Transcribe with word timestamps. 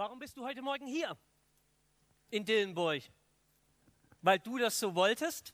Warum 0.00 0.18
bist 0.18 0.38
du 0.38 0.46
heute 0.46 0.62
Morgen 0.62 0.86
hier 0.86 1.14
in 2.30 2.46
Dillenburg? 2.46 3.02
Weil 4.22 4.38
du 4.38 4.56
das 4.56 4.80
so 4.80 4.94
wolltest? 4.94 5.52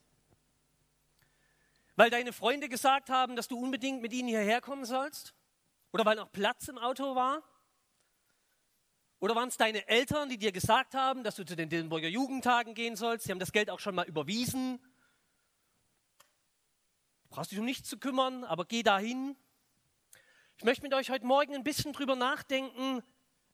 Weil 1.96 2.10
deine 2.10 2.32
Freunde 2.32 2.68
gesagt 2.68 3.10
haben, 3.10 3.34
dass 3.34 3.48
du 3.48 3.58
unbedingt 3.58 4.02
mit 4.02 4.12
ihnen 4.12 4.28
hierher 4.28 4.60
kommen 4.60 4.84
sollst? 4.84 5.34
Oder 5.92 6.04
weil 6.04 6.14
noch 6.14 6.30
Platz 6.30 6.68
im 6.68 6.78
Auto 6.78 7.16
war? 7.16 7.42
Oder 9.18 9.34
waren 9.34 9.48
es 9.48 9.56
deine 9.56 9.88
Eltern, 9.88 10.28
die 10.28 10.38
dir 10.38 10.52
gesagt 10.52 10.94
haben, 10.94 11.24
dass 11.24 11.34
du 11.34 11.44
zu 11.44 11.56
den 11.56 11.68
Dillenburger 11.68 12.06
Jugendtagen 12.06 12.74
gehen 12.74 12.94
sollst? 12.94 13.24
Sie 13.24 13.32
haben 13.32 13.40
das 13.40 13.50
Geld 13.50 13.68
auch 13.68 13.80
schon 13.80 13.96
mal 13.96 14.06
überwiesen. 14.06 14.78
Du 17.24 17.30
brauchst 17.30 17.50
dich 17.50 17.58
um 17.58 17.64
nichts 17.64 17.88
zu 17.88 17.98
kümmern, 17.98 18.44
aber 18.44 18.64
geh 18.64 18.84
dahin. 18.84 19.34
Ich 20.56 20.62
möchte 20.62 20.84
mit 20.84 20.94
euch 20.94 21.10
heute 21.10 21.26
Morgen 21.26 21.56
ein 21.56 21.64
bisschen 21.64 21.92
drüber 21.92 22.14
nachdenken, 22.14 23.02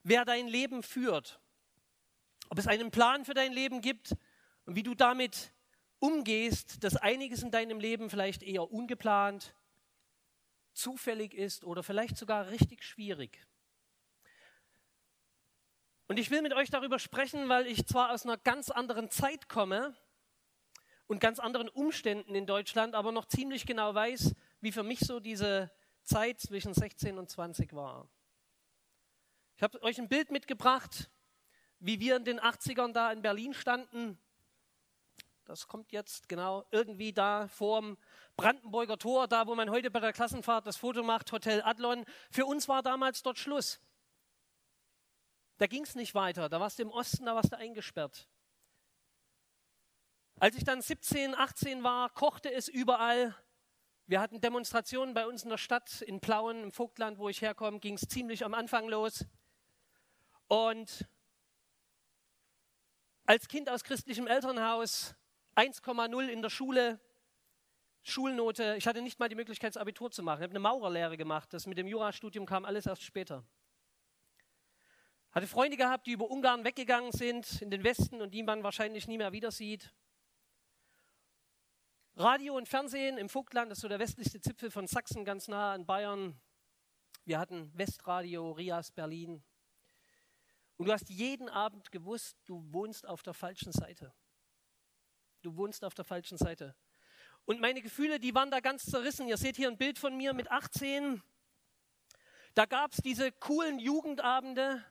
wer 0.03 0.25
dein 0.25 0.49
Leben 0.49 0.83
führt. 0.83 1.41
Ob 2.49 2.59
es 2.59 2.67
einen 2.67 2.91
Plan 2.91 3.25
für 3.25 3.35
dein 3.35 3.53
Leben 3.53 3.81
gibt 3.81 4.15
und 4.67 4.77
wie 4.77 4.83
du 4.83 4.95
damit 4.95 5.53
umgehst, 5.99 6.83
dass 6.85 6.97
einiges 6.97 7.43
in 7.43 7.51
deinem 7.51 7.81
Leben 7.81 8.11
vielleicht 8.11 8.43
eher 8.43 8.71
ungeplant, 8.71 9.55
zufällig 10.73 11.35
ist 11.35 11.65
oder 11.65 11.83
vielleicht 11.83 12.17
sogar 12.17 12.51
richtig 12.51 12.83
schwierig. 12.83 13.47
Und 16.09 16.19
ich 16.19 16.31
will 16.31 16.43
mit 16.43 16.53
euch 16.53 16.71
darüber 16.71 16.99
sprechen, 16.99 17.49
weil 17.49 17.67
ich 17.67 17.87
zwar 17.87 18.11
aus 18.11 18.25
einer 18.25 18.37
ganz 18.37 18.71
anderen 18.71 19.11
Zeit 19.11 19.49
komme 19.49 19.95
und 21.07 21.21
ganz 21.21 21.39
anderen 21.39 21.69
Umständen 21.69 22.35
in 22.35 22.47
Deutschland, 22.47 22.95
aber 22.95 23.13
noch 23.13 23.27
ziemlich 23.27 23.65
genau 23.65 23.95
weiß, 23.95 24.35
wie 24.61 24.73
für 24.73 24.83
mich 24.83 25.01
so 25.01 25.21
diese 25.21 25.71
Zeit 26.03 26.41
zwischen 26.41 26.75
16 26.75 27.19
und 27.19 27.31
20 27.31 27.73
war. 27.75 28.09
Ich 29.63 29.65
habe 29.65 29.81
euch 29.85 30.01
ein 30.01 30.09
Bild 30.09 30.33
mitgebracht, 30.33 31.09
wie 31.79 32.01
wir 32.01 32.17
in 32.17 32.25
den 32.25 32.41
80ern 32.41 32.93
da 32.93 33.13
in 33.13 33.23
Berlin 33.23 33.55
standen. 33.55 34.19
Das 35.45 35.69
kommt 35.69 35.93
jetzt 35.93 36.29
genau 36.29 36.65
irgendwie 36.73 37.13
da 37.13 37.47
vorm 37.47 37.97
Brandenburger 38.35 38.99
Tor, 38.99 39.29
da 39.29 39.47
wo 39.47 39.55
man 39.55 39.71
heute 39.71 39.93
bei 39.93 40.01
der 40.01 40.13
Klassenfahrt 40.13 40.67
das 40.67 40.79
Foto 40.79 41.05
macht, 41.05 41.31
Hotel 41.31 41.63
Adlon. 41.63 42.05
Für 42.33 42.45
uns 42.45 42.67
war 42.67 42.83
damals 42.83 43.23
dort 43.23 43.39
Schluss. 43.39 43.81
Da 45.59 45.69
ging 45.69 45.85
es 45.85 45.95
nicht 45.95 46.17
weiter. 46.17 46.49
Da 46.49 46.59
warst 46.59 46.81
du 46.81 46.83
im 46.83 46.91
Osten, 46.91 47.27
da 47.27 47.37
warst 47.37 47.53
du 47.53 47.57
eingesperrt. 47.57 48.29
Als 50.41 50.57
ich 50.57 50.65
dann 50.65 50.83
17, 50.83 51.37
18 51.37 51.85
war, 51.85 52.11
kochte 52.11 52.53
es 52.53 52.67
überall. 52.67 53.33
Wir 54.07 54.21
hatten 54.21 54.41
Demonstrationen 54.41 55.15
bei 55.15 55.25
uns 55.25 55.45
in 55.45 55.51
der 55.51 55.57
Stadt, 55.57 56.03
in 56.03 56.19
Plauen, 56.19 56.65
im 56.65 56.73
Vogtland, 56.73 57.19
wo 57.19 57.29
ich 57.29 57.43
herkomme, 57.43 57.79
ging 57.79 57.95
es 57.95 58.09
ziemlich 58.09 58.45
am 58.45 58.55
Anfang 58.55 58.89
los. 58.89 59.25
Und 60.53 61.09
als 63.25 63.49
Kind 63.49 63.71
aus 63.71 63.85
christlichem 63.85 64.27
Elternhaus 64.27 65.15
1,0 65.57 66.29
in 66.29 66.43
der 66.43 66.51
Schule, 66.51 67.01
Schulnote. 68.03 68.75
Ich 68.77 68.87
hatte 68.87 69.01
nicht 69.01 69.19
mal 69.19 69.31
die 69.31 69.35
Möglichkeit, 69.35 69.75
das 69.75 69.81
Abitur 69.81 70.11
zu 70.11 70.23
machen. 70.23 70.41
Ich 70.41 70.43
habe 70.43 70.51
eine 70.51 70.59
Maurerlehre 70.59 71.17
gemacht. 71.17 71.55
Das 71.55 71.67
mit 71.67 71.79
dem 71.79 71.87
Jurastudium 71.87 72.45
kam 72.45 72.67
alles 72.67 72.85
erst 72.85 73.03
später. 73.03 73.47
Hatte 75.31 75.47
Freunde 75.47 75.79
gehabt, 75.79 76.07
die 76.07 76.13
über 76.13 76.31
Ungarn 76.31 76.65
weggegangen 76.65 77.13
sind 77.13 77.63
in 77.63 77.71
den 77.71 77.83
Westen 77.83 78.21
und 78.21 78.35
die 78.35 78.43
man 78.43 78.63
wahrscheinlich 78.63 79.09
nie 79.09 79.17
mehr 79.17 79.33
wieder 79.33 79.53
sieht. 79.53 79.91
Radio 82.15 82.59
und 82.59 82.69
Fernsehen 82.69 83.17
im 83.17 83.31
Vogtland, 83.31 83.71
das 83.71 83.79
ist 83.79 83.83
so 83.83 83.89
der 83.89 84.01
westlichste 84.01 84.39
Zipfel 84.39 84.71
von 84.71 84.87
Sachsen, 84.87 85.25
ganz 85.25 85.49
nah 85.49 85.73
an 85.73 85.87
Bayern. 85.87 86.39
Wir 87.25 87.39
hatten 87.39 87.73
Westradio, 87.75 88.51
Rias, 88.51 88.93
Berlin. 88.93 89.43
Und 90.83 90.89
du 90.89 90.95
hast 90.95 91.11
jeden 91.11 91.49
Abend 91.49 91.93
gewusst, 91.93 92.37
du 92.45 92.61
wohnst 92.73 93.07
auf 93.07 93.23
der 93.23 93.35
falschen 93.35 93.71
Seite. 93.71 94.13
Du 95.43 95.57
wohnst 95.57 95.85
auf 95.85 95.95
der 95.95 96.05
falschen 96.05 96.37
Seite. 96.37 96.75
Und 97.45 97.61
meine 97.61 97.83
Gefühle, 97.83 98.19
die 98.19 98.35
waren 98.35 98.51
da 98.51 98.59
ganz 98.59 98.87
zerrissen. 98.87 99.29
Ihr 99.29 99.37
seht 99.37 99.55
hier 99.55 99.69
ein 99.69 99.79
Bild 99.79 99.97
von 99.97 100.17
mir 100.17 100.33
mit 100.33 100.51
18. 100.51 101.23
Da 102.55 102.67
gab 102.67 102.95
es 102.95 102.99
diese 102.99 103.31
coolen 103.31 103.79
Jugendabende, 103.79 104.85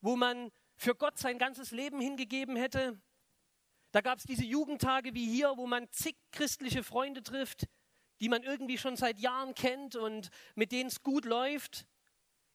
wo 0.00 0.14
man 0.14 0.52
für 0.76 0.94
Gott 0.94 1.18
sein 1.18 1.36
ganzes 1.36 1.72
Leben 1.72 2.00
hingegeben 2.00 2.54
hätte. 2.54 3.02
Da 3.90 4.02
gab 4.02 4.18
es 4.18 4.24
diese 4.26 4.44
Jugendtage 4.44 5.14
wie 5.14 5.26
hier, 5.26 5.56
wo 5.56 5.66
man 5.66 5.90
zig 5.90 6.14
christliche 6.30 6.84
Freunde 6.84 7.24
trifft, 7.24 7.66
die 8.20 8.28
man 8.28 8.44
irgendwie 8.44 8.78
schon 8.78 8.94
seit 8.94 9.18
Jahren 9.18 9.56
kennt 9.56 9.96
und 9.96 10.30
mit 10.54 10.70
denen 10.70 10.90
es 10.90 11.02
gut 11.02 11.24
läuft. 11.24 11.88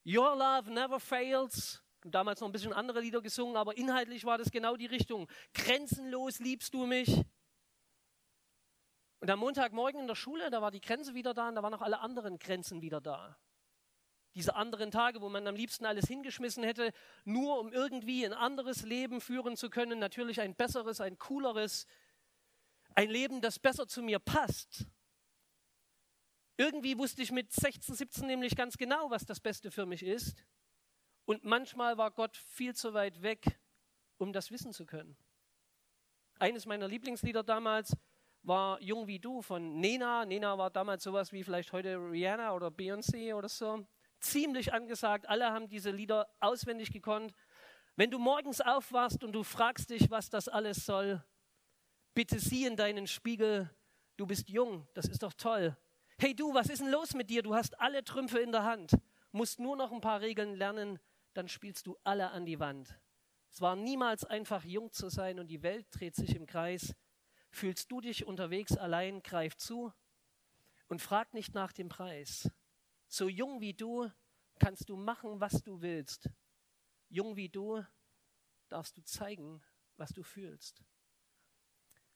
Your 0.05 0.33
love 0.33 0.71
never 0.71 1.01
fails. 1.01 1.83
Damals 2.03 2.39
noch 2.39 2.47
ein 2.47 2.51
bisschen 2.51 2.73
andere 2.73 3.01
Lieder 3.01 3.21
gesungen, 3.21 3.57
aber 3.57 3.77
inhaltlich 3.77 4.25
war 4.25 4.37
das 4.37 4.51
genau 4.51 4.77
die 4.77 4.85
Richtung. 4.85 5.27
Grenzenlos 5.53 6.39
liebst 6.39 6.73
du 6.73 6.85
mich. 6.85 7.23
Und 9.19 9.29
am 9.29 9.39
Montagmorgen 9.39 10.01
in 10.01 10.07
der 10.07 10.15
Schule, 10.15 10.49
da 10.49 10.61
war 10.61 10.71
die 10.71 10.79
Grenze 10.79 11.13
wieder 11.13 11.33
da 11.33 11.49
und 11.49 11.55
da 11.55 11.63
waren 11.63 11.73
auch 11.73 11.81
alle 11.81 11.99
anderen 11.99 12.39
Grenzen 12.39 12.81
wieder 12.81 13.01
da 13.01 13.37
diese 14.35 14.55
anderen 14.55 14.91
Tage, 14.91 15.21
wo 15.21 15.29
man 15.29 15.47
am 15.47 15.55
liebsten 15.55 15.85
alles 15.85 16.07
hingeschmissen 16.07 16.63
hätte, 16.63 16.93
nur 17.25 17.59
um 17.59 17.73
irgendwie 17.73 18.25
ein 18.25 18.33
anderes 18.33 18.83
Leben 18.83 19.21
führen 19.21 19.57
zu 19.57 19.69
können, 19.69 19.99
natürlich 19.99 20.39
ein 20.41 20.55
besseres, 20.55 21.01
ein 21.01 21.17
cooleres, 21.17 21.87
ein 22.95 23.09
Leben, 23.09 23.41
das 23.41 23.59
besser 23.59 23.87
zu 23.87 24.01
mir 24.01 24.19
passt. 24.19 24.85
Irgendwie 26.57 26.97
wusste 26.97 27.21
ich 27.21 27.31
mit 27.31 27.51
16, 27.51 27.95
17 27.95 28.27
nämlich 28.27 28.55
ganz 28.55 28.77
genau, 28.77 29.09
was 29.09 29.25
das 29.25 29.39
Beste 29.39 29.71
für 29.71 29.85
mich 29.85 30.03
ist. 30.03 30.45
Und 31.29 31.43
manchmal 31.43 31.95
war 31.99 32.09
Gott 32.09 32.35
viel 32.37 32.73
zu 32.73 32.95
weit 32.95 33.21
weg, 33.21 33.59
um 34.17 34.33
das 34.33 34.49
wissen 34.49 34.73
zu 34.73 34.87
können. 34.87 35.15
Eines 36.39 36.65
meiner 36.65 36.87
Lieblingslieder 36.87 37.43
damals 37.43 37.95
war 38.41 38.81
Jung 38.81 39.05
wie 39.05 39.19
du 39.19 39.43
von 39.43 39.79
Nena. 39.79 40.25
Nena 40.25 40.57
war 40.57 40.71
damals 40.71 41.03
sowas 41.03 41.31
wie 41.31 41.43
vielleicht 41.43 41.71
heute 41.71 41.97
Rihanna 41.97 42.51
oder 42.51 42.69
Beyoncé 42.69 43.35
oder 43.35 43.47
so 43.47 43.85
ziemlich 44.19 44.73
angesagt. 44.73 45.29
Alle 45.29 45.51
haben 45.51 45.69
diese 45.69 45.91
Lieder 45.91 46.27
auswendig 46.39 46.91
gekonnt. 46.91 47.35
Wenn 47.95 48.09
du 48.09 48.17
morgens 48.17 48.59
aufwachst 48.59 49.23
und 49.23 49.33
du 49.33 49.43
fragst 49.43 49.91
dich, 49.91 50.09
was 50.09 50.31
das 50.31 50.47
alles 50.47 50.83
soll, 50.83 51.23
bitte 52.15 52.39
sieh 52.39 52.65
in 52.65 52.75
deinen 52.75 53.05
Spiegel, 53.05 53.69
du 54.17 54.25
bist 54.25 54.49
jung, 54.49 54.87
das 54.95 55.05
ist 55.05 55.21
doch 55.21 55.33
toll. 55.33 55.77
Hey 56.17 56.33
du, 56.33 56.55
was 56.55 56.69
ist 56.69 56.81
denn 56.81 56.89
los 56.89 57.13
mit 57.13 57.29
dir? 57.29 57.43
Du 57.43 57.53
hast 57.53 57.79
alle 57.79 58.03
Trümpfe 58.03 58.39
in 58.39 58.51
der 58.51 58.63
Hand, 58.63 58.93
musst 59.31 59.59
nur 59.59 59.75
noch 59.75 59.91
ein 59.91 60.01
paar 60.01 60.21
Regeln 60.21 60.55
lernen, 60.55 60.97
dann 61.33 61.47
spielst 61.47 61.87
du 61.87 61.97
alle 62.03 62.31
an 62.31 62.45
die 62.45 62.59
Wand. 62.59 62.99
Es 63.51 63.61
war 63.61 63.75
niemals 63.75 64.25
einfach, 64.25 64.63
jung 64.63 64.91
zu 64.91 65.09
sein 65.09 65.39
und 65.39 65.47
die 65.47 65.63
Welt 65.63 65.87
dreht 65.91 66.15
sich 66.15 66.35
im 66.35 66.45
Kreis. 66.45 66.95
Fühlst 67.51 67.91
du 67.91 68.01
dich 68.01 68.25
unterwegs 68.25 68.77
allein, 68.77 69.23
greif 69.23 69.57
zu 69.57 69.91
und 70.87 71.01
frag 71.01 71.33
nicht 71.33 71.53
nach 71.53 71.71
dem 71.71 71.89
Preis. 71.89 72.51
So 73.07 73.27
jung 73.27 73.59
wie 73.61 73.73
du 73.73 74.11
kannst 74.59 74.89
du 74.89 74.95
machen, 74.95 75.39
was 75.39 75.63
du 75.63 75.81
willst. 75.81 76.29
Jung 77.09 77.35
wie 77.35 77.49
du 77.49 77.83
darfst 78.67 78.97
du 78.97 79.03
zeigen, 79.03 79.63
was 79.97 80.11
du 80.11 80.21
fühlst. 80.21 80.83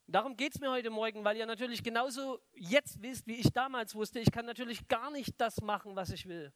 Darum 0.06 0.36
geht 0.36 0.54
es 0.54 0.62
mir 0.62 0.70
heute 0.70 0.90
Morgen, 0.90 1.24
weil 1.24 1.38
ihr 1.38 1.46
natürlich 1.46 1.82
genauso 1.82 2.40
jetzt 2.54 3.02
wisst, 3.02 3.26
wie 3.26 3.36
ich 3.36 3.52
damals 3.52 3.96
wusste, 3.96 4.20
ich 4.20 4.32
kann 4.32 4.46
natürlich 4.46 4.88
gar 4.88 5.10
nicht 5.10 5.34
das 5.40 5.62
machen, 5.62 5.96
was 5.96 6.12
ich 6.12 6.28
will. 6.28 6.54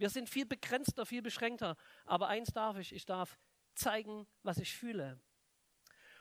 Wir 0.00 0.08
sind 0.08 0.30
viel 0.30 0.46
begrenzter, 0.46 1.04
viel 1.04 1.20
beschränkter. 1.20 1.76
Aber 2.06 2.28
eins 2.28 2.54
darf 2.54 2.78
ich, 2.78 2.94
ich 2.94 3.04
darf 3.04 3.38
zeigen, 3.74 4.26
was 4.42 4.56
ich 4.56 4.74
fühle. 4.74 5.20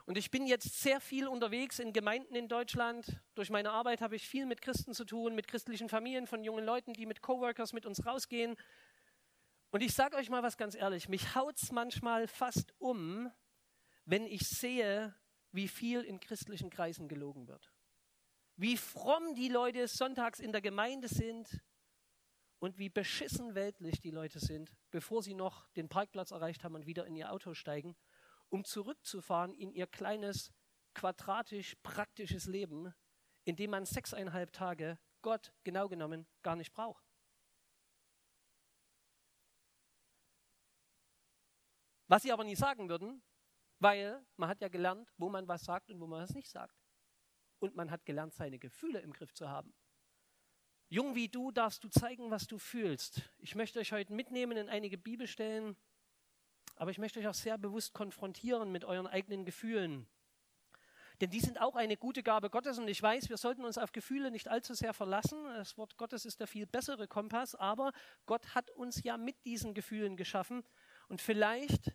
Und 0.06 0.18
ich 0.18 0.32
bin 0.32 0.46
jetzt 0.48 0.82
sehr 0.82 1.00
viel 1.00 1.30
unterwegs 1.30 1.80
in 1.80 1.94
Gemeinden 1.94 2.36
in 2.36 2.50
Deutschland. 2.50 3.22
Durch 3.36 3.50
meine 3.50 3.72
Arbeit 3.72 4.02
habe 4.02 4.18
ich 4.18 4.28
viel 4.28 4.46
mit 4.46 4.62
Christen 4.62 4.94
zu 4.94 5.06
tun, 5.06 5.34
mit 5.34 5.48
christlichen 5.48 5.88
Familien 5.88 6.28
von 6.28 6.44
jungen 6.44 6.66
Leuten, 6.66 6.92
die 6.92 7.06
mit 7.06 7.22
Coworkers 7.22 7.72
mit 7.72 7.86
uns 7.86 8.06
rausgehen. 8.06 8.58
Und 9.72 9.82
ich 9.82 9.94
sage 9.94 10.18
euch 10.18 10.30
mal 10.30 10.44
was 10.44 10.58
ganz 10.58 10.76
ehrlich, 10.76 11.08
mich 11.08 11.34
haut 11.36 11.56
es 11.56 11.72
manchmal 11.72 12.28
fast 12.28 12.74
um, 12.80 13.32
wenn 14.04 14.26
ich 14.26 14.46
sehe, 14.46 15.16
wie 15.54 15.70
viel 15.70 16.02
in 16.02 16.20
christlichen 16.20 16.70
Kreisen 16.70 17.08
gelogen 17.08 17.48
wird. 17.48 17.72
Wie 18.58 18.76
fromm 18.76 19.36
die 19.36 19.48
Leute 19.48 19.88
sonntags 19.88 20.42
in 20.42 20.52
der 20.52 20.60
Gemeinde 20.60 21.08
sind 21.08 21.62
und 22.60 22.78
wie 22.78 22.90
beschissen 22.90 23.56
weltlich 23.56 24.00
die 24.02 24.12
Leute 24.12 24.40
sind, 24.40 24.76
bevor 24.92 25.24
sie 25.24 25.34
noch 25.34 25.68
den 25.72 25.90
Parkplatz 25.90 26.32
erreicht 26.32 26.64
haben 26.64 26.76
und 26.76 26.86
wieder 26.86 27.06
in 27.06 27.16
ihr 27.16 27.32
Auto 27.32 27.54
steigen 27.54 27.96
um 28.50 28.66
zurückzufahren 28.66 29.54
in 29.54 29.72
ihr 29.72 29.88
kleines, 29.88 30.52
quadratisch 30.94 31.76
praktisches 31.84 32.46
Leben, 32.46 32.94
in 33.46 33.56
dem 33.56 33.72
man 33.72 33.86
sechseinhalb 33.86 34.52
Tage 34.52 35.00
Gott 35.22 35.54
genau 35.64 35.88
genommen 35.88 36.28
gar 36.42 36.56
nicht 36.56 36.74
braucht. 36.74 37.06
Was 42.08 42.24
sie 42.24 42.32
aber 42.32 42.44
nie 42.44 42.56
sagen 42.56 42.90
würden, 42.90 43.22
weil 43.80 44.26
man 44.36 44.50
hat 44.50 44.62
ja 44.62 44.68
gelernt, 44.68 45.14
wo 45.18 45.30
man 45.30 45.48
was 45.48 45.64
sagt 45.64 45.92
und 45.92 46.00
wo 46.00 46.08
man 46.08 46.24
es 46.24 46.34
nicht 46.34 46.50
sagt. 46.50 46.76
Und 47.60 47.76
man 47.76 47.92
hat 47.92 48.06
gelernt, 48.06 48.34
seine 48.34 48.58
Gefühle 48.58 49.00
im 49.00 49.14
Griff 49.14 49.34
zu 49.34 49.48
haben. 49.48 49.76
Jung 50.92 51.14
wie 51.16 51.30
du 51.30 51.52
darfst 51.52 51.84
du 51.84 51.90
zeigen, 51.90 52.32
was 52.32 52.48
du 52.48 52.58
fühlst. 52.58 53.22
Ich 53.38 53.54
möchte 53.56 53.80
euch 53.80 53.92
heute 53.92 54.12
mitnehmen 54.12 54.58
in 54.58 54.70
einige 54.70 54.98
Bibelstellen 54.98 55.78
Aber 56.78 56.92
ich 56.92 56.98
möchte 56.98 57.20
euch 57.20 57.28
auch 57.28 57.36
sehr 57.36 57.58
bewusst 57.58 57.94
konfrontieren 57.94 58.72
mit 58.72 58.86
euren 58.86 59.06
eigenen 59.08 59.46
Gefühlen. 59.46 60.08
Denn 61.22 61.30
die 61.30 61.42
sind 61.42 61.60
auch 61.62 61.76
eine 61.76 61.98
gute 61.98 62.24
Gabe 62.24 62.50
Gottes 62.50 62.80
und 62.80 62.88
ich 62.88 63.02
weiß, 63.04 63.30
wir 63.30 63.38
sollten 63.38 63.66
uns 63.66 63.78
auf 63.78 63.92
Gefühle 63.92 64.32
nicht 64.32 64.48
allzu 64.48 64.74
sehr 64.74 64.94
verlassen. 64.94 65.44
Das 65.46 65.78
Wort 65.78 65.98
Gottes 65.98 66.26
ist 66.26 66.40
der 66.40 66.48
viel 66.48 66.66
bessere 66.66 67.08
Kompass, 67.08 67.56
aber 67.56 67.92
Gott 68.26 68.56
hat 68.56 68.72
uns 68.72 69.04
ja 69.04 69.18
mit 69.18 69.46
diesen 69.46 69.74
Gefühlen 69.74 70.18
geschaffen 70.18 70.64
und 71.10 71.22
vielleicht 71.22 71.94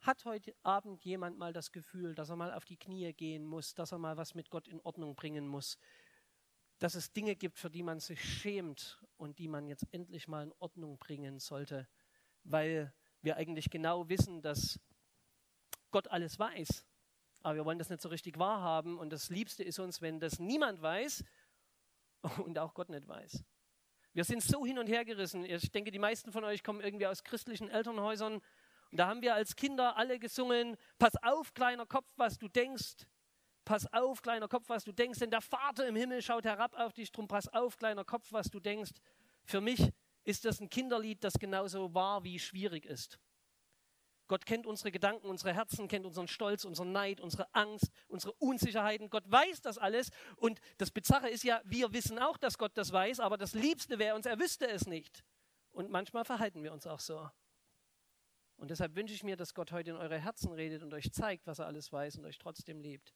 hat 0.00 0.24
heute 0.26 0.54
Abend 0.62 1.04
jemand 1.04 1.38
mal 1.38 1.52
das 1.54 1.72
Gefühl, 1.72 2.14
dass 2.14 2.28
er 2.28 2.36
mal 2.36 2.52
auf 2.52 2.66
die 2.66 2.76
Knie 2.76 3.12
gehen 3.14 3.44
muss, 3.46 3.74
dass 3.74 3.92
er 3.92 3.98
mal 3.98 4.18
was 4.18 4.34
mit 4.34 4.50
Gott 4.50 4.68
in 4.68 4.80
Ordnung 4.82 5.16
bringen 5.16 5.48
muss, 5.48 5.78
dass 6.78 6.94
es 6.94 7.12
Dinge 7.12 7.36
gibt, 7.36 7.58
für 7.58 7.70
die 7.70 7.82
man 7.82 8.00
sich 8.00 8.22
schämt 8.22 9.02
und 9.16 9.38
die 9.38 9.48
man 9.48 9.66
jetzt 9.66 9.86
endlich 9.92 10.28
mal 10.28 10.44
in 10.44 10.52
Ordnung 10.58 10.98
bringen 10.98 11.38
sollte, 11.38 11.88
weil 12.44 12.92
wir 13.22 13.36
eigentlich 13.36 13.70
genau 13.70 14.08
wissen, 14.08 14.42
dass 14.42 14.78
Gott 15.90 16.08
alles 16.08 16.38
weiß 16.38 16.84
aber 17.42 17.56
wir 17.56 17.64
wollen 17.64 17.78
das 17.78 17.90
nicht 17.90 18.02
so 18.02 18.08
richtig 18.08 18.38
wahrhaben. 18.38 18.98
Und 18.98 19.10
das 19.10 19.30
Liebste 19.30 19.62
ist 19.62 19.78
uns, 19.78 20.02
wenn 20.02 20.20
das 20.20 20.38
niemand 20.38 20.82
weiß 20.82 21.24
und 22.44 22.58
auch 22.58 22.74
Gott 22.74 22.88
nicht 22.88 23.06
weiß. 23.06 23.44
Wir 24.12 24.24
sind 24.24 24.42
so 24.42 24.66
hin 24.66 24.78
und 24.78 24.88
her 24.88 25.04
gerissen. 25.04 25.44
Ich 25.44 25.70
denke, 25.70 25.90
die 25.90 25.98
meisten 25.98 26.32
von 26.32 26.44
euch 26.44 26.64
kommen 26.64 26.80
irgendwie 26.80 27.06
aus 27.06 27.22
christlichen 27.22 27.68
Elternhäusern. 27.68 28.34
Und 28.90 28.98
da 28.98 29.06
haben 29.06 29.22
wir 29.22 29.34
als 29.34 29.54
Kinder 29.54 29.96
alle 29.96 30.18
gesungen, 30.18 30.76
pass 30.98 31.14
auf, 31.22 31.54
kleiner 31.54 31.86
Kopf, 31.86 32.08
was 32.16 32.38
du 32.38 32.48
denkst. 32.48 33.06
Pass 33.68 33.92
auf, 33.92 34.22
kleiner 34.22 34.48
Kopf, 34.48 34.70
was 34.70 34.84
du 34.84 34.92
denkst. 34.92 35.18
Denn 35.18 35.30
der 35.30 35.42
Vater 35.42 35.86
im 35.86 35.94
Himmel 35.94 36.22
schaut 36.22 36.46
herab 36.46 36.74
auf 36.78 36.94
dich. 36.94 37.12
Drum 37.12 37.28
pass 37.28 37.48
auf, 37.48 37.76
kleiner 37.76 38.02
Kopf, 38.02 38.32
was 38.32 38.48
du 38.48 38.60
denkst. 38.60 38.92
Für 39.44 39.60
mich 39.60 39.90
ist 40.24 40.46
das 40.46 40.58
ein 40.58 40.70
Kinderlied, 40.70 41.22
das 41.22 41.34
genauso 41.34 41.92
wahr 41.92 42.24
wie 42.24 42.38
schwierig 42.38 42.86
ist. 42.86 43.18
Gott 44.26 44.46
kennt 44.46 44.66
unsere 44.66 44.90
Gedanken, 44.90 45.26
unsere 45.26 45.52
Herzen, 45.52 45.86
kennt 45.86 46.06
unseren 46.06 46.28
Stolz, 46.28 46.64
unseren 46.64 46.92
Neid, 46.92 47.20
unsere 47.20 47.54
Angst, 47.54 47.90
unsere 48.06 48.32
Unsicherheiten. 48.38 49.10
Gott 49.10 49.30
weiß 49.30 49.60
das 49.60 49.76
alles. 49.76 50.08
Und 50.36 50.60
das 50.78 50.90
Bizarre 50.90 51.28
ist 51.28 51.44
ja, 51.44 51.60
wir 51.66 51.92
wissen 51.92 52.18
auch, 52.18 52.38
dass 52.38 52.56
Gott 52.56 52.72
das 52.74 52.90
weiß, 52.90 53.20
aber 53.20 53.36
das 53.36 53.52
Liebste 53.52 53.98
wäre 53.98 54.16
uns, 54.16 54.24
er 54.24 54.40
wüsste 54.40 54.66
es 54.66 54.86
nicht. 54.86 55.22
Und 55.72 55.90
manchmal 55.90 56.24
verhalten 56.24 56.62
wir 56.62 56.72
uns 56.72 56.86
auch 56.86 57.00
so. 57.00 57.28
Und 58.56 58.70
deshalb 58.70 58.96
wünsche 58.96 59.12
ich 59.12 59.24
mir, 59.24 59.36
dass 59.36 59.52
Gott 59.52 59.72
heute 59.72 59.90
in 59.90 59.96
eure 59.96 60.18
Herzen 60.18 60.52
redet 60.52 60.82
und 60.82 60.94
euch 60.94 61.12
zeigt, 61.12 61.46
was 61.46 61.58
er 61.58 61.66
alles 61.66 61.92
weiß 61.92 62.16
und 62.16 62.24
euch 62.24 62.38
trotzdem 62.38 62.80
liebt. 62.80 63.12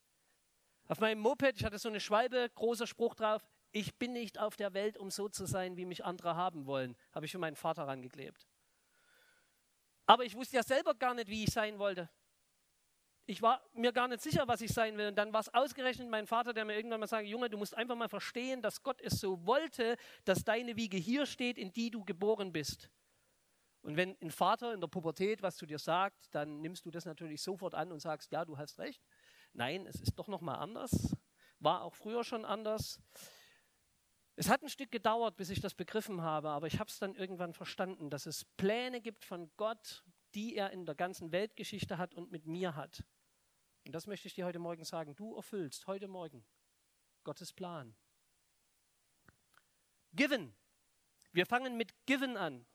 Auf 0.88 1.00
meinem 1.00 1.20
Moped, 1.20 1.56
ich 1.56 1.64
hatte 1.64 1.78
so 1.78 1.88
eine 1.88 2.00
Schwalbe, 2.00 2.50
großer 2.54 2.86
Spruch 2.86 3.14
drauf, 3.14 3.46
ich 3.70 3.94
bin 3.96 4.12
nicht 4.12 4.38
auf 4.38 4.56
der 4.56 4.74
Welt, 4.74 4.98
um 4.98 5.10
so 5.10 5.28
zu 5.28 5.46
sein, 5.46 5.76
wie 5.76 5.86
mich 5.86 6.04
andere 6.04 6.36
haben 6.36 6.66
wollen, 6.66 6.96
habe 7.12 7.26
ich 7.26 7.32
für 7.32 7.38
meinen 7.38 7.56
Vater 7.56 7.86
rangeklebt. 7.86 8.46
Aber 10.06 10.24
ich 10.24 10.34
wusste 10.34 10.56
ja 10.56 10.62
selber 10.62 10.94
gar 10.94 11.14
nicht, 11.14 11.28
wie 11.28 11.44
ich 11.44 11.50
sein 11.50 11.78
wollte. 11.78 12.10
Ich 13.24 13.40
war 13.40 13.62
mir 13.72 13.92
gar 13.92 14.08
nicht 14.08 14.20
sicher, 14.20 14.46
was 14.48 14.60
ich 14.60 14.72
sein 14.72 14.98
will. 14.98 15.08
Und 15.08 15.14
dann 15.14 15.32
war 15.32 15.40
es 15.40 15.54
ausgerechnet 15.54 16.08
mein 16.10 16.26
Vater, 16.26 16.52
der 16.52 16.64
mir 16.64 16.74
irgendwann 16.74 17.00
mal 17.00 17.06
sagte, 17.06 17.28
Junge, 17.28 17.48
du 17.48 17.56
musst 17.56 17.74
einfach 17.76 17.94
mal 17.94 18.08
verstehen, 18.08 18.60
dass 18.60 18.82
Gott 18.82 19.00
es 19.00 19.20
so 19.20 19.46
wollte, 19.46 19.96
dass 20.24 20.44
deine 20.44 20.76
Wiege 20.76 20.96
hier 20.96 21.24
steht, 21.24 21.56
in 21.56 21.72
die 21.72 21.90
du 21.90 22.04
geboren 22.04 22.52
bist. 22.52 22.90
Und 23.82 23.96
wenn 23.96 24.16
ein 24.20 24.30
Vater 24.30 24.74
in 24.74 24.80
der 24.80 24.88
Pubertät 24.88 25.42
was 25.42 25.56
zu 25.56 25.66
dir 25.66 25.78
sagt, 25.78 26.34
dann 26.34 26.60
nimmst 26.60 26.84
du 26.84 26.90
das 26.90 27.04
natürlich 27.04 27.40
sofort 27.42 27.74
an 27.74 27.92
und 27.92 28.00
sagst, 28.00 28.32
ja, 28.32 28.44
du 28.44 28.58
hast 28.58 28.78
recht. 28.78 29.02
Nein, 29.52 29.86
es 29.86 30.00
ist 30.00 30.18
doch 30.18 30.28
noch 30.28 30.40
mal 30.40 30.56
anders. 30.56 31.16
War 31.58 31.82
auch 31.82 31.94
früher 31.94 32.24
schon 32.24 32.44
anders. 32.44 33.00
Es 34.34 34.48
hat 34.48 34.62
ein 34.62 34.68
Stück 34.68 34.90
gedauert, 34.90 35.36
bis 35.36 35.50
ich 35.50 35.60
das 35.60 35.74
begriffen 35.74 36.22
habe, 36.22 36.48
aber 36.48 36.66
ich 36.66 36.78
habe 36.78 36.88
es 36.88 36.98
dann 36.98 37.14
irgendwann 37.14 37.52
verstanden, 37.52 38.08
dass 38.08 38.26
es 38.26 38.44
Pläne 38.56 39.00
gibt 39.00 39.24
von 39.24 39.50
Gott, 39.56 40.04
die 40.34 40.56
er 40.56 40.70
in 40.70 40.86
der 40.86 40.94
ganzen 40.94 41.32
Weltgeschichte 41.32 41.98
hat 41.98 42.14
und 42.14 42.32
mit 42.32 42.46
mir 42.46 42.74
hat. 42.74 43.04
Und 43.84 43.92
das 43.92 44.06
möchte 44.06 44.28
ich 44.28 44.34
dir 44.34 44.46
heute 44.46 44.58
Morgen 44.58 44.84
sagen. 44.84 45.14
Du 45.16 45.36
erfüllst 45.36 45.86
heute 45.86 46.08
Morgen 46.08 46.44
Gottes 47.24 47.52
Plan. 47.52 47.94
Given. 50.14 50.54
Wir 51.32 51.46
fangen 51.46 51.76
mit 51.76 51.94
Given 52.06 52.36
an. 52.36 52.66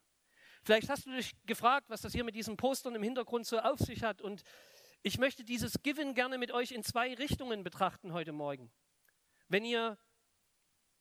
Vielleicht 0.62 0.88
hast 0.88 1.06
du 1.06 1.10
dich 1.10 1.34
gefragt, 1.46 1.88
was 1.88 2.02
das 2.02 2.12
hier 2.12 2.24
mit 2.24 2.34
diesen 2.34 2.56
Postern 2.56 2.94
im 2.94 3.02
Hintergrund 3.02 3.46
so 3.46 3.58
auf 3.58 3.78
sich 3.78 4.02
hat. 4.02 4.20
Und 4.20 4.42
ich 5.02 5.18
möchte 5.18 5.44
dieses 5.44 5.82
Given 5.82 6.14
gerne 6.14 6.38
mit 6.38 6.50
euch 6.52 6.72
in 6.72 6.82
zwei 6.82 7.14
Richtungen 7.14 7.64
betrachten 7.64 8.12
heute 8.12 8.32
Morgen. 8.32 8.70
Wenn 9.48 9.64
ihr 9.64 9.98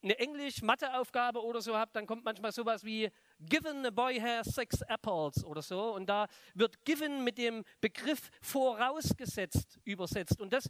eine 0.03 0.19
Englisch-Mathe-Aufgabe 0.19 1.44
oder 1.44 1.61
so 1.61 1.75
habt, 1.75 1.95
dann 1.95 2.05
kommt 2.05 2.23
manchmal 2.23 2.51
sowas 2.51 2.83
wie 2.83 3.09
Given 3.39 3.85
a 3.85 3.89
boy 3.89 4.19
has 4.19 4.47
six 4.47 4.81
apples 4.83 5.44
oder 5.44 5.61
so. 5.61 5.94
Und 5.94 6.07
da 6.07 6.27
wird 6.53 6.85
given 6.85 7.23
mit 7.23 7.38
dem 7.38 7.63
Begriff 7.81 8.29
vorausgesetzt 8.41 9.79
übersetzt. 9.83 10.39
Und 10.39 10.53
das 10.53 10.69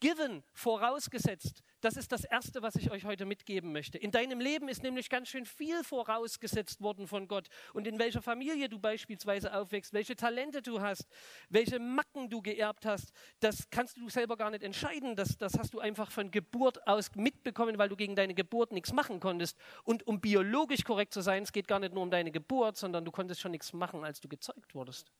given, 0.00 0.42
vorausgesetzt. 0.52 1.62
Das 1.80 1.96
ist 1.96 2.10
das 2.10 2.24
Erste, 2.24 2.62
was 2.62 2.76
ich 2.76 2.90
euch 2.90 3.04
heute 3.04 3.26
mitgeben 3.26 3.72
möchte. 3.72 3.98
In 3.98 4.10
deinem 4.10 4.40
Leben 4.40 4.68
ist 4.68 4.82
nämlich 4.82 5.08
ganz 5.08 5.28
schön 5.28 5.46
viel 5.46 5.84
vorausgesetzt 5.84 6.80
worden 6.80 7.06
von 7.06 7.28
Gott. 7.28 7.48
Und 7.74 7.86
in 7.86 7.98
welcher 7.98 8.22
Familie 8.22 8.68
du 8.68 8.78
beispielsweise 8.78 9.54
aufwächst, 9.54 9.92
welche 9.92 10.16
Talente 10.16 10.62
du 10.62 10.80
hast, 10.80 11.06
welche 11.48 11.78
Macken 11.78 12.28
du 12.28 12.42
geerbt 12.42 12.86
hast, 12.86 13.12
das 13.40 13.70
kannst 13.70 13.98
du 13.98 14.08
selber 14.08 14.36
gar 14.36 14.50
nicht 14.50 14.62
entscheiden. 14.62 15.16
Das, 15.16 15.36
das 15.36 15.58
hast 15.58 15.74
du 15.74 15.80
einfach 15.80 16.10
von 16.10 16.30
Geburt 16.30 16.86
aus 16.86 17.14
mitbekommen, 17.14 17.78
weil 17.78 17.88
du 17.88 17.96
gegen 17.96 18.16
deine 18.16 18.34
Geburt 18.34 18.72
nichts 18.72 18.92
machen 18.92 19.20
konntest. 19.20 19.56
Und 19.84 20.06
um 20.06 20.20
biologisch 20.20 20.84
korrekt 20.84 21.12
zu 21.12 21.20
sein, 21.20 21.42
es 21.42 21.52
geht 21.52 21.68
gar 21.68 21.78
nicht 21.78 21.94
nur 21.94 22.02
um 22.02 22.10
deine 22.10 22.32
Geburt, 22.32 22.76
sondern 22.76 23.04
du 23.04 23.10
konntest 23.10 23.40
schon 23.40 23.52
nichts 23.52 23.72
machen, 23.72 24.04
als 24.04 24.20
du 24.20 24.28
gezeugt 24.28 24.74
wurdest. 24.74 25.12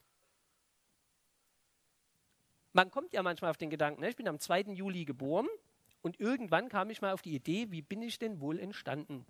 Man 2.76 2.90
kommt 2.90 3.14
ja 3.14 3.22
manchmal 3.22 3.50
auf 3.50 3.56
den 3.56 3.70
Gedanken, 3.70 4.02
ne? 4.02 4.10
ich 4.10 4.16
bin 4.16 4.28
am 4.28 4.38
2. 4.38 4.74
Juli 4.74 5.06
geboren 5.06 5.48
und 6.02 6.20
irgendwann 6.20 6.68
kam 6.68 6.90
ich 6.90 7.00
mal 7.00 7.14
auf 7.14 7.22
die 7.22 7.34
Idee, 7.34 7.70
wie 7.70 7.80
bin 7.80 8.02
ich 8.02 8.18
denn 8.18 8.38
wohl 8.38 8.60
entstanden? 8.60 9.24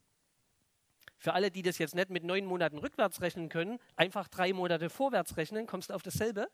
Für 1.17 1.33
alle, 1.33 1.53
die 1.53 1.63
das 1.63 1.79
jetzt 1.79 1.95
nicht 1.95 2.11
mit 2.11 2.25
neun 2.25 2.45
Monaten 2.45 2.77
rückwärts 2.77 3.21
rechnen 3.21 3.49
können, 3.49 3.79
einfach 3.95 4.27
drei 4.27 4.53
Monate 4.53 4.91
vorwärts 4.91 5.37
rechnen, 5.37 5.69
kommst 5.69 5.91
du 5.91 5.95
auf 5.95 6.03
dasselbe. 6.03 6.49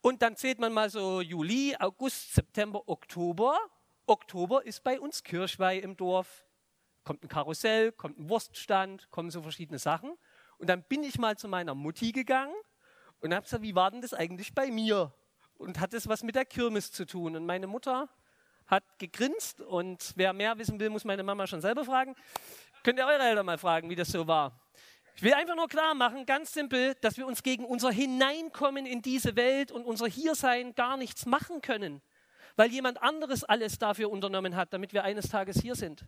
Und 0.00 0.22
dann 0.22 0.36
zählt 0.36 0.60
man 0.60 0.72
mal 0.72 0.90
so 0.90 1.20
Juli, 1.20 1.74
August, 1.76 2.34
September, 2.34 2.88
Oktober. 2.88 3.58
Oktober 4.06 4.64
ist 4.64 4.84
bei 4.84 5.00
uns 5.00 5.24
Kirchweih 5.24 5.78
im 5.78 5.96
Dorf. 5.96 6.46
Kommt 7.02 7.24
ein 7.24 7.28
Karussell, 7.28 7.90
kommt 7.90 8.16
ein 8.16 8.28
Wurststand, 8.28 9.10
kommen 9.10 9.32
so 9.32 9.42
verschiedene 9.42 9.80
Sachen. 9.80 10.14
Und 10.58 10.68
dann 10.68 10.84
bin 10.84 11.02
ich 11.02 11.18
mal 11.18 11.36
zu 11.36 11.48
meiner 11.48 11.74
Mutti 11.74 12.12
gegangen 12.12 12.54
und 13.18 13.34
habe 13.34 13.42
gesagt, 13.42 13.64
wie 13.64 13.74
war 13.74 13.90
denn 13.90 14.02
das 14.02 14.14
eigentlich 14.14 14.54
bei 14.54 14.70
mir? 14.70 15.12
Und 15.62 15.80
hat 15.80 15.94
es 15.94 16.08
was 16.08 16.22
mit 16.22 16.34
der 16.34 16.44
Kirmes 16.44 16.92
zu 16.92 17.06
tun. 17.06 17.36
Und 17.36 17.46
meine 17.46 17.66
Mutter 17.66 18.08
hat 18.66 18.84
gegrinst 18.98 19.60
und 19.60 20.12
wer 20.16 20.32
mehr 20.32 20.58
wissen 20.58 20.78
will, 20.80 20.90
muss 20.90 21.04
meine 21.04 21.22
Mama 21.22 21.46
schon 21.46 21.60
selber 21.60 21.84
fragen. 21.84 22.14
Könnt 22.82 22.98
ihr 22.98 23.06
eure 23.06 23.22
Eltern 23.22 23.46
mal 23.46 23.58
fragen, 23.58 23.88
wie 23.88 23.94
das 23.94 24.08
so 24.08 24.26
war. 24.26 24.60
Ich 25.14 25.22
will 25.22 25.34
einfach 25.34 25.54
nur 25.54 25.68
klar 25.68 25.94
machen, 25.94 26.26
ganz 26.26 26.52
simpel, 26.52 26.94
dass 27.00 27.16
wir 27.16 27.26
uns 27.26 27.42
gegen 27.42 27.64
unser 27.64 27.90
Hineinkommen 27.92 28.86
in 28.86 29.02
diese 29.02 29.36
Welt 29.36 29.70
und 29.70 29.84
unser 29.84 30.06
Hiersein 30.06 30.74
gar 30.74 30.96
nichts 30.96 31.26
machen 31.26 31.60
können, 31.60 32.00
weil 32.56 32.70
jemand 32.70 33.02
anderes 33.02 33.44
alles 33.44 33.78
dafür 33.78 34.10
unternommen 34.10 34.56
hat, 34.56 34.72
damit 34.72 34.92
wir 34.92 35.04
eines 35.04 35.28
Tages 35.28 35.60
hier 35.60 35.74
sind. 35.74 36.06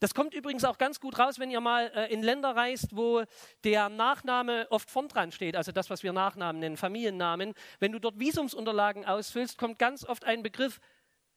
Das 0.00 0.14
kommt 0.14 0.32
übrigens 0.32 0.64
auch 0.64 0.78
ganz 0.78 0.98
gut 0.98 1.18
raus, 1.18 1.38
wenn 1.38 1.50
ihr 1.50 1.60
mal 1.60 1.92
äh, 1.94 2.12
in 2.12 2.22
Länder 2.22 2.56
reist, 2.56 2.96
wo 2.96 3.22
der 3.64 3.90
Nachname 3.90 4.66
oft 4.70 4.90
vorn 4.90 5.08
dran 5.08 5.30
steht, 5.30 5.56
also 5.56 5.72
das, 5.72 5.90
was 5.90 6.02
wir 6.02 6.14
Nachnamen 6.14 6.58
nennen, 6.58 6.78
Familiennamen. 6.78 7.52
Wenn 7.78 7.92
du 7.92 7.98
dort 7.98 8.18
Visumsunterlagen 8.18 9.04
ausfüllst, 9.04 9.58
kommt 9.58 9.78
ganz 9.78 10.04
oft 10.04 10.24
ein 10.24 10.42
Begriff 10.42 10.80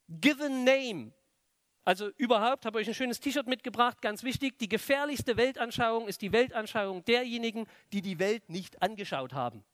Given 0.07 0.63
Name. 0.63 1.11
Also 1.83 2.09
überhaupt, 2.15 2.65
habe 2.65 2.81
ich 2.81 2.87
ein 2.87 2.93
schönes 2.93 3.19
T-Shirt 3.19 3.47
mitgebracht, 3.47 4.01
ganz 4.01 4.23
wichtig, 4.23 4.57
die 4.57 4.69
gefährlichste 4.69 5.35
Weltanschauung 5.35 6.07
ist 6.07 6.21
die 6.21 6.31
Weltanschauung 6.31 7.03
derjenigen, 7.03 7.67
die 7.91 8.01
die 8.01 8.19
Welt 8.19 8.49
nicht 8.49 8.81
angeschaut 8.81 9.33
haben. 9.33 9.65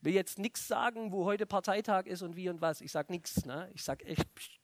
Ich 0.00 0.04
will 0.04 0.12
jetzt 0.12 0.38
nichts 0.38 0.68
sagen, 0.68 1.10
wo 1.12 1.24
heute 1.24 1.46
Parteitag 1.46 2.04
ist 2.04 2.20
und 2.20 2.36
wie 2.36 2.50
und 2.50 2.60
was. 2.60 2.82
Ich 2.82 2.92
sage 2.92 3.10
nichts. 3.10 3.46
Ne? 3.46 3.70
Ich 3.74 3.82
sage 3.82 4.04
echt, 4.04 4.32
pst, 4.34 4.57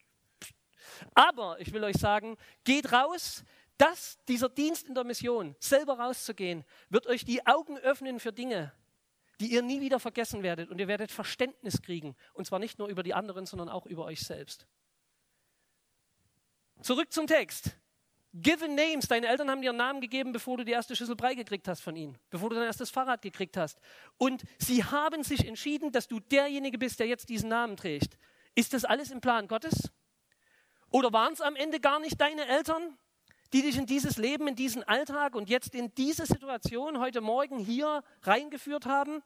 aber 1.14 1.60
ich 1.60 1.72
will 1.72 1.84
euch 1.84 1.96
sagen, 1.96 2.36
geht 2.64 2.92
raus. 2.92 3.44
Das, 3.76 4.18
dieser 4.28 4.48
Dienst 4.48 4.86
in 4.86 4.94
der 4.94 5.04
Mission, 5.04 5.56
selber 5.58 5.98
rauszugehen, 5.98 6.64
wird 6.90 7.06
euch 7.06 7.24
die 7.24 7.44
Augen 7.44 7.76
öffnen 7.78 8.20
für 8.20 8.32
Dinge, 8.32 8.72
die 9.40 9.52
ihr 9.52 9.62
nie 9.62 9.80
wieder 9.80 9.98
vergessen 9.98 10.42
werdet. 10.42 10.70
Und 10.70 10.78
ihr 10.78 10.86
werdet 10.86 11.10
Verständnis 11.10 11.82
kriegen. 11.82 12.14
Und 12.34 12.46
zwar 12.46 12.60
nicht 12.60 12.78
nur 12.78 12.88
über 12.88 13.02
die 13.02 13.14
anderen, 13.14 13.46
sondern 13.46 13.68
auch 13.68 13.86
über 13.86 14.04
euch 14.04 14.20
selbst. 14.20 14.66
Zurück 16.82 17.12
zum 17.12 17.26
Text. 17.26 17.76
Given 18.34 18.74
names. 18.74 19.06
Deine 19.06 19.28
Eltern 19.28 19.48
haben 19.48 19.62
dir 19.62 19.70
einen 19.70 19.78
Namen 19.78 20.00
gegeben, 20.00 20.32
bevor 20.32 20.56
du 20.56 20.64
die 20.64 20.72
erste 20.72 20.96
Schüssel 20.96 21.14
Brei 21.14 21.34
gekriegt 21.34 21.68
hast 21.68 21.80
von 21.80 21.94
ihnen, 21.94 22.18
bevor 22.30 22.50
du 22.50 22.56
dein 22.56 22.64
erstes 22.64 22.90
Fahrrad 22.90 23.22
gekriegt 23.22 23.56
hast. 23.56 23.78
Und 24.18 24.42
sie 24.58 24.82
haben 24.82 25.22
sich 25.22 25.46
entschieden, 25.46 25.92
dass 25.92 26.08
du 26.08 26.18
derjenige 26.18 26.76
bist, 26.76 26.98
der 26.98 27.06
jetzt 27.06 27.28
diesen 27.28 27.48
Namen 27.48 27.76
trägt. 27.76 28.18
Ist 28.56 28.72
das 28.72 28.84
alles 28.84 29.12
im 29.12 29.20
Plan 29.20 29.46
Gottes? 29.46 29.92
Oder 30.94 31.12
waren 31.12 31.32
es 31.32 31.40
am 31.40 31.56
Ende 31.56 31.80
gar 31.80 31.98
nicht 31.98 32.20
deine 32.20 32.46
Eltern, 32.46 32.96
die 33.52 33.62
dich 33.62 33.76
in 33.76 33.84
dieses 33.84 34.16
Leben, 34.16 34.46
in 34.46 34.54
diesen 34.54 34.84
Alltag 34.84 35.34
und 35.34 35.50
jetzt 35.50 35.74
in 35.74 35.92
diese 35.96 36.24
Situation 36.24 37.00
heute 37.00 37.20
Morgen 37.20 37.58
hier 37.58 38.04
reingeführt 38.22 38.86
haben? 38.86 39.20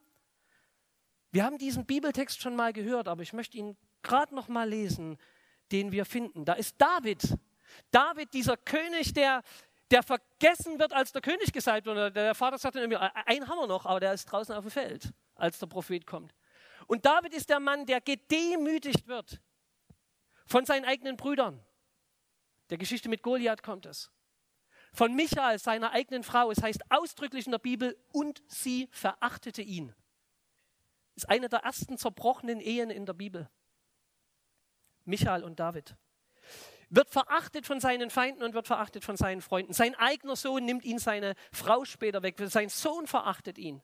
Wir 1.30 1.44
haben 1.44 1.58
diesen 1.58 1.84
Bibeltext 1.84 2.40
schon 2.40 2.56
mal 2.56 2.72
gehört, 2.72 3.06
aber 3.06 3.20
ich 3.20 3.34
möchte 3.34 3.58
ihn 3.58 3.76
gerade 4.02 4.34
noch 4.34 4.48
mal 4.48 4.66
lesen, 4.66 5.18
den 5.70 5.92
wir 5.92 6.06
finden. 6.06 6.46
Da 6.46 6.54
ist 6.54 6.80
David. 6.80 7.36
David, 7.90 8.32
dieser 8.32 8.56
König, 8.56 9.12
der, 9.12 9.42
der 9.90 10.02
vergessen 10.02 10.78
wird, 10.78 10.94
als 10.94 11.12
der 11.12 11.20
König 11.20 11.52
gesagt 11.52 11.84
wird. 11.84 12.16
Der 12.16 12.34
Vater 12.34 12.56
sagt 12.56 12.76
dann 12.76 12.90
irgendwie, 12.90 13.10
einen 13.26 13.46
haben 13.46 13.58
wir 13.58 13.66
noch, 13.66 13.84
aber 13.84 14.00
der 14.00 14.14
ist 14.14 14.24
draußen 14.24 14.54
auf 14.54 14.64
dem 14.64 14.70
Feld, 14.70 15.12
als 15.34 15.58
der 15.58 15.66
Prophet 15.66 16.06
kommt. 16.06 16.34
Und 16.86 17.04
David 17.04 17.34
ist 17.34 17.50
der 17.50 17.60
Mann, 17.60 17.84
der 17.84 18.00
gedemütigt 18.00 19.06
wird 19.06 19.38
von 20.48 20.64
seinen 20.64 20.84
eigenen 20.84 21.16
Brüdern. 21.16 21.62
Der 22.70 22.78
Geschichte 22.78 23.08
mit 23.08 23.22
Goliath 23.22 23.62
kommt 23.62 23.86
es. 23.86 24.10
Von 24.92 25.14
Michael, 25.14 25.58
seiner 25.58 25.92
eigenen 25.92 26.22
Frau. 26.22 26.50
Es 26.50 26.62
heißt 26.62 26.90
ausdrücklich 26.90 27.46
in 27.46 27.52
der 27.52 27.58
Bibel, 27.58 27.96
und 28.12 28.42
sie 28.48 28.88
verachtete 28.90 29.62
ihn. 29.62 29.94
Ist 31.14 31.28
eine 31.28 31.48
der 31.48 31.60
ersten 31.60 31.98
zerbrochenen 31.98 32.60
Ehen 32.60 32.90
in 32.90 33.06
der 33.06 33.12
Bibel. 33.12 33.48
Michael 35.04 35.44
und 35.44 35.60
David. 35.60 35.96
Wird 36.90 37.10
verachtet 37.10 37.66
von 37.66 37.80
seinen 37.80 38.08
Feinden 38.08 38.42
und 38.42 38.54
wird 38.54 38.66
verachtet 38.66 39.04
von 39.04 39.16
seinen 39.16 39.42
Freunden. 39.42 39.74
Sein 39.74 39.94
eigener 39.94 40.36
Sohn 40.36 40.64
nimmt 40.64 40.84
ihn 40.84 40.98
seine 40.98 41.34
Frau 41.52 41.84
später 41.84 42.22
weg. 42.22 42.36
Sein 42.46 42.70
Sohn 42.70 43.06
verachtet 43.06 43.58
ihn. 43.58 43.82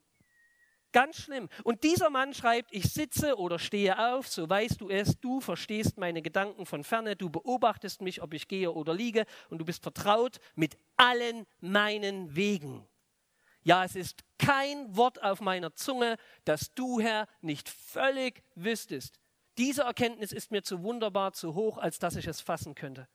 Ganz 0.95 1.17
schlimm. 1.17 1.49
Und 1.65 1.83
dieser 1.83 2.09
Mann 2.09 2.35
schreibt, 2.35 2.73
ich 2.73 2.85
sitze 2.85 3.37
oder 3.37 3.59
stehe 3.59 3.99
auf, 3.99 4.29
so 4.29 4.49
weißt 4.49 4.81
du 4.81 4.89
es, 4.89 5.19
du 5.19 5.41
verstehst 5.41 5.99
meine 5.99 6.23
Gedanken 6.23 6.67
von 6.67 6.85
ferne, 6.85 7.17
du 7.17 7.31
beobachtest 7.31 8.01
mich, 8.01 8.23
ob 8.23 8.33
ich 8.33 8.47
gehe 8.47 8.71
oder 8.71 8.95
liege, 8.95 9.27
und 9.51 9.59
du 9.59 9.65
bist 9.65 9.83
vertraut 9.83 10.39
mit 10.55 10.79
allen 10.97 11.47
meinen 11.61 12.37
Wegen. 12.37 12.87
Ja, 13.65 13.83
es 13.83 13.97
ist 13.97 14.23
kein 14.39 14.97
Wort 14.97 15.21
auf 15.21 15.41
meiner 15.41 15.75
Zunge, 15.75 16.17
das 16.45 16.73
du, 16.75 17.01
Herr, 17.01 17.27
nicht 17.41 17.69
völlig 17.69 18.45
wüsstest. 18.55 19.19
Diese 19.59 19.83
Erkenntnis 19.83 20.31
ist 20.31 20.53
mir 20.53 20.63
zu 20.63 20.85
wunderbar, 20.85 21.33
zu 21.33 21.57
hoch, 21.57 21.77
als 21.77 21.99
dass 21.99 22.15
ich 22.15 22.29
es 22.29 22.41
fassen 22.41 22.77
könnte. 22.77 23.09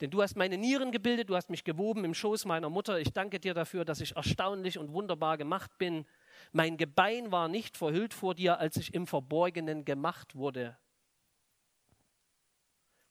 Denn 0.00 0.10
du 0.10 0.22
hast 0.22 0.36
meine 0.36 0.56
Nieren 0.56 0.92
gebildet, 0.92 1.28
du 1.28 1.36
hast 1.36 1.50
mich 1.50 1.62
gewoben 1.62 2.04
im 2.04 2.14
Schoß 2.14 2.46
meiner 2.46 2.70
Mutter. 2.70 2.98
Ich 2.98 3.12
danke 3.12 3.38
dir 3.38 3.52
dafür, 3.52 3.84
dass 3.84 4.00
ich 4.00 4.16
erstaunlich 4.16 4.78
und 4.78 4.92
wunderbar 4.92 5.36
gemacht 5.36 5.76
bin. 5.76 6.06
Mein 6.52 6.78
Gebein 6.78 7.30
war 7.30 7.48
nicht 7.48 7.76
verhüllt 7.76 8.14
vor 8.14 8.34
dir, 8.34 8.58
als 8.58 8.76
ich 8.76 8.94
im 8.94 9.06
Verborgenen 9.06 9.84
gemacht 9.84 10.34
wurde. 10.34 10.78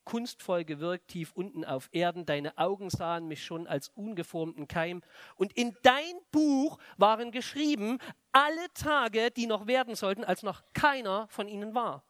Kunstvoll 0.09 0.65
gewirkt 0.65 1.09
tief 1.09 1.33
unten 1.33 1.63
auf 1.63 1.87
Erden, 1.91 2.25
deine 2.25 2.57
Augen 2.57 2.89
sahen 2.89 3.27
mich 3.27 3.45
schon 3.45 3.67
als 3.67 3.89
ungeformten 3.89 4.67
Keim. 4.67 5.03
Und 5.35 5.53
in 5.53 5.77
dein 5.83 6.15
Buch 6.31 6.79
waren 6.97 7.31
geschrieben 7.31 7.99
alle 8.31 8.73
Tage, 8.73 9.29
die 9.29 9.45
noch 9.45 9.67
werden 9.67 9.93
sollten, 9.93 10.23
als 10.23 10.41
noch 10.41 10.63
keiner 10.73 11.27
von 11.27 11.47
ihnen 11.47 11.75
war. 11.75 12.03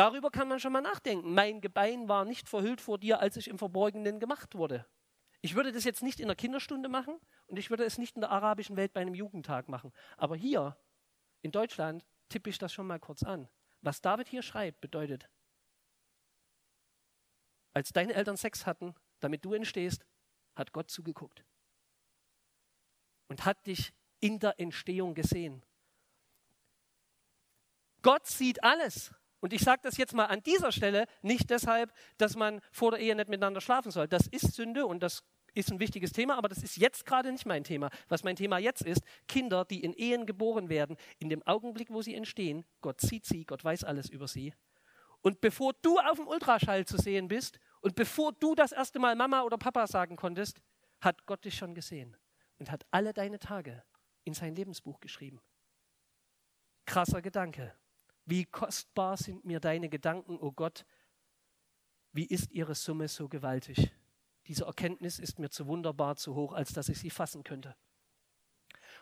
Darüber 0.00 0.30
kann 0.30 0.48
man 0.48 0.58
schon 0.58 0.72
mal 0.72 0.80
nachdenken. 0.80 1.34
Mein 1.34 1.60
Gebein 1.60 2.08
war 2.08 2.24
nicht 2.24 2.48
verhüllt 2.48 2.80
vor 2.80 2.96
dir, 2.96 3.20
als 3.20 3.36
ich 3.36 3.48
im 3.48 3.58
Verborgenen 3.58 4.18
gemacht 4.18 4.54
wurde. 4.54 4.86
Ich 5.42 5.54
würde 5.54 5.72
das 5.72 5.84
jetzt 5.84 6.02
nicht 6.02 6.20
in 6.20 6.28
der 6.28 6.36
Kinderstunde 6.36 6.88
machen 6.88 7.20
und 7.48 7.58
ich 7.58 7.68
würde 7.68 7.84
es 7.84 7.98
nicht 7.98 8.14
in 8.14 8.22
der 8.22 8.30
arabischen 8.30 8.78
Welt 8.78 8.94
bei 8.94 9.02
einem 9.02 9.14
Jugendtag 9.14 9.68
machen. 9.68 9.92
Aber 10.16 10.36
hier 10.36 10.78
in 11.42 11.50
Deutschland 11.50 12.06
tippe 12.30 12.48
ich 12.48 12.56
das 12.56 12.72
schon 12.72 12.86
mal 12.86 12.98
kurz 12.98 13.22
an. 13.22 13.46
Was 13.82 14.00
David 14.00 14.26
hier 14.26 14.40
schreibt, 14.40 14.80
bedeutet, 14.80 15.28
als 17.74 17.92
deine 17.92 18.14
Eltern 18.14 18.38
Sex 18.38 18.64
hatten, 18.64 18.94
damit 19.18 19.44
du 19.44 19.52
entstehst, 19.52 20.06
hat 20.54 20.72
Gott 20.72 20.90
zugeguckt 20.90 21.44
und 23.28 23.44
hat 23.44 23.66
dich 23.66 23.92
in 24.20 24.38
der 24.38 24.58
Entstehung 24.58 25.12
gesehen. 25.12 25.62
Gott 28.00 28.26
sieht 28.26 28.64
alles. 28.64 29.12
Und 29.40 29.52
ich 29.52 29.62
sage 29.62 29.80
das 29.82 29.96
jetzt 29.96 30.14
mal 30.14 30.26
an 30.26 30.42
dieser 30.42 30.70
Stelle 30.70 31.06
nicht 31.22 31.50
deshalb, 31.50 31.92
dass 32.18 32.36
man 32.36 32.60
vor 32.70 32.92
der 32.92 33.00
Ehe 33.00 33.16
nicht 33.16 33.28
miteinander 33.28 33.60
schlafen 33.60 33.90
soll. 33.90 34.06
Das 34.06 34.26
ist 34.26 34.54
Sünde 34.54 34.86
und 34.86 35.02
das 35.02 35.22
ist 35.54 35.72
ein 35.72 35.80
wichtiges 35.80 36.12
Thema, 36.12 36.36
aber 36.36 36.48
das 36.48 36.62
ist 36.62 36.76
jetzt 36.76 37.04
gerade 37.06 37.32
nicht 37.32 37.46
mein 37.46 37.64
Thema. 37.64 37.90
Was 38.08 38.22
mein 38.22 38.36
Thema 38.36 38.58
jetzt 38.58 38.82
ist, 38.82 39.02
Kinder, 39.26 39.64
die 39.64 39.82
in 39.82 39.92
Ehen 39.94 40.26
geboren 40.26 40.68
werden, 40.68 40.96
in 41.18 41.28
dem 41.28 41.42
Augenblick, 41.46 41.90
wo 41.90 42.02
sie 42.02 42.14
entstehen, 42.14 42.64
Gott 42.80 43.00
sieht 43.00 43.24
sie, 43.24 43.44
Gott 43.44 43.64
weiß 43.64 43.84
alles 43.84 44.08
über 44.10 44.28
sie. 44.28 44.54
Und 45.22 45.40
bevor 45.40 45.72
du 45.82 45.98
auf 45.98 46.16
dem 46.16 46.28
Ultraschall 46.28 46.86
zu 46.86 46.96
sehen 46.96 47.28
bist 47.28 47.58
und 47.80 47.94
bevor 47.94 48.32
du 48.32 48.54
das 48.54 48.72
erste 48.72 48.98
Mal 48.98 49.16
Mama 49.16 49.42
oder 49.42 49.58
Papa 49.58 49.86
sagen 49.86 50.16
konntest, 50.16 50.60
hat 51.00 51.26
Gott 51.26 51.44
dich 51.44 51.56
schon 51.56 51.74
gesehen 51.74 52.16
und 52.58 52.70
hat 52.70 52.86
alle 52.90 53.12
deine 53.12 53.38
Tage 53.38 53.82
in 54.24 54.34
sein 54.34 54.54
Lebensbuch 54.54 55.00
geschrieben. 55.00 55.40
Krasser 56.86 57.22
Gedanke. 57.22 57.74
Wie 58.30 58.44
kostbar 58.44 59.16
sind 59.16 59.44
mir 59.44 59.58
deine 59.58 59.88
Gedanken, 59.88 60.38
o 60.38 60.46
oh 60.46 60.52
Gott, 60.52 60.86
wie 62.12 62.24
ist 62.24 62.52
ihre 62.52 62.76
Summe 62.76 63.08
so 63.08 63.28
gewaltig? 63.28 63.90
Diese 64.46 64.66
Erkenntnis 64.66 65.18
ist 65.18 65.40
mir 65.40 65.50
zu 65.50 65.66
wunderbar, 65.66 66.14
zu 66.14 66.36
hoch, 66.36 66.52
als 66.52 66.72
dass 66.72 66.88
ich 66.88 67.00
sie 67.00 67.10
fassen 67.10 67.42
könnte. 67.42 67.74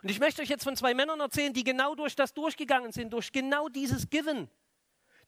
Und 0.03 0.11
ich 0.11 0.19
möchte 0.19 0.41
euch 0.41 0.49
jetzt 0.49 0.65
von 0.65 0.77
zwei 0.77 0.95
Männern 0.95 1.21
erzählen, 1.21 1.53
die 1.53 1.63
genau 1.63 1.95
durch 1.95 2.17
das 2.17 2.33
durchgegangen 2.33 2.91
sind, 2.91 3.13
durch 3.13 3.31
genau 3.31 3.69
dieses 3.69 4.09
Given. 4.09 4.49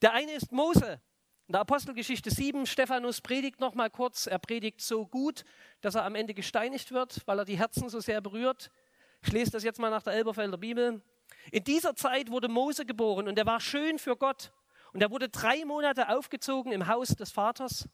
Der 0.00 0.14
eine 0.14 0.33
ist 0.33 0.50
Mose. 0.50 1.02
In 1.47 1.52
der 1.52 1.61
Apostelgeschichte 1.61 2.30
7, 2.30 2.64
Stephanus 2.64 3.21
predigt 3.21 3.61
noch 3.61 3.75
mal 3.75 3.90
kurz. 3.90 4.26
Er 4.26 4.38
predigt 4.38 4.80
so 4.80 5.07
gut, 5.07 5.45
dass 5.83 5.95
er 5.95 6.07
am 6.07 6.14
Ende 6.14 6.33
gesteinigt 6.33 6.90
wird, 6.92 7.21
weil 7.26 7.38
er 7.38 7.45
die 7.45 7.59
Herzen 7.59 7.90
so 7.90 8.00
sehr 8.00 8.23
berührt. 8.23 8.71
Ich 9.21 9.30
lese 9.30 9.50
das 9.50 9.62
jetzt 9.62 9.78
mal 9.78 9.90
nach 9.90 10.02
der 10.02 10.14
Elberfelder 10.14 10.57
Bibel. 10.57 11.02
In 11.51 11.65
dieser 11.65 11.95
Zeit 11.95 12.31
wurde 12.31 12.49
Mose 12.49 12.87
geboren 12.87 13.29
und 13.29 13.39
er 13.39 13.47
war 13.47 13.61
schön 13.61 13.99
für 13.99 14.17
Gott. 14.17 14.53
Und 14.93 15.03
er 15.03 15.11
wurde 15.11 15.29
drei 15.29 15.65
Monate 15.65 16.09
aufgezogen 16.09 16.73
im 16.73 16.87
Haus 16.87 17.09
des 17.09 17.31
Vaters. 17.31 17.89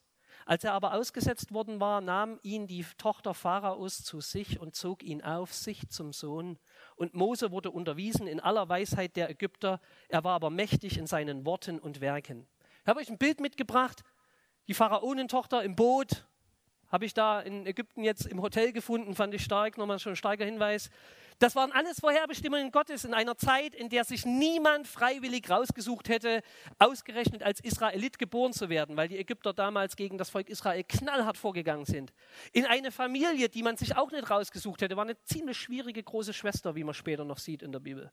Als 0.45 0.63
er 0.63 0.73
aber 0.73 0.93
ausgesetzt 0.93 1.53
worden 1.53 1.79
war, 1.79 1.99
nahm 1.99 2.39
ihn 2.41 2.67
die 2.67 2.85
Tochter 2.97 3.33
Pharaos 3.33 4.03
zu 4.03 4.21
sich 4.21 4.59
und 4.59 4.75
zog 4.75 5.03
ihn 5.03 5.21
auf 5.21 5.53
sich 5.53 5.89
zum 5.89 6.13
Sohn. 6.13 6.57
Und 6.95 7.13
Mose 7.13 7.51
wurde 7.51 7.69
unterwiesen 7.69 8.27
in 8.27 8.39
aller 8.39 8.69
Weisheit 8.69 9.15
der 9.15 9.29
Ägypter. 9.29 9.81
Er 10.07 10.23
war 10.23 10.35
aber 10.35 10.49
mächtig 10.49 10.97
in 10.97 11.05
seinen 11.05 11.45
Worten 11.45 11.79
und 11.79 11.99
Werken. 11.99 12.47
Ich 12.81 12.87
habe 12.87 13.01
euch 13.01 13.09
ein 13.09 13.17
Bild 13.17 13.41
mitgebracht. 13.41 14.03
Die 14.69 14.73
Pharaonentochter 14.73 15.63
im 15.63 15.75
Boot, 15.75 16.25
habe 16.89 17.05
ich 17.05 17.13
da 17.13 17.41
in 17.41 17.65
Ägypten 17.65 18.03
jetzt 18.03 18.25
im 18.25 18.41
Hotel 18.41 18.71
gefunden, 18.71 19.15
fand 19.15 19.33
ich 19.33 19.43
stark, 19.43 19.77
nochmal 19.77 19.99
schon 19.99 20.13
ein 20.13 20.17
starker 20.17 20.45
Hinweis. 20.45 20.89
Das 21.39 21.55
waren 21.55 21.71
alles 21.71 21.99
Vorherbestimmungen 21.99 22.71
Gottes 22.71 23.05
in 23.05 23.13
einer 23.13 23.37
Zeit, 23.37 23.75
in 23.75 23.89
der 23.89 24.03
sich 24.05 24.25
niemand 24.25 24.87
freiwillig 24.87 25.47
rausgesucht 25.47 26.09
hätte, 26.09 26.41
ausgerechnet 26.79 27.43
als 27.43 27.59
Israelit 27.59 28.17
geboren 28.17 28.53
zu 28.53 28.69
werden, 28.69 28.97
weil 28.97 29.07
die 29.07 29.19
Ägypter 29.19 29.53
damals 29.53 29.95
gegen 29.95 30.17
das 30.17 30.31
Volk 30.31 30.49
Israel 30.49 30.83
knallhart 30.83 31.37
vorgegangen 31.37 31.85
sind. 31.85 32.11
In 32.53 32.65
eine 32.65 32.91
Familie, 32.91 33.49
die 33.49 33.61
man 33.61 33.77
sich 33.77 33.95
auch 33.95 34.11
nicht 34.11 34.31
rausgesucht 34.31 34.81
hätte, 34.81 34.97
war 34.97 35.03
eine 35.03 35.21
ziemlich 35.25 35.57
schwierige 35.57 36.01
große 36.01 36.33
Schwester, 36.33 36.75
wie 36.75 36.83
man 36.83 36.95
später 36.95 37.23
noch 37.23 37.37
sieht 37.37 37.61
in 37.61 37.71
der 37.71 37.81
Bibel. 37.81 38.11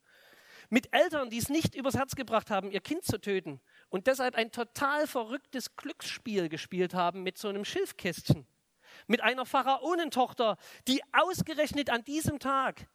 Mit 0.68 0.92
Eltern, 0.92 1.30
die 1.30 1.38
es 1.38 1.48
nicht 1.48 1.74
übers 1.74 1.94
Herz 1.94 2.16
gebracht 2.16 2.50
haben, 2.50 2.70
ihr 2.70 2.80
Kind 2.80 3.04
zu 3.04 3.18
töten 3.18 3.60
und 3.88 4.06
deshalb 4.06 4.34
ein 4.34 4.50
total 4.50 5.06
verrücktes 5.06 5.76
Glücksspiel 5.76 6.50
gespielt 6.50 6.92
haben 6.92 7.22
mit 7.22 7.38
so 7.38 7.48
einem 7.48 7.64
Schilfkästchen 7.64 8.46
mit 9.06 9.22
einer 9.22 9.46
Pharaonentochter, 9.46 10.56
die 10.88 11.02
ausgerechnet 11.12 11.90
an 11.90 12.04
diesem 12.04 12.38
Tag 12.38 12.88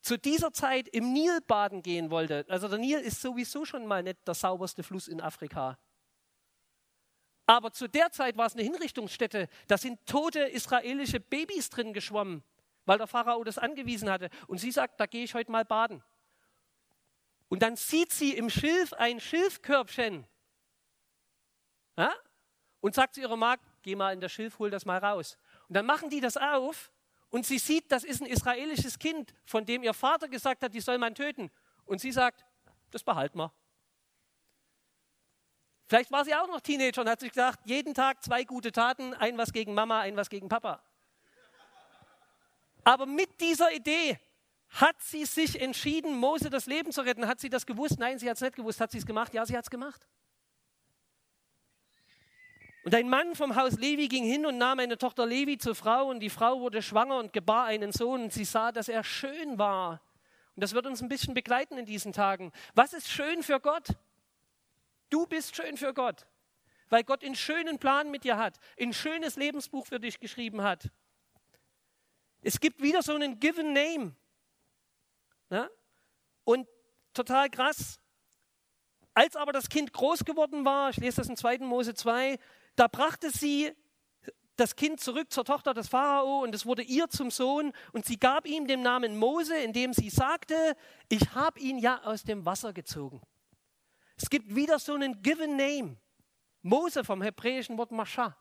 zu 0.00 0.16
dieser 0.16 0.52
Zeit 0.52 0.88
im 0.88 1.12
Nil 1.12 1.40
baden 1.46 1.82
gehen 1.82 2.10
wollte. 2.10 2.44
Also 2.48 2.68
der 2.68 2.78
Nil 2.78 3.00
ist 3.00 3.20
sowieso 3.20 3.64
schon 3.64 3.86
mal 3.86 4.02
nicht 4.02 4.26
der 4.26 4.34
sauberste 4.34 4.82
Fluss 4.82 5.08
in 5.08 5.20
Afrika. 5.20 5.78
Aber 7.46 7.72
zu 7.72 7.88
der 7.88 8.10
Zeit 8.10 8.36
war 8.36 8.46
es 8.46 8.54
eine 8.54 8.62
Hinrichtungsstätte. 8.62 9.48
Da 9.68 9.78
sind 9.78 10.04
tote 10.06 10.40
israelische 10.40 11.20
Babys 11.20 11.70
drin 11.70 11.92
geschwommen, 11.92 12.42
weil 12.84 12.98
der 12.98 13.06
Pharao 13.06 13.42
das 13.44 13.58
angewiesen 13.58 14.10
hatte. 14.10 14.30
Und 14.46 14.58
sie 14.58 14.72
sagt, 14.72 15.00
da 15.00 15.06
gehe 15.06 15.24
ich 15.24 15.34
heute 15.34 15.50
mal 15.50 15.64
baden. 15.64 16.02
Und 17.48 17.62
dann 17.62 17.76
sieht 17.76 18.12
sie 18.12 18.34
im 18.34 18.50
Schilf 18.50 18.92
ein 18.92 19.20
Schilfkörbchen 19.20 20.26
ja? 21.96 22.12
und 22.80 22.94
sagt 22.94 23.14
zu 23.14 23.20
ihrer 23.20 23.36
Magd, 23.36 23.64
geh 23.86 23.94
mal 23.94 24.12
in 24.12 24.20
das 24.20 24.32
Schilf, 24.32 24.58
hol 24.58 24.68
das 24.68 24.84
mal 24.84 24.98
raus. 24.98 25.38
Und 25.68 25.76
dann 25.76 25.86
machen 25.86 26.10
die 26.10 26.20
das 26.20 26.36
auf 26.36 26.90
und 27.30 27.46
sie 27.46 27.58
sieht, 27.58 27.92
das 27.92 28.02
ist 28.02 28.20
ein 28.20 28.26
israelisches 28.26 28.98
Kind, 28.98 29.32
von 29.44 29.64
dem 29.64 29.84
ihr 29.84 29.94
Vater 29.94 30.26
gesagt 30.26 30.64
hat, 30.64 30.74
die 30.74 30.80
soll 30.80 30.98
man 30.98 31.14
töten. 31.14 31.52
Und 31.84 32.00
sie 32.00 32.10
sagt, 32.10 32.44
das 32.90 33.04
behalten 33.04 33.38
wir. 33.38 33.52
Vielleicht 35.86 36.10
war 36.10 36.24
sie 36.24 36.34
auch 36.34 36.48
noch 36.48 36.60
Teenager 36.60 37.00
und 37.00 37.08
hat 37.08 37.20
sich 37.20 37.30
gesagt, 37.30 37.60
jeden 37.64 37.94
Tag 37.94 38.24
zwei 38.24 38.42
gute 38.42 38.72
Taten, 38.72 39.14
ein 39.14 39.38
was 39.38 39.52
gegen 39.52 39.72
Mama, 39.72 40.00
ein 40.00 40.16
was 40.16 40.30
gegen 40.30 40.48
Papa. 40.48 40.82
Aber 42.82 43.06
mit 43.06 43.40
dieser 43.40 43.72
Idee 43.72 44.18
hat 44.68 45.00
sie 45.00 45.26
sich 45.26 45.60
entschieden, 45.60 46.16
Mose 46.18 46.50
das 46.50 46.66
Leben 46.66 46.90
zu 46.90 47.02
retten. 47.02 47.28
Hat 47.28 47.38
sie 47.38 47.50
das 47.50 47.64
gewusst? 47.64 48.00
Nein, 48.00 48.18
sie 48.18 48.28
hat 48.28 48.34
es 48.34 48.42
nicht 48.42 48.56
gewusst. 48.56 48.80
Hat 48.80 48.90
sie 48.90 48.98
es 48.98 49.06
gemacht? 49.06 49.32
Ja, 49.32 49.46
sie 49.46 49.56
hat 49.56 49.62
es 49.62 49.70
gemacht. 49.70 50.04
Und 52.86 52.94
ein 52.94 53.08
Mann 53.08 53.34
vom 53.34 53.56
Haus 53.56 53.72
Levi 53.80 54.06
ging 54.06 54.22
hin 54.22 54.46
und 54.46 54.58
nahm 54.58 54.78
eine 54.78 54.96
Tochter 54.96 55.26
Levi 55.26 55.58
zur 55.58 55.74
Frau 55.74 56.08
und 56.08 56.20
die 56.20 56.30
Frau 56.30 56.60
wurde 56.60 56.82
schwanger 56.82 57.18
und 57.18 57.32
gebar 57.32 57.64
einen 57.64 57.90
Sohn 57.90 58.22
und 58.22 58.32
sie 58.32 58.44
sah, 58.44 58.70
dass 58.70 58.88
er 58.88 59.02
schön 59.02 59.58
war. 59.58 60.00
Und 60.54 60.62
das 60.62 60.72
wird 60.72 60.86
uns 60.86 61.02
ein 61.02 61.08
bisschen 61.08 61.34
begleiten 61.34 61.78
in 61.78 61.84
diesen 61.84 62.12
Tagen. 62.12 62.52
Was 62.76 62.92
ist 62.92 63.08
schön 63.08 63.42
für 63.42 63.58
Gott? 63.58 63.88
Du 65.10 65.26
bist 65.26 65.56
schön 65.56 65.76
für 65.76 65.92
Gott, 65.94 66.28
weil 66.88 67.02
Gott 67.02 67.24
einen 67.24 67.34
schönen 67.34 67.80
Plan 67.80 68.08
mit 68.12 68.22
dir 68.22 68.36
hat, 68.36 68.60
ein 68.80 68.92
schönes 68.92 69.34
Lebensbuch 69.34 69.88
für 69.88 69.98
dich 69.98 70.20
geschrieben 70.20 70.62
hat. 70.62 70.88
Es 72.42 72.60
gibt 72.60 72.80
wieder 72.80 73.02
so 73.02 73.16
einen 73.16 73.40
Given 73.40 73.72
Name. 73.72 74.14
Ja? 75.50 75.68
Und 76.44 76.68
total 77.12 77.50
krass. 77.50 77.98
Als 79.12 79.34
aber 79.34 79.50
das 79.50 79.68
Kind 79.68 79.92
groß 79.92 80.24
geworden 80.24 80.64
war, 80.64 80.90
ich 80.90 80.98
lese 80.98 81.16
das 81.16 81.28
in 81.28 81.36
2. 81.36 81.58
Mose 81.60 81.94
2, 81.94 82.38
da 82.76 82.88
brachte 82.88 83.30
sie 83.30 83.72
das 84.56 84.76
Kind 84.76 85.00
zurück 85.00 85.32
zur 85.32 85.44
Tochter 85.44 85.74
des 85.74 85.88
Pharao 85.88 86.42
und 86.42 86.54
es 86.54 86.64
wurde 86.64 86.82
ihr 86.82 87.08
zum 87.08 87.30
Sohn 87.30 87.72
und 87.92 88.06
sie 88.06 88.18
gab 88.18 88.46
ihm 88.46 88.66
den 88.66 88.82
Namen 88.82 89.18
Mose, 89.18 89.56
indem 89.58 89.92
sie 89.92 90.08
sagte, 90.08 90.76
ich 91.08 91.34
habe 91.34 91.60
ihn 91.60 91.78
ja 91.78 92.02
aus 92.04 92.22
dem 92.22 92.44
Wasser 92.46 92.72
gezogen. 92.72 93.20
Es 94.16 94.30
gibt 94.30 94.54
wieder 94.54 94.78
so 94.78 94.94
einen 94.94 95.20
given 95.22 95.56
name. 95.56 95.96
Mose 96.62 97.04
vom 97.04 97.22
hebräischen 97.22 97.76
Wort 97.76 97.92
Mascha. 97.92 98.36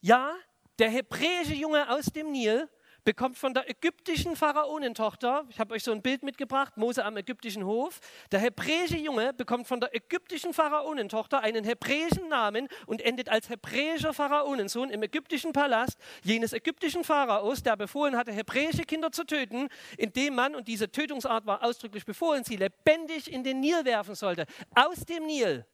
Ja, 0.00 0.34
der 0.78 0.88
hebräische 0.88 1.54
Junge 1.54 1.90
aus 1.90 2.06
dem 2.06 2.32
Nil 2.32 2.68
bekommt 3.04 3.38
von 3.38 3.54
der 3.54 3.68
ägyptischen 3.68 4.36
Pharaonentochter, 4.36 5.44
ich 5.48 5.60
habe 5.60 5.74
euch 5.74 5.84
so 5.84 5.92
ein 5.92 6.02
Bild 6.02 6.22
mitgebracht, 6.22 6.76
Mose 6.76 7.04
am 7.04 7.16
ägyptischen 7.16 7.64
Hof, 7.64 8.00
der 8.32 8.40
hebräische 8.40 8.96
Junge 8.96 9.32
bekommt 9.32 9.66
von 9.66 9.80
der 9.80 9.94
ägyptischen 9.94 10.54
Pharaonentochter 10.54 11.40
einen 11.40 11.64
hebräischen 11.64 12.28
Namen 12.28 12.68
und 12.86 13.02
endet 13.02 13.28
als 13.28 13.48
hebräischer 13.48 14.12
Pharaonensohn 14.12 14.90
im 14.90 15.02
ägyptischen 15.02 15.52
Palast 15.52 15.98
jenes 16.22 16.52
ägyptischen 16.52 17.04
Pharaos, 17.04 17.62
der 17.62 17.76
befohlen 17.76 18.16
hatte, 18.16 18.32
hebräische 18.32 18.82
Kinder 18.82 19.12
zu 19.12 19.24
töten, 19.24 19.68
indem 19.96 20.34
man, 20.34 20.54
und 20.54 20.68
diese 20.68 20.90
Tötungsart 20.90 21.46
war 21.46 21.62
ausdrücklich 21.62 22.04
befohlen, 22.04 22.44
sie 22.44 22.56
lebendig 22.56 23.32
in 23.32 23.44
den 23.44 23.60
Nil 23.60 23.84
werfen 23.84 24.14
sollte. 24.14 24.46
Aus 24.74 25.04
dem 25.06 25.26
Nil 25.26 25.66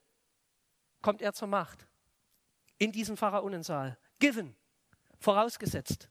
kommt 1.02 1.22
er 1.22 1.32
zur 1.32 1.48
Macht. 1.48 1.86
In 2.78 2.92
diesem 2.92 3.16
Pharaonensaal. 3.16 3.96
Given. 4.18 4.54
Vorausgesetzt. 5.18 6.10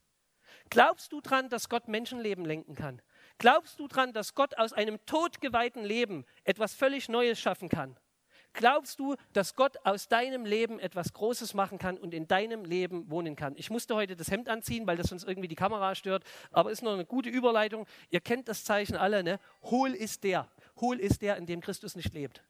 Glaubst 0.70 1.12
du 1.12 1.22
dran, 1.22 1.50
dass 1.50 1.70
Gott 1.70 1.88
Menschenleben 1.88 2.46
lenken 2.46 2.76
kann? 2.76 3.02
Glaubst 3.38 3.80
du 3.80 3.88
dran, 3.88 4.14
dass 4.14 4.34
Gott 4.34 4.58
aus 4.58 4.74
einem 4.74 5.04
todgeweihten 5.06 5.84
Leben 5.84 6.26
etwas 6.44 6.74
völlig 6.74 7.10
Neues 7.10 7.40
schaffen 7.40 7.70
kann? 7.70 7.98
Glaubst 8.56 9.00
du, 9.00 9.16
dass 9.34 9.56
Gott 9.56 9.78
aus 9.84 10.08
deinem 10.08 10.46
Leben 10.46 10.80
etwas 10.80 11.12
Großes 11.12 11.54
machen 11.54 11.78
kann 11.78 11.98
und 11.98 12.14
in 12.14 12.26
deinem 12.26 12.64
Leben 12.64 13.10
wohnen 13.12 13.36
kann? 13.36 13.54
Ich 13.58 13.70
musste 13.70 13.96
heute 13.96 14.16
das 14.16 14.32
Hemd 14.32 14.48
anziehen, 14.48 14.88
weil 14.88 14.96
das 14.96 15.08
sonst 15.08 15.26
irgendwie 15.26 15.50
die 15.50 15.56
Kamera 15.56 15.94
stört, 15.94 16.24
aber 16.52 16.72
ist 16.72 16.82
noch 16.82 16.94
eine 16.94 17.06
gute 17.06 17.30
Überleitung. 17.30 17.86
Ihr 18.10 18.22
kennt 18.22 18.48
das 18.48 18.64
Zeichen 18.64 18.96
alle, 18.96 19.24
ne? 19.24 19.40
Hohl 19.64 19.94
ist 19.94 20.24
der. 20.24 20.50
Hohl 20.80 21.02
ist 21.02 21.22
der, 21.22 21.36
in 21.36 21.46
dem 21.46 21.60
Christus 21.60 21.98
nicht 21.98 22.14
lebt. 22.14 22.46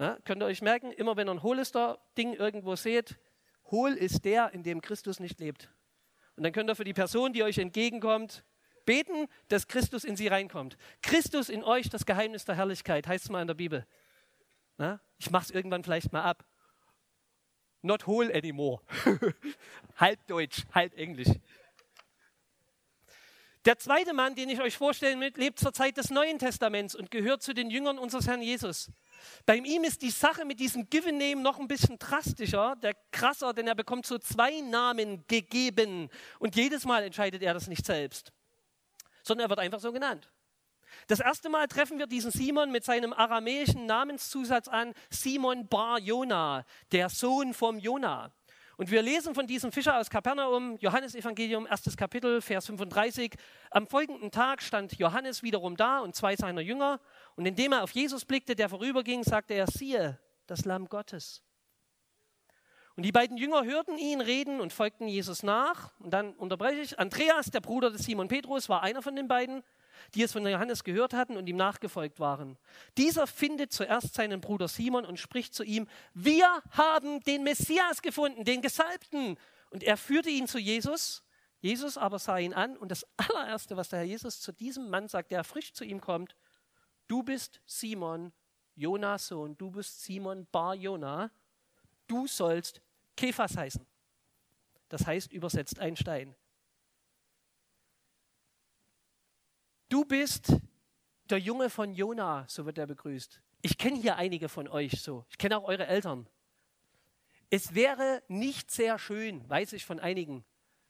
Ja, 0.00 0.18
könnt 0.24 0.42
ihr 0.42 0.46
euch 0.46 0.60
merken, 0.60 0.90
immer 0.90 1.16
wenn 1.16 1.28
ihr 1.28 1.34
ein 1.34 1.42
Holester-Ding 1.42 2.34
irgendwo 2.34 2.74
seht, 2.74 3.16
hohl 3.70 3.92
ist 3.92 4.24
der, 4.24 4.52
in 4.52 4.64
dem 4.64 4.82
Christus 4.82 5.20
nicht 5.20 5.38
lebt. 5.38 5.70
Und 6.36 6.42
dann 6.42 6.52
könnt 6.52 6.70
ihr 6.70 6.76
für 6.76 6.84
die 6.84 6.94
Person, 6.94 7.32
die 7.32 7.42
euch 7.42 7.58
entgegenkommt, 7.58 8.44
beten, 8.84 9.26
dass 9.48 9.66
Christus 9.66 10.04
in 10.04 10.16
sie 10.16 10.28
reinkommt. 10.28 10.76
Christus 11.02 11.48
in 11.48 11.64
euch, 11.64 11.90
das 11.90 12.06
Geheimnis 12.06 12.44
der 12.44 12.54
Herrlichkeit, 12.54 13.06
heißt 13.06 13.24
es 13.24 13.30
mal 13.30 13.40
in 13.40 13.48
der 13.48 13.54
Bibel. 13.54 13.86
Na? 14.78 15.00
Ich 15.18 15.30
mache 15.30 15.44
es 15.44 15.50
irgendwann 15.50 15.82
vielleicht 15.82 16.12
mal 16.12 16.22
ab. 16.22 16.44
Not 17.82 18.06
whole 18.06 18.34
anymore. 18.34 18.82
halb 19.96 20.26
Deutsch, 20.26 20.64
halb 20.72 20.96
Englisch. 20.96 21.28
Der 23.64 23.78
zweite 23.78 24.12
Mann, 24.12 24.34
den 24.34 24.48
ich 24.48 24.60
euch 24.60 24.76
vorstellen 24.76 25.20
will, 25.20 25.32
lebt 25.34 25.58
zur 25.58 25.72
Zeit 25.72 25.96
des 25.96 26.10
Neuen 26.10 26.38
Testaments 26.38 26.94
und 26.94 27.10
gehört 27.10 27.42
zu 27.42 27.52
den 27.52 27.70
Jüngern 27.70 27.98
unseres 27.98 28.28
Herrn 28.28 28.42
Jesus. 28.42 28.90
Bei 29.44 29.56
ihm 29.56 29.84
ist 29.84 30.02
die 30.02 30.10
Sache 30.10 30.44
mit 30.44 30.60
diesem 30.60 30.88
Given 30.88 31.18
Name 31.18 31.42
noch 31.42 31.58
ein 31.58 31.68
bisschen 31.68 31.98
drastischer, 31.98 32.76
der 32.76 32.94
krasser, 33.10 33.52
denn 33.52 33.66
er 33.66 33.74
bekommt 33.74 34.06
so 34.06 34.18
zwei 34.18 34.60
Namen 34.60 35.24
gegeben 35.26 36.08
und 36.38 36.56
jedes 36.56 36.84
Mal 36.84 37.02
entscheidet 37.02 37.42
er 37.42 37.54
das 37.54 37.68
nicht 37.68 37.84
selbst, 37.84 38.32
sondern 39.22 39.46
er 39.46 39.50
wird 39.50 39.60
einfach 39.60 39.80
so 39.80 39.92
genannt. 39.92 40.30
Das 41.08 41.20
erste 41.20 41.48
Mal 41.48 41.66
treffen 41.68 41.98
wir 41.98 42.06
diesen 42.06 42.30
Simon 42.30 42.72
mit 42.72 42.84
seinem 42.84 43.12
aramäischen 43.12 43.86
Namenszusatz 43.86 44.68
an, 44.68 44.92
Simon 45.10 45.68
Bar 45.68 45.98
Jona, 45.98 46.64
der 46.92 47.08
Sohn 47.08 47.54
vom 47.54 47.78
Jona. 47.78 48.32
Und 48.78 48.90
wir 48.90 49.00
lesen 49.00 49.34
von 49.34 49.46
diesem 49.46 49.72
Fischer 49.72 49.96
aus 49.98 50.10
Kapernaum, 50.10 50.76
Johannes 50.80 51.14
Evangelium, 51.14 51.66
erstes 51.66 51.96
Kapitel, 51.96 52.42
Vers 52.42 52.66
35. 52.66 53.34
Am 53.70 53.86
folgenden 53.86 54.30
Tag 54.30 54.60
stand 54.60 54.98
Johannes 54.98 55.42
wiederum 55.42 55.76
da 55.78 56.00
und 56.00 56.14
zwei 56.14 56.36
seiner 56.36 56.60
Jünger. 56.60 57.00
Und 57.36 57.46
indem 57.46 57.72
er 57.72 57.82
auf 57.82 57.92
Jesus 57.92 58.24
blickte, 58.24 58.56
der 58.56 58.68
vorüberging, 58.68 59.22
sagte 59.22 59.54
er, 59.54 59.66
siehe, 59.66 60.18
das 60.46 60.64
Lamm 60.64 60.88
Gottes. 60.88 61.42
Und 62.96 63.02
die 63.02 63.12
beiden 63.12 63.36
Jünger 63.36 63.64
hörten 63.64 63.98
ihn 63.98 64.22
reden 64.22 64.60
und 64.60 64.72
folgten 64.72 65.06
Jesus 65.06 65.42
nach. 65.42 65.92
Und 66.00 66.10
dann 66.10 66.32
unterbreche 66.34 66.80
ich. 66.80 66.98
Andreas, 66.98 67.50
der 67.50 67.60
Bruder 67.60 67.90
des 67.90 68.04
Simon 68.04 68.28
Petrus, 68.28 68.70
war 68.70 68.82
einer 68.82 69.02
von 69.02 69.14
den 69.14 69.28
beiden 69.28 69.62
die 70.14 70.22
es 70.22 70.32
von 70.32 70.46
Johannes 70.46 70.84
gehört 70.84 71.14
hatten 71.14 71.36
und 71.36 71.46
ihm 71.46 71.56
nachgefolgt 71.56 72.20
waren. 72.20 72.58
Dieser 72.96 73.26
findet 73.26 73.72
zuerst 73.72 74.14
seinen 74.14 74.40
Bruder 74.40 74.68
Simon 74.68 75.04
und 75.04 75.18
spricht 75.18 75.54
zu 75.54 75.64
ihm, 75.64 75.86
wir 76.14 76.62
haben 76.70 77.20
den 77.20 77.42
Messias 77.42 78.02
gefunden, 78.02 78.44
den 78.44 78.62
Gesalbten. 78.62 79.38
Und 79.70 79.82
er 79.82 79.96
führte 79.96 80.30
ihn 80.30 80.46
zu 80.46 80.58
Jesus. 80.58 81.22
Jesus 81.60 81.98
aber 81.98 82.18
sah 82.18 82.38
ihn 82.38 82.54
an 82.54 82.76
und 82.76 82.90
das 82.90 83.06
allererste, 83.16 83.76
was 83.76 83.88
der 83.88 84.00
Herr 84.00 84.06
Jesus 84.06 84.40
zu 84.40 84.52
diesem 84.52 84.90
Mann 84.90 85.08
sagt, 85.08 85.32
der 85.32 85.42
frisch 85.42 85.72
zu 85.72 85.84
ihm 85.84 86.00
kommt, 86.00 86.36
du 87.08 87.22
bist 87.22 87.60
Simon, 87.66 88.32
Jonas 88.74 89.28
Sohn, 89.28 89.56
du 89.56 89.70
bist 89.70 90.02
Simon 90.02 90.46
Bar 90.52 90.74
Jona, 90.74 91.30
du 92.06 92.26
sollst 92.26 92.80
Kephas 93.16 93.56
heißen. 93.56 93.86
Das 94.88 95.06
heißt 95.06 95.32
übersetzt 95.32 95.78
ein 95.78 95.96
Stein. 95.96 96.34
Du 99.88 100.04
bist 100.04 100.52
der 101.30 101.38
Junge 101.38 101.70
von 101.70 101.92
Jona, 101.92 102.44
so 102.48 102.66
wird 102.66 102.78
er 102.78 102.86
begrüßt. 102.86 103.40
Ich 103.62 103.78
kenne 103.78 103.96
hier 103.96 104.16
einige 104.16 104.48
von 104.48 104.68
euch 104.68 105.00
so. 105.00 105.24
Ich 105.30 105.38
kenne 105.38 105.58
auch 105.58 105.64
eure 105.64 105.86
Eltern. 105.86 106.28
Es 107.50 107.74
wäre 107.74 108.22
nicht 108.28 108.70
sehr 108.70 108.98
schön, 108.98 109.48
weiß 109.48 109.72
ich 109.72 109.84
von 109.84 110.00
einigen, 110.00 110.44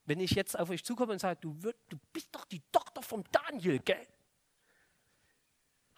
wenn 0.07 0.21
ich 0.21 0.33
jetzt 0.33 0.59
auf 0.59 0.71
euch 0.71 0.85
zukomme 0.85 1.13
und 1.13 1.19
sage, 1.19 1.39
du, 1.41 1.63
wird, 1.63 1.77
du 1.89 1.99
bist 2.13 2.35
doch 2.35 2.45
die 2.47 2.63
Tochter 2.73 3.03
vom 3.03 3.25
Daniel, 3.31 3.79
gell? 3.81 4.07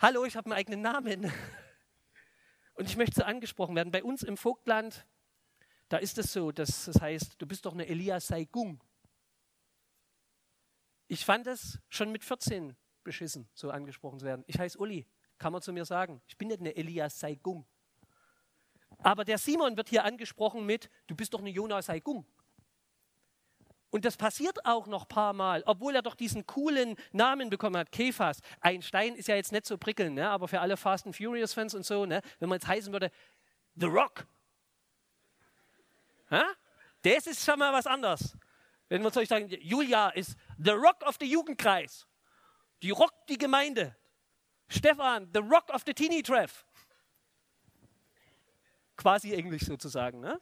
Hallo, 0.01 0.25
ich 0.25 0.37
habe 0.37 0.49
meinen 0.49 0.59
eigenen 0.59 0.81
Namen. 0.81 1.33
Und 2.75 2.89
ich 2.89 2.97
möchte 2.97 3.17
so 3.17 3.25
angesprochen 3.25 3.75
werden. 3.75 3.91
Bei 3.91 4.05
uns 4.05 4.23
im 4.23 4.37
Vogtland, 4.37 5.05
da 5.89 5.97
ist 5.97 6.19
es 6.19 6.33
so, 6.33 6.53
dass 6.53 6.85
das 6.85 7.01
heißt, 7.01 7.35
du 7.37 7.47
bist 7.49 7.67
doch 7.67 7.73
eine 7.73 7.89
Elias 7.89 8.29
Saigung. 8.29 8.81
Ich 11.09 11.25
fand 11.25 11.49
es 11.49 11.81
schon 11.89 12.13
mit 12.13 12.23
14 12.23 12.77
beschissen, 13.03 13.49
so 13.55 13.73
angesprochen 13.73 14.21
zu 14.21 14.27
werden. 14.27 14.45
Ich 14.47 14.61
heiße 14.61 14.79
Uli, 14.79 15.05
kann 15.37 15.53
man 15.53 15.63
zu 15.63 15.73
mir 15.73 15.85
sagen. 15.85 16.23
Ich 16.29 16.39
bin 16.39 16.47
nicht 16.47 16.61
eine 16.61 16.77
Elias 16.77 17.19
Saigung. 17.19 17.67
Aber 18.99 19.25
der 19.25 19.39
Simon 19.39 19.77
wird 19.77 19.89
hier 19.89 20.05
angesprochen 20.05 20.65
mit, 20.65 20.91
du 21.09 21.17
bist 21.17 21.35
doch 21.35 21.41
eine 21.41 21.51
Jonas 21.51 21.87
Saigung. 21.87 22.25
Und 23.91 24.05
das 24.05 24.17
passiert 24.17 24.67
auch 24.67 24.87
noch 24.87 25.03
ein 25.05 25.09
paar 25.09 25.33
Mal, 25.33 25.63
obwohl 25.67 25.95
er 25.95 26.03
doch 26.03 26.15
diesen 26.15 26.47
coolen 26.47 26.97
Namen 27.13 27.49
bekommen 27.49 27.77
hat, 27.77 27.91
Kephas. 27.91 28.41
Ein 28.61 28.83
Stein 28.83 29.15
ist 29.15 29.29
ja 29.29 29.37
jetzt 29.37 29.53
nicht 29.53 29.67
so 29.67 29.79
prickelnd, 29.79 30.15
ne? 30.15 30.29
aber 30.29 30.47
für 30.47 30.61
alle 30.61 30.77
Fast 30.77 31.07
and 31.07 31.17
Furious 31.17 31.55
Fans 31.55 31.75
und 31.75 31.87
so, 31.87 32.05
ne? 32.05 32.21
wenn 32.39 32.49
man 32.49 32.57
jetzt 32.57 32.67
heißen 32.67 32.93
würde, 32.93 33.11
The 33.77 33.87
Rock. 33.87 34.27
Ha? 36.31 36.45
Das 37.03 37.27
ist 37.27 37.45
schon 37.45 37.59
mal 37.59 37.73
was 37.73 37.87
anderes. 37.87 38.37
Wenn 38.89 39.03
wir 39.03 39.13
zu 39.13 39.21
euch 39.21 39.29
sagen, 39.29 39.49
Julia 39.49 40.11
ist 40.11 40.37
The 40.59 40.71
Rock 40.71 41.03
of 41.03 41.17
the 41.21 41.27
Jugendkreis. 41.27 42.07
Die 42.83 42.91
rockt 42.91 43.29
die 43.29 43.39
Gemeinde. 43.39 43.97
Stefan, 44.69 45.31
the 45.33 45.41
rock 45.41 45.71
of 45.71 45.83
the 45.87 45.95
teeny 45.95 46.23
treff. 46.23 46.67
Quasi 48.97 49.33
Englisch 49.33 49.65
sozusagen. 49.65 50.21
Ne? 50.21 50.39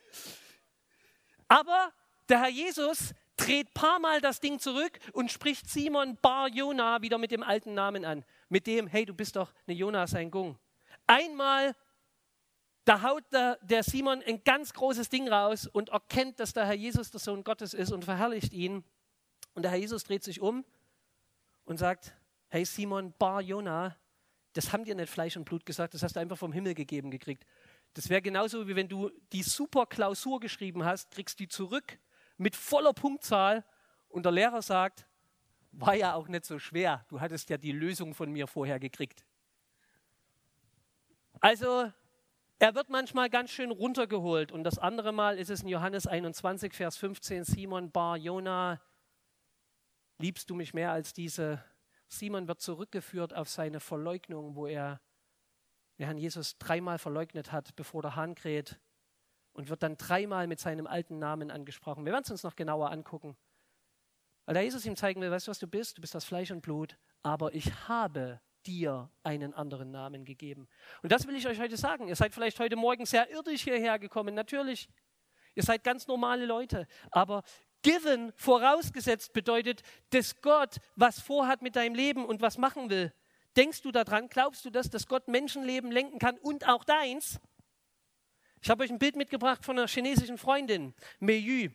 Aber 1.46 1.92
der 2.28 2.40
Herr 2.40 2.48
Jesus 2.48 3.14
dreht 3.36 3.74
paar 3.74 3.98
Mal 3.98 4.20
das 4.20 4.40
Ding 4.40 4.58
zurück 4.58 4.98
und 5.12 5.30
spricht 5.30 5.68
Simon 5.68 6.16
Bar 6.20 6.48
Jona 6.48 7.02
wieder 7.02 7.18
mit 7.18 7.30
dem 7.30 7.42
alten 7.42 7.74
Namen 7.74 8.04
an. 8.04 8.24
Mit 8.48 8.66
dem, 8.66 8.86
hey, 8.86 9.04
du 9.04 9.14
bist 9.14 9.36
doch 9.36 9.52
eine 9.66 9.76
Jona 9.76 10.06
sein 10.06 10.30
Gung. 10.30 10.58
Einmal, 11.06 11.74
da 12.84 13.02
haut 13.02 13.24
der, 13.32 13.58
der 13.62 13.82
Simon 13.82 14.22
ein 14.26 14.42
ganz 14.44 14.72
großes 14.72 15.08
Ding 15.08 15.28
raus 15.28 15.66
und 15.66 15.90
erkennt, 15.90 16.40
dass 16.40 16.52
der 16.52 16.66
Herr 16.66 16.74
Jesus 16.74 17.10
der 17.10 17.20
Sohn 17.20 17.44
Gottes 17.44 17.74
ist 17.74 17.92
und 17.92 18.04
verherrlicht 18.04 18.52
ihn. 18.52 18.84
Und 19.54 19.62
der 19.62 19.70
Herr 19.70 19.78
Jesus 19.78 20.04
dreht 20.04 20.24
sich 20.24 20.40
um 20.40 20.64
und 21.64 21.78
sagt, 21.78 22.14
hey 22.48 22.64
Simon 22.64 23.12
Bar 23.18 23.40
Jona, 23.42 23.96
das 24.52 24.72
haben 24.72 24.84
dir 24.84 24.94
nicht 24.94 25.10
Fleisch 25.10 25.36
und 25.36 25.44
Blut 25.44 25.66
gesagt, 25.66 25.94
das 25.94 26.02
hast 26.02 26.16
du 26.16 26.20
einfach 26.20 26.38
vom 26.38 26.52
Himmel 26.52 26.74
gegeben 26.74 27.10
gekriegt. 27.10 27.44
Das 27.94 28.08
wäre 28.08 28.22
genauso, 28.22 28.68
wie 28.68 28.76
wenn 28.76 28.88
du 28.88 29.10
die 29.32 29.42
super 29.42 29.86
Klausur 29.86 30.40
geschrieben 30.40 30.84
hast, 30.84 31.10
kriegst 31.10 31.38
die 31.38 31.48
zurück 31.48 31.98
mit 32.36 32.56
voller 32.56 32.92
Punktzahl. 32.92 33.64
Und 34.08 34.24
der 34.24 34.32
Lehrer 34.32 34.62
sagt, 34.62 35.06
war 35.72 35.94
ja 35.94 36.14
auch 36.14 36.28
nicht 36.28 36.44
so 36.44 36.58
schwer, 36.58 37.04
du 37.08 37.20
hattest 37.20 37.50
ja 37.50 37.58
die 37.58 37.72
Lösung 37.72 38.14
von 38.14 38.32
mir 38.32 38.46
vorher 38.46 38.78
gekriegt. 38.78 39.26
Also 41.40 41.92
er 42.58 42.74
wird 42.74 42.88
manchmal 42.88 43.28
ganz 43.28 43.50
schön 43.50 43.70
runtergeholt. 43.70 44.52
Und 44.52 44.64
das 44.64 44.78
andere 44.78 45.12
Mal 45.12 45.38
ist 45.38 45.50
es 45.50 45.62
in 45.62 45.68
Johannes 45.68 46.06
21, 46.06 46.72
Vers 46.72 46.96
15, 46.96 47.44
Simon 47.44 47.90
Bar 47.90 48.16
Jona, 48.16 48.80
liebst 50.18 50.48
du 50.48 50.54
mich 50.54 50.72
mehr 50.72 50.92
als 50.92 51.12
diese? 51.12 51.62
Simon 52.08 52.48
wird 52.48 52.60
zurückgeführt 52.60 53.34
auf 53.34 53.50
seine 53.50 53.80
Verleugnung, 53.80 54.54
wo 54.54 54.66
er 54.66 55.00
den 55.98 56.06
Herrn 56.06 56.18
Jesus 56.18 56.56
dreimal 56.56 56.98
verleugnet 56.98 57.52
hat, 57.52 57.76
bevor 57.76 58.00
der 58.00 58.16
Hahn 58.16 58.34
kräht 58.34 58.78
und 59.56 59.70
wird 59.70 59.82
dann 59.82 59.96
dreimal 59.96 60.46
mit 60.46 60.60
seinem 60.60 60.86
alten 60.86 61.18
Namen 61.18 61.50
angesprochen. 61.50 62.04
Wir 62.04 62.12
werden 62.12 62.24
es 62.24 62.30
uns 62.30 62.42
noch 62.42 62.56
genauer 62.56 62.90
angucken. 62.90 63.36
Weil 64.44 64.54
der 64.54 64.62
Jesus 64.62 64.84
ihm 64.84 64.96
zeigen 64.96 65.20
will, 65.20 65.30
weißt 65.30 65.46
du, 65.46 65.50
was 65.50 65.58
du 65.58 65.66
bist? 65.66 65.96
Du 65.96 66.00
bist 66.02 66.14
das 66.14 66.24
Fleisch 66.24 66.50
und 66.50 66.60
Blut, 66.60 66.96
aber 67.22 67.54
ich 67.54 67.88
habe 67.88 68.40
dir 68.66 69.10
einen 69.22 69.54
anderen 69.54 69.90
Namen 69.90 70.24
gegeben. 70.24 70.68
Und 71.02 71.10
das 71.10 71.26
will 71.26 71.34
ich 71.36 71.48
euch 71.48 71.58
heute 71.58 71.76
sagen. 71.76 72.06
Ihr 72.06 72.16
seid 72.16 72.34
vielleicht 72.34 72.60
heute 72.60 72.76
Morgen 72.76 73.06
sehr 73.06 73.30
irdisch 73.30 73.64
hierher 73.64 73.98
gekommen, 73.98 74.34
natürlich. 74.34 74.88
Ihr 75.54 75.62
seid 75.62 75.82
ganz 75.82 76.06
normale 76.06 76.44
Leute, 76.44 76.86
aber 77.10 77.42
given 77.82 78.32
vorausgesetzt 78.36 79.32
bedeutet, 79.32 79.82
dass 80.10 80.40
Gott 80.42 80.76
was 80.96 81.18
vorhat 81.20 81.62
mit 81.62 81.76
deinem 81.76 81.94
Leben 81.94 82.26
und 82.26 82.42
was 82.42 82.58
machen 82.58 82.90
will. 82.90 83.12
Denkst 83.56 83.80
du 83.80 83.90
daran? 83.90 84.28
Glaubst 84.28 84.66
du 84.66 84.70
das, 84.70 84.90
dass 84.90 85.06
Gott 85.06 85.28
Menschenleben 85.28 85.90
lenken 85.90 86.18
kann 86.18 86.36
und 86.36 86.68
auch 86.68 86.84
deins? 86.84 87.40
Ich 88.60 88.70
habe 88.70 88.82
euch 88.84 88.90
ein 88.90 88.98
Bild 88.98 89.16
mitgebracht 89.16 89.64
von 89.64 89.78
einer 89.78 89.88
chinesischen 89.88 90.38
Freundin, 90.38 90.94
Mei 91.20 91.36
Yu. 91.36 91.70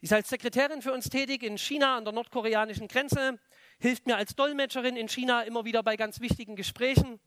Sie 0.00 0.04
ist 0.04 0.12
als 0.12 0.28
Sekretärin 0.28 0.82
für 0.82 0.92
uns 0.92 1.08
tätig 1.08 1.42
in 1.42 1.58
China 1.58 1.96
an 1.96 2.04
der 2.04 2.12
nordkoreanischen 2.12 2.88
Grenze, 2.88 3.38
hilft 3.78 4.06
mir 4.06 4.16
als 4.16 4.34
Dolmetscherin 4.36 4.96
in 4.96 5.08
China 5.08 5.42
immer 5.42 5.64
wieder 5.64 5.82
bei 5.82 5.96
ganz 5.96 6.20
wichtigen 6.20 6.56
Gesprächen. 6.56 7.20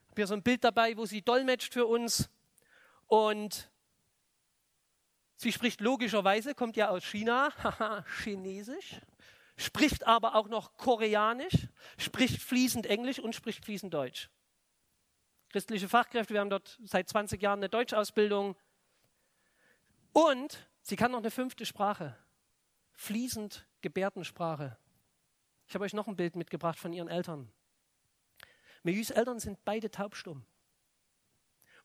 Ich 0.00 0.08
habe 0.10 0.16
hier 0.16 0.26
so 0.26 0.34
ein 0.34 0.42
Bild 0.42 0.64
dabei, 0.64 0.96
wo 0.96 1.06
sie 1.06 1.22
dolmetscht 1.22 1.72
für 1.72 1.86
uns. 1.86 2.28
Und 3.06 3.70
sie 5.36 5.52
spricht 5.52 5.80
logischerweise, 5.80 6.54
kommt 6.54 6.76
ja 6.76 6.88
aus 6.88 7.04
China, 7.04 7.52
Chinesisch 8.22 9.00
spricht 9.58 10.06
aber 10.06 10.36
auch 10.36 10.48
noch 10.48 10.76
Koreanisch, 10.76 11.68
spricht 11.98 12.40
fließend 12.40 12.86
Englisch 12.86 13.18
und 13.18 13.34
spricht 13.34 13.64
fließend 13.64 13.92
Deutsch. 13.92 14.30
Christliche 15.50 15.88
Fachkräfte, 15.88 16.34
wir 16.34 16.40
haben 16.40 16.50
dort 16.50 16.78
seit 16.84 17.08
20 17.08 17.40
Jahren 17.40 17.60
eine 17.60 17.68
Deutschausbildung. 17.68 18.56
Und 20.12 20.68
sie 20.82 20.96
kann 20.96 21.12
noch 21.12 21.18
eine 21.18 21.30
fünfte 21.30 21.64
Sprache, 21.64 22.16
fließend 22.92 23.66
Gebärdensprache. 23.80 24.76
Ich 25.66 25.74
habe 25.74 25.84
euch 25.84 25.94
noch 25.94 26.08
ein 26.08 26.16
Bild 26.16 26.36
mitgebracht 26.36 26.78
von 26.78 26.92
ihren 26.92 27.08
Eltern. 27.08 27.50
Meyus 28.82 29.10
Eltern 29.10 29.40
sind 29.40 29.64
beide 29.64 29.90
taubstumm. 29.90 30.44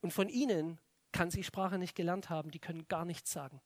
Und 0.02 0.12
von 0.12 0.28
ihnen 0.28 0.80
kann 1.12 1.32
sie 1.32 1.44
Sprache 1.44 1.78
nicht 1.78 1.96
gelernt 1.96 2.30
haben, 2.30 2.52
die 2.52 2.60
können 2.60 2.88
gar 2.88 3.06
nichts 3.06 3.32
sagen. 3.32 3.62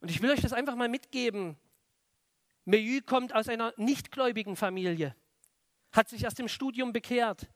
Und 0.00 0.10
ich 0.10 0.20
will 0.20 0.30
euch 0.30 0.40
das 0.40 0.52
einfach 0.52 0.74
mal 0.74 0.88
mitgeben, 0.88 1.56
Meyu 2.64 3.00
kommt 3.04 3.34
aus 3.34 3.48
einer 3.48 3.72
nichtgläubigen 3.76 4.56
Familie, 4.56 5.16
hat 5.92 6.08
sich 6.08 6.24
erst 6.24 6.38
im 6.40 6.48
Studium 6.48 6.92
bekehrt, 6.92 7.48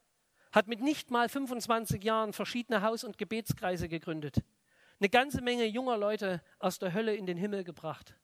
hat 0.57 0.69
mit 0.69 0.81
nicht 0.81 1.11
mal 1.11 1.29
25 1.29 2.03
Jahren 2.03 2.33
verschiedene 2.33 2.81
Haus- 2.81 3.05
und 3.05 3.19
Gebetskreise 3.19 3.91
gegründet, 3.91 4.43
eine 4.99 5.11
ganze 5.11 5.43
Menge 5.43 5.67
junger 5.67 5.99
Leute 5.99 6.43
aus 6.59 6.79
der 6.79 6.95
Hölle 6.95 7.15
in 7.15 7.27
den 7.27 7.37
Himmel 7.37 7.63
gebracht. 7.63 8.15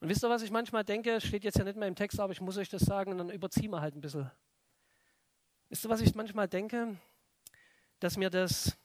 Und 0.00 0.08
wisst 0.08 0.24
ihr, 0.24 0.30
was 0.30 0.40
ich 0.40 0.50
manchmal 0.50 0.84
denke? 0.84 1.20
Steht 1.20 1.44
jetzt 1.44 1.58
ja 1.58 1.64
nicht 1.64 1.76
mehr 1.76 1.86
im 1.86 1.96
Text, 1.96 2.18
aber 2.18 2.32
ich 2.32 2.40
muss 2.40 2.56
euch 2.56 2.70
das 2.70 2.80
sagen 2.80 3.10
und 3.12 3.18
dann 3.18 3.28
überziehen 3.28 3.70
wir 3.70 3.82
halt 3.82 3.94
ein 3.94 4.00
bisschen. 4.00 4.30
Wisst 5.68 5.84
ihr, 5.84 5.90
was 5.90 6.00
ich 6.00 6.14
manchmal 6.14 6.48
denke? 6.48 6.96
Dass 8.00 8.18
wir 8.18 8.30
das, 8.30 8.78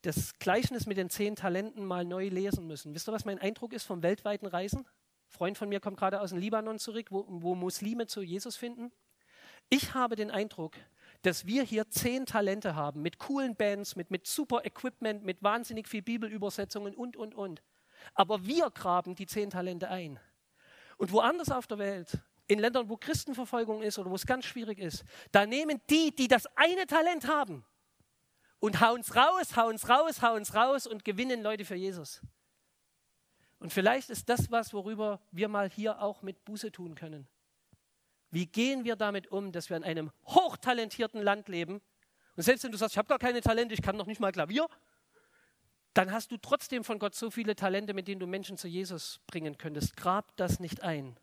das 0.00 0.36
Gleichnis 0.40 0.86
mit 0.86 0.96
den 0.96 1.10
zehn 1.10 1.36
Talenten 1.36 1.84
mal 1.84 2.04
neu 2.04 2.26
lesen 2.26 2.66
müssen. 2.66 2.92
Wisst 2.92 3.08
ihr, 3.08 3.12
was 3.12 3.24
mein 3.24 3.38
Eindruck 3.38 3.72
ist 3.72 3.84
vom 3.84 4.02
weltweiten 4.02 4.46
Reisen? 4.46 4.84
Freund 5.28 5.56
von 5.56 5.68
mir 5.68 5.78
kommt 5.78 5.96
gerade 5.96 6.20
aus 6.20 6.30
dem 6.30 6.40
Libanon 6.40 6.80
zurück, 6.80 7.06
wo, 7.10 7.24
wo 7.28 7.54
Muslime 7.54 8.08
zu 8.08 8.20
Jesus 8.20 8.56
finden. 8.56 8.90
Ich 9.70 9.94
habe 9.94 10.16
den 10.16 10.32
Eindruck, 10.32 10.74
dass 11.22 11.46
wir 11.46 11.62
hier 11.62 11.88
zehn 11.88 12.26
Talente 12.26 12.74
haben 12.74 13.02
mit 13.02 13.18
coolen 13.18 13.56
Bands, 13.56 13.96
mit, 13.96 14.10
mit 14.10 14.26
super 14.26 14.64
Equipment, 14.64 15.24
mit 15.24 15.42
wahnsinnig 15.42 15.88
viel 15.88 16.02
Bibelübersetzungen 16.02 16.94
und, 16.94 17.16
und, 17.16 17.34
und. 17.34 17.62
Aber 18.14 18.44
wir 18.44 18.70
graben 18.70 19.14
die 19.14 19.26
zehn 19.26 19.50
Talente 19.50 19.88
ein. 19.88 20.18
Und 20.96 21.12
woanders 21.12 21.50
auf 21.50 21.66
der 21.66 21.78
Welt, 21.78 22.18
in 22.48 22.58
Ländern, 22.58 22.88
wo 22.88 22.96
Christenverfolgung 22.96 23.82
ist 23.82 23.98
oder 23.98 24.10
wo 24.10 24.14
es 24.14 24.26
ganz 24.26 24.44
schwierig 24.44 24.78
ist, 24.78 25.04
da 25.30 25.46
nehmen 25.46 25.80
die, 25.88 26.14
die 26.14 26.28
das 26.28 26.46
eine 26.56 26.86
Talent 26.86 27.28
haben 27.28 27.64
und 28.58 28.80
hauen 28.80 29.00
es 29.00 29.14
raus, 29.16 29.56
hauen 29.56 29.76
es 29.76 29.88
raus, 29.88 30.22
hauen 30.22 30.42
es 30.42 30.54
raus 30.54 30.86
und 30.86 31.04
gewinnen 31.04 31.42
Leute 31.42 31.64
für 31.64 31.76
Jesus. 31.76 32.20
Und 33.58 33.72
vielleicht 33.72 34.10
ist 34.10 34.28
das 34.28 34.50
was, 34.50 34.74
worüber 34.74 35.20
wir 35.30 35.48
mal 35.48 35.70
hier 35.70 36.02
auch 36.02 36.22
mit 36.22 36.44
Buße 36.44 36.72
tun 36.72 36.96
können. 36.96 37.28
Wie 38.32 38.46
gehen 38.46 38.84
wir 38.84 38.96
damit 38.96 39.30
um, 39.30 39.52
dass 39.52 39.68
wir 39.68 39.76
in 39.76 39.84
einem 39.84 40.10
hochtalentierten 40.24 41.22
Land 41.22 41.48
leben? 41.48 41.82
Und 42.34 42.42
selbst 42.42 42.64
wenn 42.64 42.72
du 42.72 42.78
sagst, 42.78 42.94
ich 42.94 42.98
habe 42.98 43.08
gar 43.08 43.18
keine 43.18 43.42
Talente, 43.42 43.74
ich 43.74 43.82
kann 43.82 43.96
noch 43.96 44.06
nicht 44.06 44.20
mal 44.20 44.32
Klavier, 44.32 44.66
dann 45.92 46.10
hast 46.10 46.32
du 46.32 46.38
trotzdem 46.38 46.82
von 46.82 46.98
Gott 46.98 47.14
so 47.14 47.30
viele 47.30 47.54
Talente, 47.54 47.92
mit 47.92 48.08
denen 48.08 48.20
du 48.20 48.26
Menschen 48.26 48.56
zu 48.56 48.66
Jesus 48.66 49.20
bringen 49.26 49.58
könntest. 49.58 49.96
Grab 49.98 50.34
das 50.36 50.60
nicht 50.60 50.82
ein. 50.82 51.20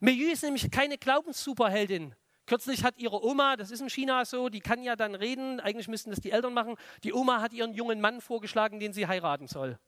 Meyu 0.00 0.32
ist 0.32 0.42
nämlich 0.42 0.68
keine 0.72 0.98
Glaubenssuperheldin. 0.98 2.16
Kürzlich 2.46 2.82
hat 2.82 2.98
ihre 2.98 3.24
Oma, 3.24 3.54
das 3.54 3.70
ist 3.70 3.80
in 3.80 3.88
China 3.88 4.24
so, 4.24 4.48
die 4.48 4.58
kann 4.58 4.82
ja 4.82 4.96
dann 4.96 5.14
reden, 5.14 5.60
eigentlich 5.60 5.86
müssten 5.86 6.10
das 6.10 6.18
die 6.20 6.32
Eltern 6.32 6.54
machen. 6.54 6.74
Die 7.04 7.12
Oma 7.12 7.40
hat 7.40 7.52
ihren 7.52 7.72
jungen 7.72 8.00
Mann 8.00 8.20
vorgeschlagen, 8.20 8.80
den 8.80 8.92
sie 8.92 9.06
heiraten 9.06 9.46
soll. 9.46 9.78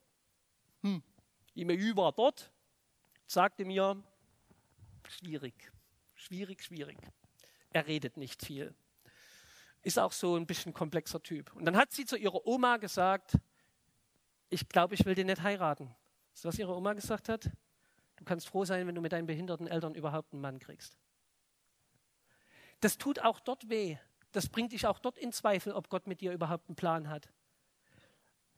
Hm. 0.83 1.03
Die 1.57 1.97
war 1.97 2.13
dort, 2.13 2.53
sagte 3.27 3.65
mir, 3.65 4.01
schwierig, 5.09 5.74
schwierig, 6.25 6.63
schwierig. 6.63 6.99
Er 7.71 7.87
redet 7.87 8.17
nicht 8.17 8.45
viel. 8.45 8.75
Ist 9.83 9.99
auch 9.99 10.13
so 10.13 10.37
ein 10.37 10.47
bisschen 10.47 10.73
komplexer 10.73 11.23
Typ. 11.23 11.55
Und 11.55 11.67
dann 11.67 11.77
hat 11.77 11.93
sie 11.93 12.07
zu 12.07 12.17
ihrer 12.17 12.47
Oma 12.47 12.79
gesagt, 12.79 13.37
ich 14.49 14.69
glaube, 14.69 14.95
ich 14.95 15.05
will 15.05 15.15
den 15.15 15.27
nicht 15.27 15.43
heiraten. 15.43 15.95
Ist 16.33 16.45
was 16.45 16.59
ihre 16.59 16.75
Oma 16.75 16.95
gesagt 16.95 17.29
hat? 17.29 17.51
Du 18.17 18.25
kannst 18.25 18.49
froh 18.49 18.65
sein, 18.65 18.87
wenn 18.87 18.95
du 18.95 19.01
mit 19.01 19.13
deinen 19.13 19.27
behinderten 19.27 19.67
Eltern 19.67 19.95
überhaupt 19.95 20.33
einen 20.33 20.41
Mann 20.41 20.59
kriegst. 20.59 20.97
Das 22.81 22.97
tut 22.97 23.21
auch 23.21 23.41
dort 23.41 23.69
weh. 23.69 23.99
Das 24.33 24.49
bringt 24.49 24.73
dich 24.73 24.87
auch 24.87 24.99
dort 24.99 25.19
in 25.19 25.33
Zweifel, 25.33 25.73
ob 25.73 25.89
Gott 25.89 26.07
mit 26.07 26.21
dir 26.21 26.33
überhaupt 26.33 26.69
einen 26.69 26.77
Plan 26.77 27.09
hat. 27.09 27.29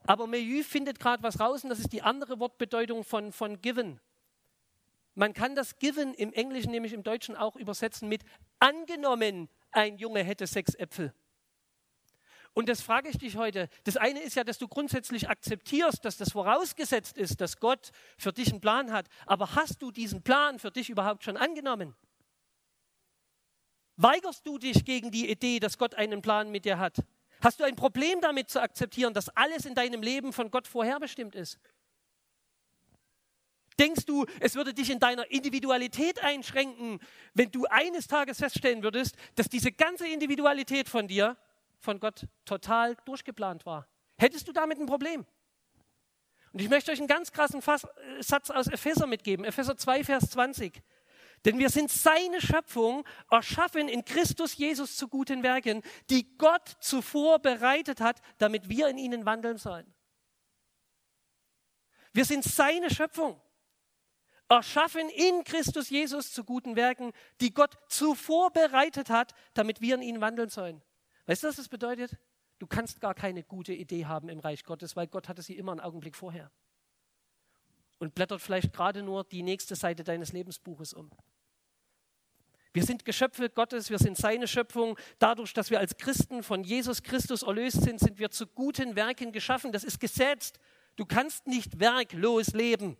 Aber 0.07 0.27
Milieu 0.27 0.63
findet 0.63 1.01
gerade 1.01 1.23
was 1.23 1.41
raus 1.41 1.65
und 1.65 1.71
das 1.71 1.81
ist 1.81 1.93
die 1.93 2.03
andere 2.03 2.39
Wortbedeutung 2.39 3.03
von, 3.03 3.33
von 3.33 3.61
given. 3.61 4.01
Man 5.17 5.33
kann 5.33 5.55
das 5.55 5.79
given 5.79 6.13
im 6.13 6.33
Englischen, 6.35 6.71
nämlich 6.71 6.93
im 6.93 7.03
Deutschen 7.03 7.37
auch 7.37 7.57
übersetzen 7.57 8.07
mit 8.07 8.23
angenommen, 8.61 9.49
ein 9.71 9.97
Junge 9.97 10.23
hätte 10.23 10.47
sechs 10.47 10.75
Äpfel. 10.75 11.13
Und 12.53 12.69
das 12.69 12.83
frage 12.83 13.09
ich 13.09 13.17
dich 13.17 13.37
heute. 13.37 13.69
Das 13.85 13.97
eine 13.97 14.21
ist 14.21 14.37
ja, 14.37 14.45
dass 14.45 14.59
du 14.59 14.69
grundsätzlich 14.69 15.29
akzeptierst, 15.29 16.05
dass 16.05 16.19
das 16.19 16.33
vorausgesetzt 16.33 17.17
ist, 17.17 17.41
dass 17.41 17.59
Gott 17.59 17.93
für 18.19 18.33
dich 18.33 18.51
einen 18.51 18.61
Plan 18.61 18.93
hat. 18.93 19.09
Aber 19.25 19.55
hast 19.55 19.81
du 19.81 19.91
diesen 19.91 20.23
Plan 20.23 20.59
für 20.59 20.71
dich 20.71 20.91
überhaupt 20.91 21.25
schon 21.25 21.39
angenommen? 21.39 21.95
Weigerst 23.97 24.47
du 24.47 24.59
dich 24.59 24.85
gegen 24.85 25.11
die 25.11 25.31
Idee, 25.31 25.61
dass 25.61 25.79
Gott 25.79 25.95
einen 25.95 26.21
Plan 26.21 26.51
mit 26.51 26.67
dir 26.67 26.79
hat? 26.79 26.99
Hast 27.41 27.61
du 27.61 27.65
ein 27.65 27.77
Problem 27.77 28.21
damit 28.21 28.51
zu 28.51 28.61
akzeptieren, 28.61 29.15
dass 29.15 29.31
alles 29.31 29.65
in 29.65 29.75
deinem 29.75 30.03
Leben 30.03 30.35
von 30.35 30.51
Gott 30.51 30.67
vorherbestimmt 30.67 31.35
ist? 31.35 31.59
Denkst 33.79 34.07
du, 34.07 34.25
es 34.41 34.55
würde 34.55 34.73
dich 34.73 34.91
in 34.91 34.99
deiner 34.99 35.31
Individualität 35.31 36.23
einschränken, 36.23 36.99
wenn 37.35 37.51
du 37.51 37.67
eines 37.67 38.07
Tages 38.07 38.39
feststellen 38.39 38.83
würdest, 38.83 39.17
dass 39.35 39.49
diese 39.49 39.71
ganze 39.71 40.09
Individualität 40.09 40.89
von 40.89 41.09
dir 41.09 41.37
von 41.79 42.01
Gott 42.01 42.27
total 42.45 42.97
durchgeplant 43.05 43.67
war? 43.67 43.87
Hättest 44.19 44.49
du 44.49 44.53
damit 44.53 44.79
ein 44.79 44.87
Problem? 44.87 45.27
Und 46.53 46.63
ich 46.63 46.71
möchte 46.71 46.91
euch 46.91 46.99
einen 46.99 47.09
ganz 47.09 47.33
krassen 47.33 47.61
Fass, 47.61 47.87
Satz 48.21 48.49
aus 48.49 48.67
Epheser 48.67 49.07
mitgeben, 49.07 49.45
Epheser 49.45 49.77
2, 49.77 50.05
Vers 50.05 50.31
20. 50.31 50.83
Denn 51.45 51.59
wir 51.59 51.69
sind 51.69 51.91
seine 51.91 52.41
Schöpfung, 52.41 53.07
erschaffen 53.31 53.89
in 53.89 54.07
Christus 54.07 54.57
Jesus 54.57 54.97
zu 54.97 55.07
guten 55.07 55.43
Werken, 55.43 55.83
die 56.09 56.37
Gott 56.39 56.77
zuvor 56.81 57.41
bereitet 57.41 58.01
hat, 58.01 58.23
damit 58.39 58.71
wir 58.71 58.89
in 58.89 58.97
ihnen 58.97 59.27
wandeln 59.27 59.59
sollen. 59.59 59.93
Wir 62.15 62.25
sind 62.25 62.43
seine 62.43 62.89
Schöpfung, 62.91 63.39
erschaffen 64.49 65.09
in 65.09 65.45
Christus 65.45 65.91
Jesus 65.91 66.33
zu 66.33 66.45
guten 66.45 66.77
Werken, 66.77 67.13
die 67.41 67.53
Gott 67.53 67.77
zuvor 67.89 68.53
bereitet 68.53 69.11
hat, 69.11 69.35
damit 69.55 69.81
wir 69.81 69.95
in 69.97 70.03
ihnen 70.03 70.21
wandeln 70.21 70.49
sollen. 70.49 70.83
Weißt 71.27 71.43
du, 71.43 71.49
was 71.49 71.57
das 71.57 71.69
bedeutet? 71.69 72.17
Du 72.59 72.67
kannst 72.67 73.01
gar 73.01 73.15
keine 73.15 73.43
gute 73.43 73.75
Idee 73.75 74.07
haben 74.07 74.29
im 74.29 74.39
Reich 74.39 74.65
Gottes, 74.65 74.97
weil 74.97 75.09
Gott 75.09 75.29
hatte 75.29 75.43
sie 75.43 75.57
immer 75.57 75.73
einen 75.73 75.81
Augenblick 75.81 76.17
vorher. 76.17 76.51
Und 77.99 78.15
blättert 78.15 78.41
vielleicht 78.41 78.73
gerade 78.73 79.03
nur 79.03 79.25
die 79.25 79.43
nächste 79.43 79.75
Seite 79.75 80.05
deines 80.05 80.33
Lebensbuches 80.33 80.93
um. 80.93 81.11
Wir 82.73 82.85
sind 82.85 83.07
Geschöpfe 83.07 83.49
Gottes, 83.49 83.89
wir 83.89 83.99
sind 83.99 84.19
seine 84.19 84.47
Schöpfung. 84.47 84.99
Dadurch, 85.19 85.55
dass 85.55 85.71
wir 85.71 85.81
als 85.81 85.97
Christen 85.97 86.43
von 86.43 86.63
Jesus 86.63 87.03
Christus 87.03 87.43
erlöst 87.43 87.81
sind, 87.83 88.01
sind 88.01 88.19
wir 88.19 88.31
zu 88.31 88.47
guten 88.47 88.97
Werken 88.97 89.33
geschaffen. 89.33 89.73
Das 89.73 89.83
ist 89.83 89.99
gesetzt. 89.99 90.61
Du 90.97 91.07
kannst 91.07 91.47
nicht 91.47 91.81
werklos 91.81 92.49
leben. 92.49 92.99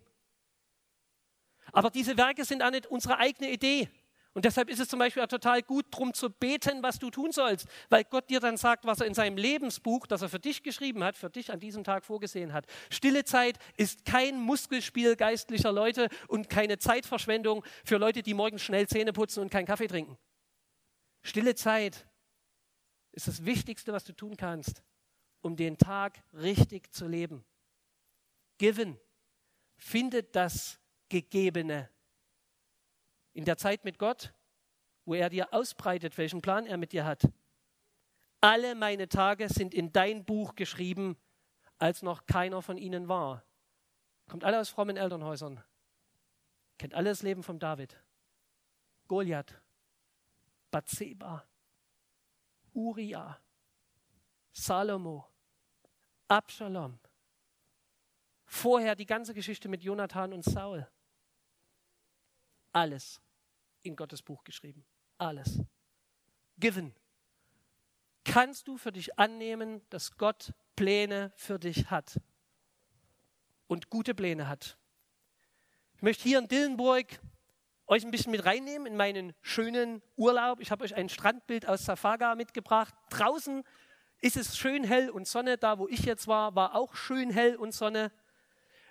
Aber 1.71 1.89
diese 1.89 2.17
Werke 2.17 2.45
sind 2.45 2.63
auch 2.63 2.71
nicht 2.71 2.87
unsere 2.87 3.17
eigene 3.17 3.51
Idee. 3.51 3.89
Und 4.37 4.45
deshalb 4.45 4.69
ist 4.69 4.79
es 4.79 4.87
zum 4.87 4.99
Beispiel 4.99 5.23
auch 5.23 5.27
total 5.27 5.63
gut, 5.63 5.87
darum 5.89 6.13
zu 6.13 6.29
beten, 6.29 6.83
was 6.83 6.99
du 6.99 7.09
tun 7.09 7.31
sollst, 7.31 7.67
weil 7.89 8.03
Gott 8.03 8.29
dir 8.29 8.39
dann 8.39 8.55
sagt, 8.55 8.85
was 8.85 8.99
er 8.99 9.07
in 9.07 9.15
seinem 9.15 9.35
Lebensbuch, 9.35 10.05
das 10.05 10.21
er 10.21 10.29
für 10.29 10.39
dich 10.39 10.61
geschrieben 10.61 11.03
hat, 11.03 11.17
für 11.17 11.31
dich 11.31 11.51
an 11.51 11.59
diesem 11.59 11.83
Tag 11.83 12.05
vorgesehen 12.05 12.53
hat. 12.53 12.67
Stille 12.91 13.23
Zeit 13.23 13.57
ist 13.77 14.05
kein 14.05 14.39
Muskelspiel 14.39 15.15
geistlicher 15.15 15.71
Leute 15.71 16.09
und 16.27 16.49
keine 16.49 16.77
Zeitverschwendung 16.77 17.65
für 17.83 17.97
Leute, 17.97 18.21
die 18.21 18.35
morgens 18.35 18.61
schnell 18.61 18.87
Zähne 18.87 19.11
putzen 19.11 19.41
und 19.41 19.49
keinen 19.49 19.65
Kaffee 19.65 19.87
trinken. 19.87 20.19
Stille 21.23 21.55
Zeit 21.55 22.05
ist 23.13 23.27
das 23.27 23.43
Wichtigste, 23.43 23.91
was 23.91 24.03
du 24.03 24.13
tun 24.13 24.37
kannst, 24.37 24.83
um 25.41 25.55
den 25.55 25.79
Tag 25.79 26.23
richtig 26.33 26.93
zu 26.93 27.07
leben. 27.07 27.43
Given 28.59 28.99
findet 29.77 30.35
das 30.35 30.79
Gegebene 31.09 31.89
in 33.33 33.45
der 33.45 33.57
Zeit 33.57 33.83
mit 33.85 33.99
Gott, 33.99 34.33
wo 35.05 35.13
er 35.13 35.29
dir 35.29 35.53
ausbreitet, 35.53 36.17
welchen 36.17 36.41
Plan 36.41 36.65
er 36.65 36.77
mit 36.77 36.91
dir 36.91 37.05
hat. 37.05 37.29
Alle 38.41 38.75
meine 38.75 39.07
Tage 39.07 39.47
sind 39.49 39.73
in 39.73 39.91
dein 39.93 40.25
Buch 40.25 40.55
geschrieben, 40.55 41.17
als 41.77 42.01
noch 42.01 42.25
keiner 42.25 42.61
von 42.61 42.77
ihnen 42.77 43.07
war. 43.07 43.43
Kommt 44.27 44.43
alle 44.43 44.59
aus 44.59 44.69
frommen 44.69 44.97
Elternhäusern. 44.97 45.63
Kennt 46.77 46.93
alle 46.93 47.09
das 47.09 47.21
Leben 47.21 47.43
von 47.43 47.59
David. 47.59 47.95
Goliath, 49.07 49.55
Bathseba, 50.69 51.47
Uriah, 52.73 53.39
Salomo, 54.51 55.25
Absalom. 56.27 56.99
Vorher 58.45 58.95
die 58.95 59.05
ganze 59.05 59.33
Geschichte 59.33 59.69
mit 59.69 59.83
Jonathan 59.83 60.33
und 60.33 60.43
Saul. 60.43 60.87
Alles 62.77 63.19
in 63.81 63.95
Gottes 63.95 64.21
Buch 64.21 64.43
geschrieben. 64.43 64.85
Alles. 65.17 65.63
Given. 66.59 66.93
Kannst 68.23 68.67
du 68.67 68.77
für 68.77 68.91
dich 68.91 69.17
annehmen, 69.17 69.81
dass 69.89 70.15
Gott 70.15 70.53
Pläne 70.75 71.33
für 71.37 71.57
dich 71.57 71.89
hat 71.89 72.21
und 73.65 73.89
gute 73.89 74.13
Pläne 74.13 74.47
hat? 74.47 74.77
Ich 75.95 76.03
möchte 76.03 76.21
hier 76.29 76.37
in 76.37 76.47
Dillenburg 76.47 77.19
euch 77.87 78.05
ein 78.05 78.11
bisschen 78.11 78.31
mit 78.31 78.45
reinnehmen 78.45 78.85
in 78.85 78.95
meinen 78.95 79.33
schönen 79.41 80.03
Urlaub. 80.15 80.59
Ich 80.59 80.69
habe 80.69 80.83
euch 80.85 80.93
ein 80.93 81.09
Strandbild 81.09 81.67
aus 81.67 81.83
Safaga 81.83 82.35
mitgebracht. 82.35 82.93
Draußen 83.09 83.63
ist 84.21 84.37
es 84.37 84.55
schön 84.55 84.83
hell 84.83 85.09
und 85.09 85.27
Sonne. 85.27 85.57
Da, 85.57 85.79
wo 85.79 85.87
ich 85.87 86.01
jetzt 86.01 86.27
war, 86.27 86.53
war 86.53 86.75
auch 86.75 86.93
schön 86.93 87.31
hell 87.31 87.55
und 87.55 87.73
Sonne. 87.73 88.11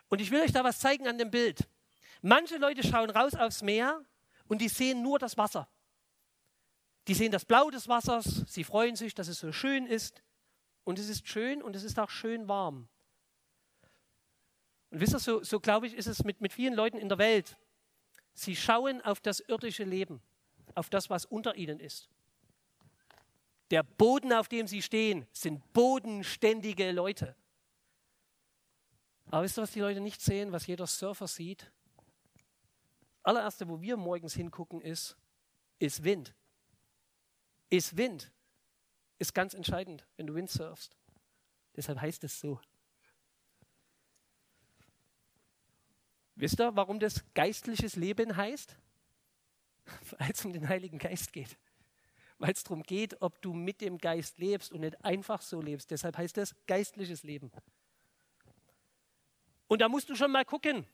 Und 0.09 0.21
ich 0.21 0.33
will 0.33 0.41
euch 0.41 0.51
da 0.51 0.65
was 0.65 0.81
zeigen 0.81 1.07
an 1.07 1.19
dem 1.19 1.31
Bild. 1.31 1.69
Manche 2.23 2.57
Leute 2.57 2.87
schauen 2.87 3.11
raus 3.11 3.35
aufs 3.35 3.63
Meer 3.63 4.05
und 4.49 4.61
die 4.61 4.69
sehen 4.69 5.03
nur 5.03 5.19
das 5.19 5.37
Wasser. 5.37 5.69
Die 7.09 7.15
sehen 7.15 7.31
das 7.31 7.45
Blau 7.45 7.71
des 7.71 7.89
Wassers, 7.89 8.45
sie 8.49 8.65
freuen 8.65 8.97
sich, 8.97 9.15
dass 9.15 9.29
es 9.29 9.39
so 9.39 9.53
schön 9.53 9.87
ist. 9.87 10.23
Und 10.85 10.99
es 10.99 11.09
ist 11.09 11.29
schön 11.29 11.63
und 11.63 11.75
es 11.75 11.83
ist 11.83 11.99
auch 11.99 12.11
schön 12.11 12.49
warm. 12.49 12.89
Und 14.91 15.01
wisst 15.01 15.15
ihr, 15.15 15.19
so, 15.19 15.43
so 15.43 15.59
glaube 15.61 15.89
ich, 15.89 15.95
ist 15.95 16.07
es 16.07 16.25
mit, 16.25 16.41
mit 16.41 16.53
vielen 16.53 16.75
Leuten 16.75 16.99
in 16.99 17.09
der 17.09 17.19
Welt. 17.19 17.57
Sie 18.35 18.55
schauen 18.55 19.01
auf 19.03 19.21
das 19.21 19.41
irdische 19.41 19.85
Leben, 19.85 20.23
auf 20.75 20.89
das, 20.89 21.11
was 21.11 21.25
unter 21.25 21.57
ihnen 21.57 21.81
ist. 21.81 22.09
Der 23.71 23.83
Boden, 23.83 24.33
auf 24.33 24.49
dem 24.49 24.67
sie 24.69 24.81
stehen, 24.81 25.27
sind 25.33 25.73
bodenständige 25.73 26.93
Leute. 26.93 27.35
Aber 29.31 29.43
wisst 29.43 29.59
ihr, 29.59 29.63
was 29.63 29.73
die 29.73 29.81
Leute 29.81 30.01
nicht 30.01 30.21
sehen, 30.21 30.53
was 30.53 30.67
jeder 30.69 30.87
Surfer 30.87 31.27
sieht? 31.27 31.73
Allererste, 33.27 33.69
wo 33.69 33.81
wir 33.81 33.97
morgens 33.97 34.35
hingucken, 34.35 34.81
ist, 34.81 35.17
ist 35.79 36.05
Wind. 36.05 36.35
Ist 37.71 37.97
Wind. 37.97 38.31
Ist 39.19 39.35
ganz 39.35 39.55
entscheidend, 39.55 40.07
wenn 40.17 40.27
du 40.27 40.35
Wind 40.35 40.51
surfst. 40.51 40.97
Deshalb 41.75 42.01
heißt 42.01 42.25
es 42.25 42.41
so. 42.41 42.61
Wisst 46.37 46.61
ihr, 46.61 46.77
warum 46.77 47.01
das 47.01 47.25
geistliches 47.35 47.97
Leben 47.97 48.37
heißt? 48.37 48.77
Weil 50.19 50.31
es 50.31 50.45
um 50.45 50.53
den 50.53 50.69
Heiligen 50.69 50.99
Geist 50.99 51.33
geht. 51.33 51.57
Weil 52.39 52.53
es 52.53 52.63
darum 52.63 52.83
geht, 52.83 53.21
ob 53.23 53.41
du 53.41 53.55
mit 53.55 53.81
dem 53.81 53.97
Geist 53.97 54.39
lebst 54.39 54.71
und 54.73 54.81
nicht 54.81 55.03
einfach 55.03 55.41
so 55.41 55.61
lebst. 55.63 55.91
Deshalb 55.91 56.19
heißt 56.19 56.37
es 56.39 56.55
geistliches 56.67 57.23
Leben. 57.23 57.51
Und 59.69 59.81
da 59.81 59.89
musst 59.89 60.11
du 60.11 60.15
schon 60.15 60.31
mal 60.31 60.45
gucken, 60.45 60.87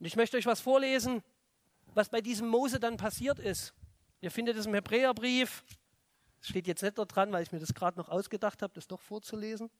und 0.00 0.06
ich 0.06 0.16
möchte 0.16 0.38
euch 0.38 0.46
was 0.46 0.60
vorlesen, 0.60 1.22
was 1.94 2.08
bei 2.08 2.20
diesem 2.20 2.48
Mose 2.48 2.80
dann 2.80 2.96
passiert 2.96 3.38
ist. 3.38 3.74
Ihr 4.22 4.30
findet 4.30 4.56
es 4.56 4.66
im 4.66 4.74
Hebräerbrief. 4.74 5.62
Das 6.40 6.48
steht 6.48 6.66
jetzt 6.66 6.82
nicht 6.82 6.96
dort 6.96 7.14
dran, 7.14 7.32
weil 7.32 7.42
ich 7.42 7.52
mir 7.52 7.58
das 7.58 7.74
gerade 7.74 7.98
noch 7.98 8.08
ausgedacht 8.08 8.62
habe, 8.62 8.72
das 8.72 8.88
doch 8.88 9.00
vorzulesen. 9.00 9.70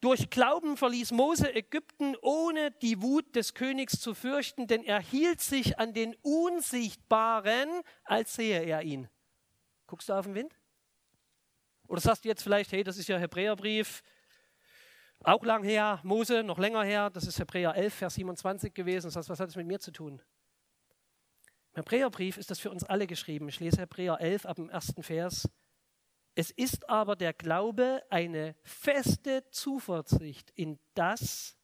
Durch 0.00 0.30
Glauben 0.30 0.78
verließ 0.78 1.12
Mose 1.12 1.54
Ägypten, 1.54 2.16
ohne 2.22 2.70
die 2.70 3.02
Wut 3.02 3.36
des 3.36 3.52
Königs 3.52 4.00
zu 4.00 4.14
fürchten, 4.14 4.66
denn 4.66 4.82
er 4.82 5.00
hielt 5.00 5.42
sich 5.42 5.78
an 5.78 5.92
den 5.92 6.16
Unsichtbaren, 6.22 7.68
als 8.04 8.34
sehe 8.34 8.62
er 8.62 8.82
ihn. 8.82 9.10
Guckst 9.86 10.08
du 10.08 10.14
auf 10.14 10.24
den 10.24 10.34
Wind? 10.34 10.58
Oder 11.86 12.00
sagst 12.00 12.24
du 12.24 12.28
jetzt 12.28 12.42
vielleicht, 12.42 12.72
hey, 12.72 12.82
das 12.82 12.96
ist 12.96 13.08
ja 13.08 13.18
Hebräerbrief, 13.18 14.02
auch 15.22 15.44
lang 15.44 15.62
her, 15.62 16.00
Mose, 16.02 16.42
noch 16.42 16.58
länger 16.58 16.82
her, 16.82 17.10
das 17.10 17.26
ist 17.26 17.38
Hebräer 17.38 17.74
11, 17.74 17.94
Vers 17.94 18.14
27 18.14 18.72
gewesen. 18.72 19.08
Das 19.08 19.16
heißt, 19.16 19.28
was 19.28 19.40
hat 19.40 19.50
es 19.50 19.56
mit 19.56 19.66
mir 19.66 19.80
zu 19.80 19.90
tun? 19.90 20.22
Im 21.72 21.76
Hebräerbrief 21.76 22.36
ist 22.36 22.50
das 22.50 22.58
für 22.58 22.70
uns 22.70 22.84
alle 22.84 23.06
geschrieben. 23.06 23.48
Ich 23.48 23.60
lese 23.60 23.80
Hebräer 23.80 24.20
11 24.20 24.46
ab 24.46 24.56
dem 24.56 24.70
ersten 24.70 25.02
Vers. 25.02 25.48
Es 26.34 26.50
ist 26.50 26.88
aber 26.88 27.16
der 27.16 27.32
Glaube 27.32 28.02
eine 28.08 28.56
feste 28.62 29.48
Zuversicht 29.50 30.50
in 30.54 30.78
das, 30.94 31.56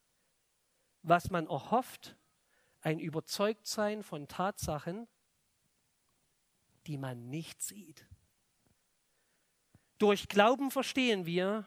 was 1.02 1.30
man 1.30 1.46
erhofft, 1.46 2.16
ein 2.82 2.98
Überzeugtsein 2.98 4.02
von 4.02 4.28
Tatsachen, 4.28 5.08
die 6.86 6.98
man 6.98 7.30
nicht 7.30 7.62
sieht. 7.62 8.06
Durch 9.98 10.28
Glauben 10.28 10.70
verstehen 10.70 11.26
wir, 11.26 11.66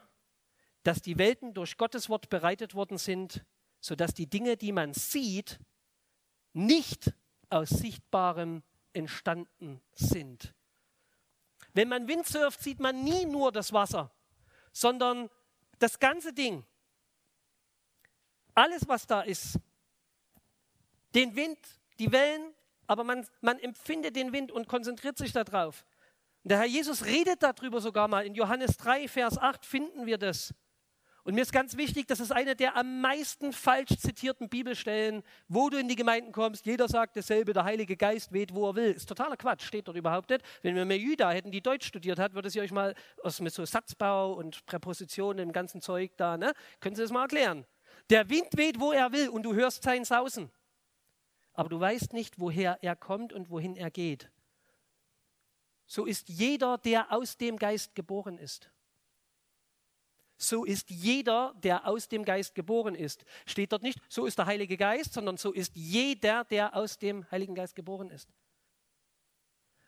dass 0.82 1.02
die 1.02 1.18
Welten 1.18 1.54
durch 1.54 1.76
Gottes 1.76 2.08
Wort 2.08 2.30
bereitet 2.30 2.74
worden 2.74 2.98
sind, 2.98 3.44
sodass 3.80 4.14
die 4.14 4.28
Dinge, 4.28 4.56
die 4.56 4.72
man 4.72 4.94
sieht, 4.94 5.58
nicht 6.52 7.12
aus 7.48 7.70
Sichtbarem 7.70 8.62
entstanden 8.92 9.80
sind. 9.92 10.54
Wenn 11.72 11.88
man 11.88 12.08
Windsurft, 12.08 12.62
sieht 12.62 12.80
man 12.80 13.02
nie 13.04 13.26
nur 13.26 13.52
das 13.52 13.72
Wasser, 13.72 14.12
sondern 14.72 15.30
das 15.78 15.98
ganze 15.98 16.32
Ding. 16.32 16.64
Alles, 18.54 18.88
was 18.88 19.06
da 19.06 19.22
ist. 19.22 19.58
Den 21.14 21.36
Wind, 21.36 21.58
die 21.98 22.10
Wellen, 22.12 22.54
aber 22.86 23.04
man, 23.04 23.26
man 23.40 23.58
empfindet 23.58 24.16
den 24.16 24.32
Wind 24.32 24.50
und 24.50 24.66
konzentriert 24.66 25.16
sich 25.16 25.32
darauf. 25.32 25.84
Der 26.42 26.58
Herr 26.58 26.66
Jesus 26.66 27.04
redet 27.04 27.42
darüber 27.42 27.80
sogar 27.80 28.08
mal. 28.08 28.26
In 28.26 28.34
Johannes 28.34 28.76
3, 28.78 29.08
Vers 29.08 29.38
8 29.38 29.64
finden 29.64 30.06
wir 30.06 30.18
das. 30.18 30.54
Und 31.30 31.36
mir 31.36 31.42
ist 31.42 31.52
ganz 31.52 31.76
wichtig, 31.76 32.08
das 32.08 32.18
ist 32.18 32.32
eine 32.32 32.56
der 32.56 32.74
am 32.74 33.00
meisten 33.00 33.52
falsch 33.52 33.96
zitierten 34.00 34.48
Bibelstellen, 34.48 35.22
wo 35.46 35.70
du 35.70 35.78
in 35.78 35.86
die 35.86 35.94
Gemeinden 35.94 36.32
kommst. 36.32 36.66
Jeder 36.66 36.88
sagt 36.88 37.16
dasselbe, 37.16 37.52
der 37.52 37.62
Heilige 37.62 37.96
Geist 37.96 38.32
weht, 38.32 38.52
wo 38.52 38.66
er 38.66 38.74
will. 38.74 38.90
Ist 38.90 39.08
totaler 39.08 39.36
Quatsch, 39.36 39.62
steht 39.62 39.86
dort 39.86 39.96
überhaupt 39.96 40.30
nicht. 40.30 40.44
Wenn 40.62 40.74
wir 40.74 40.84
mehr 40.84 40.98
Jüda 40.98 41.30
hätten, 41.30 41.52
die 41.52 41.60
Deutsch 41.60 41.86
studiert 41.86 42.18
hat, 42.18 42.34
würde 42.34 42.50
sie 42.50 42.60
euch 42.60 42.72
mal 42.72 42.96
aus, 43.22 43.40
mit 43.40 43.54
so 43.54 43.64
Satzbau 43.64 44.32
und 44.32 44.66
Präpositionen, 44.66 45.36
dem 45.36 45.52
ganzen 45.52 45.80
Zeug 45.80 46.10
da, 46.16 46.36
ne? 46.36 46.52
Können 46.80 46.96
Sie 46.96 47.02
das 47.02 47.12
mal 47.12 47.22
erklären? 47.22 47.64
Der 48.10 48.28
Wind 48.28 48.48
weht, 48.56 48.80
wo 48.80 48.90
er 48.90 49.12
will 49.12 49.28
und 49.28 49.44
du 49.44 49.54
hörst 49.54 49.84
sein 49.84 50.04
Sausen. 50.04 50.50
Aber 51.52 51.68
du 51.68 51.78
weißt 51.78 52.12
nicht, 52.12 52.40
woher 52.40 52.82
er 52.82 52.96
kommt 52.96 53.32
und 53.32 53.50
wohin 53.50 53.76
er 53.76 53.92
geht. 53.92 54.32
So 55.86 56.06
ist 56.06 56.28
jeder, 56.28 56.76
der 56.78 57.12
aus 57.12 57.36
dem 57.36 57.56
Geist 57.56 57.94
geboren 57.94 58.36
ist 58.36 58.72
so 60.42 60.64
ist 60.64 60.88
jeder, 60.88 61.54
der 61.62 61.86
aus 61.86 62.08
dem 62.08 62.24
Geist 62.24 62.54
geboren 62.54 62.94
ist. 62.94 63.24
Steht 63.46 63.72
dort 63.72 63.82
nicht, 63.82 64.00
so 64.08 64.24
ist 64.24 64.38
der 64.38 64.46
Heilige 64.46 64.76
Geist, 64.76 65.12
sondern 65.12 65.36
so 65.36 65.52
ist 65.52 65.76
jeder, 65.76 66.44
der 66.44 66.74
aus 66.74 66.98
dem 66.98 67.30
Heiligen 67.30 67.54
Geist 67.54 67.74
geboren 67.74 68.10
ist. 68.10 68.28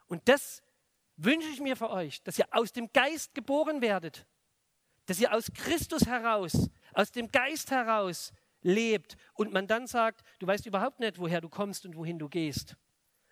Und 0.07 0.29
das 0.29 0.63
wünsche 1.17 1.49
ich 1.49 1.61
mir 1.61 1.77
für 1.77 1.91
euch, 1.91 2.23
dass 2.23 2.39
ihr 2.39 2.47
aus 2.51 2.73
dem 2.73 2.93
Geist 2.93 3.35
geboren 3.35 3.81
werdet, 3.81 4.27
dass 5.07 5.21
ihr 5.21 5.33
aus 5.33 5.51
Christus 5.55 6.07
heraus, 6.07 6.69
aus 6.93 7.11
dem 7.11 7.29
Geist 7.29 7.71
heraus 7.71 8.33
lebt 8.61 9.17
und 9.35 9.53
man 9.53 9.67
dann 9.67 9.87
sagt, 9.87 10.23
du 10.39 10.47
weißt 10.47 10.67
überhaupt 10.67 11.01
nicht, 11.01 11.19
woher 11.19 11.41
du 11.41 11.49
kommst 11.49 11.87
und 11.87 11.97
wohin 11.97 12.19
du 12.19 12.29
gehst. 12.29 12.77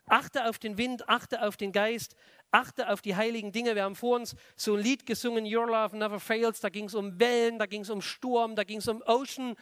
Achte 0.07 0.49
auf 0.49 0.59
den 0.59 0.79
Wind, 0.79 1.09
achte 1.09 1.43
auf 1.43 1.57
den 1.57 1.71
Geist, 1.71 2.17
achte 2.51 2.89
auf 2.89 3.01
die 3.01 3.17
heiligen 3.17 3.53
Dinge. 3.53 3.75
Wir 3.75 3.85
haben 3.85 3.97
vor 3.97 4.17
uns 4.17 4.37
so 4.57 4.75
ein 4.75 4.81
Lied 4.83 5.07
gesungen, 5.07 5.45
Your 5.45 5.67
Love 5.67 5.97
Never 5.97 6.21
Fails. 6.21 6.61
Da 6.61 6.69
ging 6.69 6.87
es 6.87 6.95
um 6.95 7.19
Wellen, 7.19 7.59
da 7.59 7.67
ging 7.67 7.83
es 7.83 7.91
um 7.91 8.03
Sturm, 8.03 8.57
da 8.57 8.65
ging 8.65 8.79
es 8.79 8.89
um 8.89 9.03
Ocean. 9.07 9.57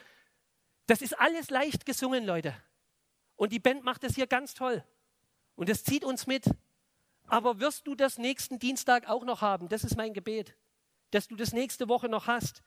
Das 0.87 1.03
ist 1.03 1.19
alles 1.19 1.51
leicht 1.51 1.87
gesungen, 1.87 2.25
Leute. 2.25 2.55
Und 3.37 3.53
die 3.53 3.61
Band 3.61 3.85
macht 3.85 4.03
das 4.03 4.15
hier 4.15 4.27
ganz 4.27 4.55
toll. 4.55 4.85
Und 5.55 5.69
das 5.69 5.85
zieht 5.85 6.05
uns 6.05 6.27
mit. 6.27 6.45
Aber 7.27 7.61
wirst 7.61 7.87
du 7.87 7.95
das 7.95 8.19
nächsten 8.19 8.59
Dienstag 8.59 9.09
auch 9.09 9.25
noch 9.25 9.43
haben? 9.43 9.69
Das 9.69 9.85
ist 9.85 9.97
mein 9.97 10.15
Gebet. 10.15 10.57
Dass 11.11 11.29
du 11.29 11.37
das 11.37 11.53
nächste 11.53 11.89
Woche 11.89 12.09
noch 12.09 12.27
hast. 12.27 12.63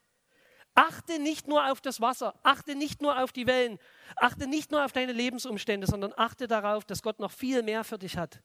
Achte 0.74 1.20
nicht 1.20 1.48
nur 1.48 1.70
auf 1.70 1.82
das 1.82 2.00
Wasser, 2.00 2.40
achte 2.44 2.76
nicht 2.76 3.02
nur 3.02 3.22
auf 3.22 3.34
die 3.34 3.46
Wellen, 3.46 3.78
achte 4.16 4.48
nicht 4.48 4.72
nur 4.72 4.86
auf 4.86 4.94
deine 4.94 5.12
Lebensumstände, 5.12 5.86
sondern 5.86 6.14
achte 6.16 6.48
darauf, 6.48 6.86
dass 6.86 7.04
Gott 7.04 7.20
noch 7.20 7.32
viel 7.32 7.62
mehr 7.62 7.84
für 7.84 7.98
dich 7.98 8.16
hat. 8.16 8.42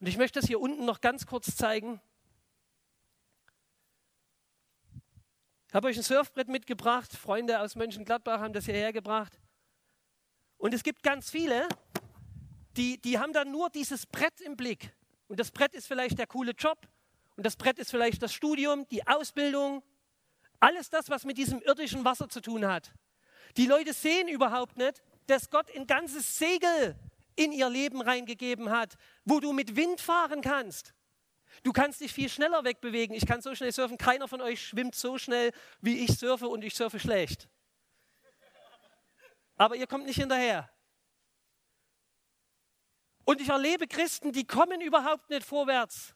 Und 0.00 0.06
ich 0.06 0.16
möchte 0.16 0.40
das 0.40 0.48
hier 0.48 0.60
unten 0.60 0.84
noch 0.84 1.00
ganz 1.00 1.26
kurz 1.26 1.56
zeigen. 1.56 2.00
Ich 5.68 5.74
habe 5.74 5.88
euch 5.88 5.96
ein 5.96 6.02
Surfbrett 6.02 6.48
mitgebracht. 6.48 7.12
Freunde 7.12 7.60
aus 7.60 7.74
Mönchengladbach 7.74 8.40
haben 8.40 8.52
das 8.52 8.64
hierher 8.64 8.92
gebracht. 8.92 9.38
Und 10.56 10.72
es 10.72 10.82
gibt 10.82 11.02
ganz 11.02 11.30
viele, 11.30 11.68
die, 12.76 12.98
die 13.00 13.18
haben 13.18 13.32
dann 13.32 13.50
nur 13.50 13.70
dieses 13.70 14.06
Brett 14.06 14.40
im 14.40 14.56
Blick. 14.56 14.94
Und 15.26 15.38
das 15.38 15.50
Brett 15.50 15.74
ist 15.74 15.86
vielleicht 15.86 16.18
der 16.18 16.26
coole 16.26 16.52
Job. 16.52 16.88
Und 17.36 17.44
das 17.44 17.56
Brett 17.56 17.78
ist 17.78 17.90
vielleicht 17.90 18.22
das 18.22 18.32
Studium, 18.32 18.86
die 18.88 19.06
Ausbildung, 19.06 19.82
alles 20.58 20.90
das, 20.90 21.10
was 21.10 21.24
mit 21.24 21.38
diesem 21.38 21.60
irdischen 21.62 22.04
Wasser 22.04 22.28
zu 22.28 22.40
tun 22.40 22.66
hat. 22.66 22.92
Die 23.56 23.66
Leute 23.66 23.92
sehen 23.92 24.28
überhaupt 24.28 24.76
nicht, 24.76 25.02
dass 25.26 25.50
Gott 25.50 25.70
ein 25.76 25.86
ganzes 25.86 26.38
Segel 26.38 26.96
in 27.38 27.52
ihr 27.52 27.70
Leben 27.70 28.00
reingegeben 28.00 28.70
hat, 28.70 28.96
wo 29.24 29.40
du 29.40 29.52
mit 29.52 29.76
Wind 29.76 30.00
fahren 30.00 30.40
kannst. 30.40 30.94
Du 31.62 31.72
kannst 31.72 32.00
dich 32.00 32.12
viel 32.12 32.28
schneller 32.28 32.64
wegbewegen. 32.64 33.16
Ich 33.16 33.26
kann 33.26 33.40
so 33.40 33.54
schnell 33.54 33.72
surfen. 33.72 33.98
Keiner 33.98 34.28
von 34.28 34.40
euch 34.40 34.64
schwimmt 34.64 34.94
so 34.94 35.18
schnell, 35.18 35.52
wie 35.80 36.04
ich 36.04 36.18
surfe 36.18 36.48
und 36.48 36.62
ich 36.62 36.74
surfe 36.74 37.00
schlecht. 37.00 37.48
Aber 39.56 39.76
ihr 39.76 39.86
kommt 39.86 40.06
nicht 40.06 40.20
hinterher. 40.20 40.70
Und 43.24 43.40
ich 43.40 43.48
erlebe 43.48 43.86
Christen, 43.86 44.32
die 44.32 44.46
kommen 44.46 44.80
überhaupt 44.80 45.28
nicht 45.30 45.44
vorwärts. 45.44 46.14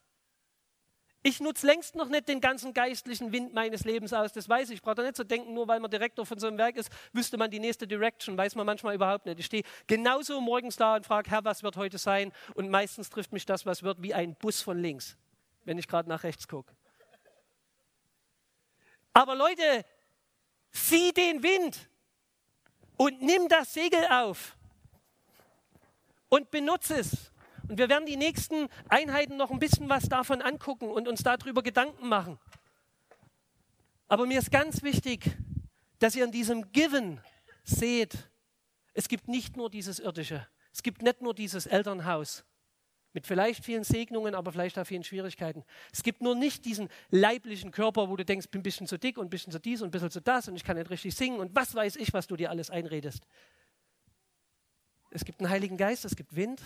Ich 1.24 1.38
nutze 1.40 1.66
längst 1.66 1.94
noch 1.94 2.08
nicht 2.08 2.26
den 2.26 2.40
ganzen 2.40 2.74
geistlichen 2.74 3.30
Wind 3.30 3.54
meines 3.54 3.84
Lebens 3.84 4.12
aus. 4.12 4.32
Das 4.32 4.48
weiß 4.48 4.70
ich. 4.70 4.76
Ich 4.76 4.82
brauche 4.82 4.96
da 4.96 5.02
nicht 5.02 5.14
zu 5.14 5.24
denken, 5.24 5.54
nur 5.54 5.68
weil 5.68 5.78
man 5.78 5.88
Direktor 5.88 6.26
von 6.26 6.38
so 6.40 6.48
einem 6.48 6.58
Werk 6.58 6.76
ist, 6.76 6.90
wüsste 7.12 7.36
man 7.36 7.48
die 7.48 7.60
nächste 7.60 7.86
Direction. 7.86 8.36
Weiß 8.36 8.56
man 8.56 8.66
manchmal 8.66 8.96
überhaupt 8.96 9.26
nicht. 9.26 9.38
Ich 9.38 9.46
stehe 9.46 9.62
genauso 9.86 10.40
morgens 10.40 10.76
da 10.76 10.96
und 10.96 11.06
frage, 11.06 11.30
Herr, 11.30 11.44
was 11.44 11.62
wird 11.62 11.76
heute 11.76 11.98
sein? 11.98 12.32
Und 12.54 12.70
meistens 12.70 13.08
trifft 13.08 13.32
mich 13.32 13.46
das, 13.46 13.64
was 13.66 13.84
wird, 13.84 14.02
wie 14.02 14.14
ein 14.14 14.34
Bus 14.34 14.62
von 14.62 14.78
links, 14.78 15.16
wenn 15.64 15.78
ich 15.78 15.86
gerade 15.86 16.08
nach 16.08 16.24
rechts 16.24 16.48
gucke. 16.48 16.74
Aber 19.12 19.36
Leute, 19.36 19.84
sieh 20.72 21.12
den 21.12 21.42
Wind 21.44 21.88
und 22.96 23.22
nimm 23.22 23.48
das 23.48 23.72
Segel 23.74 24.04
auf 24.10 24.56
und 26.28 26.50
benutze 26.50 26.96
es. 26.96 27.31
Und 27.68 27.78
wir 27.78 27.88
werden 27.88 28.06
die 28.06 28.16
nächsten 28.16 28.68
Einheiten 28.88 29.36
noch 29.36 29.50
ein 29.50 29.58
bisschen 29.58 29.88
was 29.88 30.08
davon 30.08 30.42
angucken 30.42 30.90
und 30.90 31.08
uns 31.08 31.22
darüber 31.22 31.62
Gedanken 31.62 32.08
machen. 32.08 32.38
Aber 34.08 34.26
mir 34.26 34.38
ist 34.38 34.50
ganz 34.50 34.82
wichtig, 34.82 35.30
dass 35.98 36.14
ihr 36.16 36.24
in 36.24 36.32
diesem 36.32 36.70
Given 36.72 37.20
seht, 37.64 38.30
es 38.92 39.08
gibt 39.08 39.28
nicht 39.28 39.56
nur 39.56 39.70
dieses 39.70 39.98
irdische, 39.98 40.46
es 40.72 40.82
gibt 40.82 41.02
nicht 41.02 41.22
nur 41.22 41.34
dieses 41.34 41.66
Elternhaus 41.66 42.44
mit 43.14 43.26
vielleicht 43.26 43.64
vielen 43.64 43.84
Segnungen, 43.84 44.34
aber 44.34 44.52
vielleicht 44.52 44.78
auch 44.78 44.86
vielen 44.86 45.04
Schwierigkeiten. 45.04 45.64
Es 45.92 46.02
gibt 46.02 46.22
nur 46.22 46.34
nicht 46.34 46.64
diesen 46.64 46.88
leiblichen 47.10 47.70
Körper, 47.70 48.08
wo 48.08 48.16
du 48.16 48.24
denkst, 48.24 48.48
bin 48.48 48.60
ein 48.60 48.62
bisschen 48.62 48.86
zu 48.86 48.98
dick 48.98 49.18
und 49.18 49.26
ein 49.26 49.30
bisschen 49.30 49.52
zu 49.52 49.60
dies 49.60 49.82
und 49.82 49.88
ein 49.88 49.90
bisschen 49.90 50.10
zu 50.10 50.20
das 50.20 50.48
und 50.48 50.56
ich 50.56 50.64
kann 50.64 50.76
nicht 50.76 50.90
richtig 50.90 51.14
singen 51.14 51.38
und 51.38 51.54
was 51.54 51.74
weiß 51.74 51.96
ich, 51.96 52.12
was 52.12 52.26
du 52.26 52.36
dir 52.36 52.50
alles 52.50 52.70
einredest. 52.70 53.26
Es 55.10 55.24
gibt 55.24 55.40
einen 55.40 55.50
Heiligen 55.50 55.76
Geist, 55.76 56.04
es 56.04 56.16
gibt 56.16 56.34
Wind, 56.34 56.60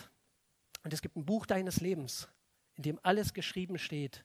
und 0.87 0.93
es 0.93 1.01
gibt 1.01 1.17
ein 1.17 1.25
Buch 1.25 1.45
deines 1.45 1.81
Lebens, 1.81 2.29
in 2.75 2.83
dem 2.83 2.99
alles 3.03 3.33
geschrieben 3.33 3.77
steht. 3.77 4.23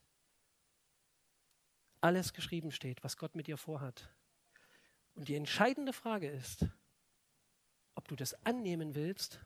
Alles 2.01 2.35
geschrieben 2.35 2.71
steht, 2.71 3.03
was 3.03 3.17
Gott 3.17 3.35
mit 3.35 3.49
dir 3.49 3.57
vorhat. 3.57 4.15
Und 5.17 5.27
die 5.27 5.35
entscheidende 5.35 5.93
Frage 5.93 6.31
ist, 6.31 6.67
ob 7.97 8.07
du 8.07 8.15
das 8.15 8.35
annehmen 8.47 8.95
willst 8.95 9.41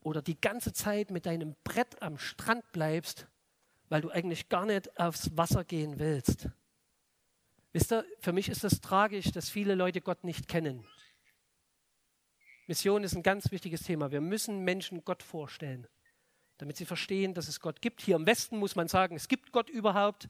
oder 0.00 0.22
die 0.22 0.40
ganze 0.40 0.72
Zeit 0.72 1.10
mit 1.10 1.26
deinem 1.26 1.56
Brett 1.64 2.00
am 2.00 2.16
Strand 2.16 2.70
bleibst, 2.70 3.26
weil 3.88 4.00
du 4.00 4.10
eigentlich 4.10 4.48
gar 4.48 4.66
nicht 4.66 5.00
aufs 5.00 5.36
Wasser 5.36 5.64
gehen 5.64 5.98
willst. 5.98 6.48
Wisst 7.72 7.92
ihr, 7.92 8.04
für 8.20 8.32
mich 8.32 8.48
ist 8.48 8.62
es 8.62 8.80
tragisch, 8.80 9.32
dass 9.32 9.50
viele 9.50 9.74
Leute 9.74 10.00
Gott 10.00 10.22
nicht 10.22 10.46
kennen. 10.46 10.86
Mission 12.68 13.02
ist 13.02 13.14
ein 13.16 13.22
ganz 13.22 13.50
wichtiges 13.50 13.82
Thema. 13.82 14.10
Wir 14.10 14.20
müssen 14.20 14.62
Menschen 14.62 15.02
Gott 15.04 15.22
vorstellen, 15.22 15.86
damit 16.58 16.76
sie 16.76 16.84
verstehen, 16.84 17.32
dass 17.32 17.48
es 17.48 17.60
Gott 17.60 17.80
gibt. 17.80 18.02
Hier 18.02 18.16
im 18.16 18.26
Westen 18.26 18.58
muss 18.58 18.76
man 18.76 18.88
sagen, 18.88 19.16
es 19.16 19.26
gibt 19.26 19.52
Gott 19.52 19.70
überhaupt. 19.70 20.28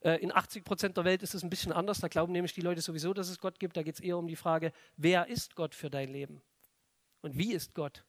Äh, 0.00 0.16
in 0.16 0.30
80 0.30 0.64
Prozent 0.64 0.96
der 0.98 1.04
Welt 1.04 1.22
ist 1.22 1.34
es 1.34 1.42
ein 1.42 1.48
bisschen 1.48 1.72
anders. 1.72 2.00
Da 2.00 2.08
glauben 2.08 2.32
nämlich 2.32 2.52
die 2.52 2.60
Leute 2.60 2.82
sowieso, 2.82 3.14
dass 3.14 3.30
es 3.30 3.38
Gott 3.38 3.58
gibt. 3.58 3.76
Da 3.76 3.82
geht 3.82 3.94
es 3.94 4.00
eher 4.00 4.18
um 4.18 4.26
die 4.26 4.36
Frage, 4.36 4.72
wer 4.98 5.28
ist 5.28 5.56
Gott 5.56 5.74
für 5.74 5.88
dein 5.88 6.10
Leben? 6.10 6.42
Und 7.22 7.38
wie 7.38 7.54
ist 7.54 7.74
Gott? 7.74 8.04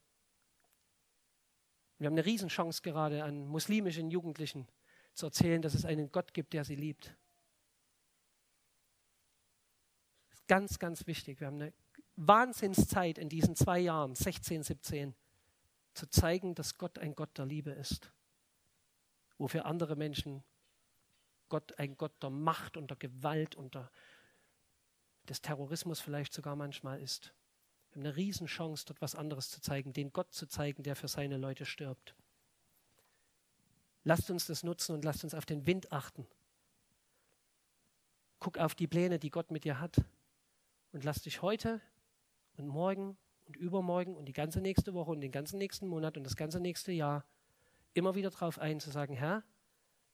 Wir 2.00 2.08
haben 2.08 2.16
eine 2.16 2.26
Riesenchance 2.26 2.82
gerade 2.82 3.24
an 3.24 3.48
muslimischen 3.48 4.12
Jugendlichen 4.12 4.68
zu 5.14 5.28
erzählen, 5.28 5.62
dass 5.62 5.74
es 5.74 5.86
einen 5.86 6.12
Gott 6.12 6.34
gibt, 6.34 6.52
der 6.52 6.66
sie 6.66 6.76
liebt. 6.76 7.16
Das 10.30 10.40
ist 10.40 10.48
ganz, 10.48 10.80
ganz 10.80 11.08
wichtig. 11.08 11.40
Wir 11.40 11.48
haben 11.48 11.62
eine 11.62 11.74
Wahnsinnszeit 12.28 13.18
in 13.18 13.30
diesen 13.30 13.56
zwei 13.56 13.80
Jahren, 13.80 14.14
16, 14.14 14.64
17, 14.64 15.16
zu 15.94 16.08
zeigen, 16.10 16.54
dass 16.54 16.78
Gott 16.78 17.00
ein 17.00 17.16
Gott 17.16 17.38
der 17.38 17.46
Liebe 17.46 17.72
ist. 17.72 18.12
Wo 19.38 19.48
für 19.48 19.64
andere 19.64 19.96
Menschen 19.96 20.44
Gott 21.48 21.80
ein 21.80 21.98
Gott 21.98 22.12
der 22.22 22.30
Macht 22.30 22.76
und 22.76 22.90
der 22.90 22.98
Gewalt 22.98 23.56
und 23.56 23.74
der, 23.74 23.90
des 25.30 25.42
Terrorismus 25.42 26.02
vielleicht 26.02 26.34
sogar 26.34 26.58
manchmal 26.58 27.02
ist. 27.02 27.34
Wir 27.90 28.02
haben 28.02 28.08
eine 28.08 28.16
Riesenchance, 28.18 28.86
dort 28.86 29.02
was 29.02 29.16
anderes 29.16 29.50
zu 29.50 29.62
zeigen, 29.62 29.94
den 29.94 30.12
Gott 30.12 30.34
zu 30.34 30.46
zeigen, 30.46 30.84
der 30.84 30.98
für 30.98 31.08
seine 31.08 31.38
Leute 31.38 31.66
stirbt. 31.66 32.16
Lasst 34.04 34.30
uns 34.30 34.46
das 34.46 34.64
nutzen 34.64 34.94
und 34.94 35.06
lasst 35.06 35.24
uns 35.24 35.34
auf 35.34 35.46
den 35.46 35.66
Wind 35.66 35.92
achten. 35.92 36.28
Guck 38.40 38.58
auf 38.58 38.76
die 38.76 38.88
Pläne, 38.88 39.20
die 39.20 39.30
Gott 39.30 39.52
mit 39.52 39.64
dir 39.64 39.80
hat 39.80 40.04
und 40.92 41.04
lass 41.04 41.22
dich 41.22 41.42
heute 41.42 41.82
und 42.60 42.68
morgen 42.68 43.18
und 43.46 43.56
übermorgen 43.56 44.16
und 44.16 44.26
die 44.26 44.34
ganze 44.34 44.62
nächste 44.62 44.94
Woche 44.94 45.12
und 45.12 45.22
den 45.22 45.32
ganzen 45.32 45.58
nächsten 45.58 45.88
Monat 45.88 46.18
und 46.18 46.24
das 46.24 46.36
ganze 46.36 46.60
nächste 46.60 46.92
Jahr 46.92 47.26
immer 47.94 48.16
wieder 48.16 48.30
darauf 48.30 48.60
ein, 48.60 48.80
zu 48.80 48.92
sagen, 48.92 49.16
Herr, 49.16 49.44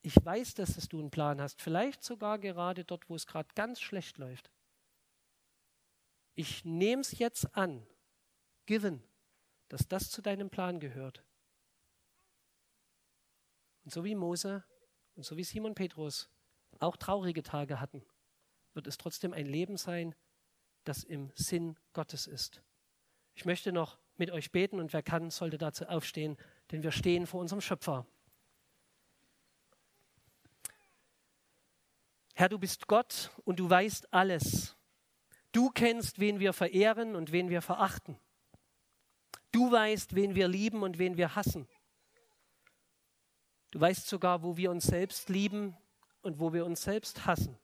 ich 0.01 0.15
weiß, 0.23 0.53
dass 0.53 0.75
du 0.87 0.99
einen 0.99 1.11
Plan 1.11 1.41
hast, 1.41 1.61
vielleicht 1.61 2.03
sogar 2.03 2.39
gerade 2.39 2.85
dort, 2.85 3.09
wo 3.09 3.15
es 3.15 3.25
gerade 3.25 3.49
ganz 3.55 3.81
schlecht 3.81 4.17
läuft. 4.17 4.51
Ich 6.35 6.63
nehme 6.63 7.01
es 7.01 7.17
jetzt 7.17 7.55
an, 7.55 7.85
given, 8.65 9.03
dass 9.69 9.87
das 9.87 10.11
zu 10.11 10.21
deinem 10.21 10.49
Plan 10.49 10.79
gehört. 10.79 11.23
Und 13.83 13.91
so 13.91 14.03
wie 14.03 14.15
Mose 14.15 14.63
und 15.15 15.25
so 15.25 15.37
wie 15.37 15.43
Simon 15.43 15.75
Petrus 15.75 16.29
auch 16.79 16.97
traurige 16.97 17.43
Tage 17.43 17.79
hatten, 17.79 18.05
wird 18.73 18.87
es 18.87 18.97
trotzdem 18.97 19.33
ein 19.33 19.45
Leben 19.45 19.77
sein, 19.77 20.15
das 20.85 21.03
im 21.03 21.31
Sinn 21.35 21.77
Gottes 21.93 22.27
ist. 22.27 22.61
Ich 23.33 23.45
möchte 23.45 23.71
noch 23.71 23.97
mit 24.17 24.31
euch 24.31 24.51
beten 24.51 24.79
und 24.79 24.93
wer 24.93 25.03
kann, 25.03 25.29
sollte 25.29 25.57
dazu 25.57 25.85
aufstehen, 25.85 26.37
denn 26.71 26.83
wir 26.83 26.91
stehen 26.91 27.27
vor 27.27 27.41
unserem 27.41 27.61
Schöpfer. 27.61 28.05
Herr, 32.33 32.49
du 32.49 32.59
bist 32.59 32.87
Gott 32.87 33.31
und 33.45 33.59
du 33.59 33.69
weißt 33.69 34.13
alles. 34.13 34.75
Du 35.51 35.69
kennst, 35.69 36.19
wen 36.19 36.39
wir 36.39 36.51
verehren 36.51 37.15
und 37.15 37.31
wen 37.31 37.49
wir 37.49 37.61
verachten. 37.61 38.19
Du 39.51 39.71
weißt, 39.71 40.15
wen 40.15 40.35
wir 40.35 40.49
lieben 40.49 40.83
und 40.83 40.97
wen 40.97 41.15
wir 41.15 41.35
hassen. 41.35 41.67
Du 43.71 43.79
weißt 43.79 44.07
sogar, 44.07 44.43
wo 44.43 44.57
wir 44.57 44.69
uns 44.69 44.85
selbst 44.85 45.29
lieben 45.29 45.77
und 46.21 46.39
wo 46.39 46.51
wir 46.51 46.65
uns 46.65 46.81
selbst 46.81 47.25
hassen. 47.25 47.57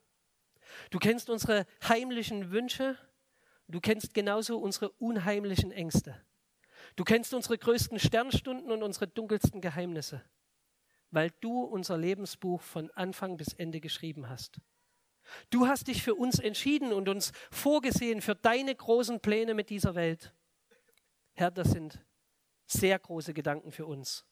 Du 0.89 0.99
kennst 0.99 1.29
unsere 1.29 1.65
heimlichen 1.87 2.51
Wünsche 2.51 2.97
Du 3.71 3.79
kennst 3.79 4.13
genauso 4.13 4.57
unsere 4.59 4.89
unheimlichen 4.91 5.71
Ängste. 5.71 6.21
Du 6.95 7.03
kennst 7.03 7.33
unsere 7.33 7.57
größten 7.57 7.99
Sternstunden 7.99 8.71
und 8.71 8.83
unsere 8.83 9.07
dunkelsten 9.07 9.61
Geheimnisse. 9.61 10.21
weil 11.11 11.29
du 11.41 11.63
unser 11.63 11.97
Lebensbuch 11.97 12.61
von 12.61 12.89
Anfang 12.91 13.37
bis 13.37 13.53
Ende 13.53 13.81
geschrieben 13.81 14.29
hast. 14.29 14.59
Du 15.49 15.67
hast 15.67 15.87
dich 15.87 16.01
für 16.01 16.15
uns 16.15 16.39
entschieden 16.39 16.93
und 16.93 17.07
uns 17.07 17.31
vorgesehen 17.51 18.21
für 18.21 18.33
deine 18.33 18.73
großen 18.73 19.19
Pläne 19.19 19.53
mit 19.53 19.69
dieser 19.69 19.93
Welt. 19.93 20.33
Herr, 21.33 21.51
das 21.51 21.71
sind 21.71 22.03
sehr 22.65 22.97
große 22.97 23.33
Gedanken 23.33 23.71
für 23.71 23.85
uns. 23.85 24.25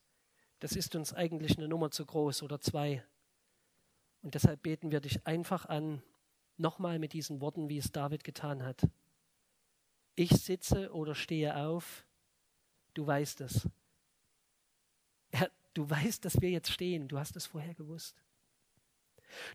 Das 0.59 0.71
ist 0.73 0.95
uns 0.95 1.13
eigentlich 1.13 1.57
eine 1.57 1.67
Nummer 1.67 1.91
zu 1.91 2.05
groß 2.05 2.43
oder 2.43 2.59
zwei. 2.59 3.05
Und 4.21 4.35
deshalb 4.35 4.63
beten 4.63 4.91
wir 4.91 4.99
dich 4.99 5.25
einfach 5.25 5.65
an, 5.65 6.01
nochmal 6.57 6.99
mit 6.99 7.13
diesen 7.13 7.39
Worten, 7.39 7.69
wie 7.69 7.77
es 7.77 7.91
David 7.91 8.23
getan 8.23 8.65
hat. 8.65 8.81
Ich 10.19 10.31
sitze 10.31 10.91
oder 10.91 11.15
stehe 11.15 11.55
auf, 11.55 12.05
du 12.93 13.07
weißt 13.07 13.39
es. 13.39 13.69
Herr, 15.31 15.49
du 15.73 15.89
weißt, 15.89 16.25
dass 16.25 16.41
wir 16.41 16.49
jetzt 16.49 16.73
stehen, 16.73 17.07
du 17.07 17.17
hast 17.17 17.37
es 17.37 17.45
vorher 17.45 17.73
gewusst. 17.73 18.21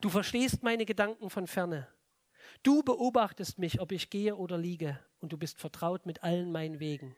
Du 0.00 0.08
verstehst 0.08 0.62
meine 0.62 0.86
Gedanken 0.86 1.28
von 1.28 1.46
ferne. 1.46 1.86
Du 2.62 2.82
beobachtest 2.82 3.58
mich, 3.58 3.78
ob 3.78 3.92
ich 3.92 4.08
gehe 4.08 4.36
oder 4.36 4.56
liege, 4.56 4.98
und 5.20 5.34
du 5.34 5.36
bist 5.36 5.58
vertraut 5.58 6.06
mit 6.06 6.22
allen 6.22 6.50
meinen 6.50 6.80
Wegen. 6.80 7.14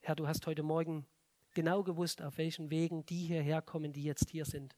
Herr, 0.00 0.16
du 0.16 0.26
hast 0.26 0.48
heute 0.48 0.64
Morgen 0.64 1.06
genau 1.54 1.84
gewusst, 1.84 2.22
auf 2.22 2.38
welchen 2.38 2.70
Wegen 2.70 3.06
die 3.06 3.24
hierher 3.24 3.62
kommen, 3.62 3.92
die 3.92 4.02
jetzt 4.02 4.30
hier 4.30 4.46
sind. 4.46 4.74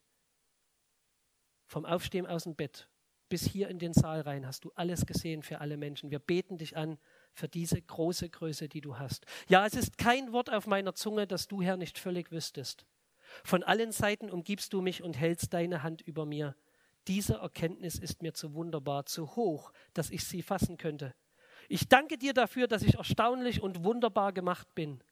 Vom 1.67 1.87
Aufstehen 1.87 2.27
aus 2.27 2.43
dem 2.43 2.57
Bett 2.57 2.91
bis 3.31 3.47
hier 3.47 3.69
in 3.69 3.79
den 3.79 3.95
Saal 3.95 4.21
rein 4.21 4.47
hast 4.47 4.67
du 4.67 4.73
alles 4.75 5.07
gesehen 5.07 5.43
für 5.43 5.61
alle 5.61 5.79
Menschen. 5.79 6.11
Wir 6.11 6.19
beten 6.19 6.59
dich 6.59 6.77
an 6.77 6.99
für 7.33 7.49
diese 7.49 7.81
große 7.81 8.29
Größe, 8.29 8.69
die 8.69 8.83
du 8.83 8.99
hast. 8.99 9.25
Ja, 9.49 9.65
es 9.65 9.75
ist 9.75 9.97
kein 9.97 10.33
Wort 10.33 10.53
auf 10.53 10.67
meiner 10.67 10.95
Zunge, 10.95 11.27
das 11.27 11.49
du, 11.49 11.63
Herr, 11.63 11.79
nicht 11.79 11.99
völlig 11.99 12.31
wüsstest. 12.31 12.85
Von 13.45 13.63
allen 13.63 13.93
Seiten 13.93 14.29
umgibst 14.29 14.73
du 14.73 14.83
mich 14.83 15.03
und 15.03 15.19
hältst 15.19 15.55
deine 15.55 15.83
Hand 15.83 16.03
über 16.03 16.27
mir. 16.27 16.57
Diese 17.07 17.35
Erkenntnis 17.35 17.99
ist 17.99 18.21
mir 18.21 18.35
zu 18.35 18.55
wunderbar, 18.55 19.07
zu 19.07 19.37
hoch, 19.37 19.73
dass 19.95 20.11
ich 20.11 20.25
sie 20.25 20.43
fassen 20.43 20.77
könnte. 20.77 21.15
Ich 21.69 21.89
danke 21.89 22.19
dir 22.19 22.35
dafür, 22.35 22.67
dass 22.67 22.83
ich 22.83 22.97
erstaunlich 22.97 23.63
und 23.63 23.85
wunderbar 23.85 24.33
gemacht 24.33 24.75
bin. 24.75 25.03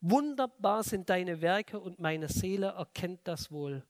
Wunderbar 0.00 0.82
sind 0.82 1.08
deine 1.08 1.40
Werke 1.40 1.78
und 1.78 2.00
meine 2.00 2.28
Seele 2.28 2.68
erkennt 2.68 3.20
das 3.24 3.50
wohl. 3.50 3.86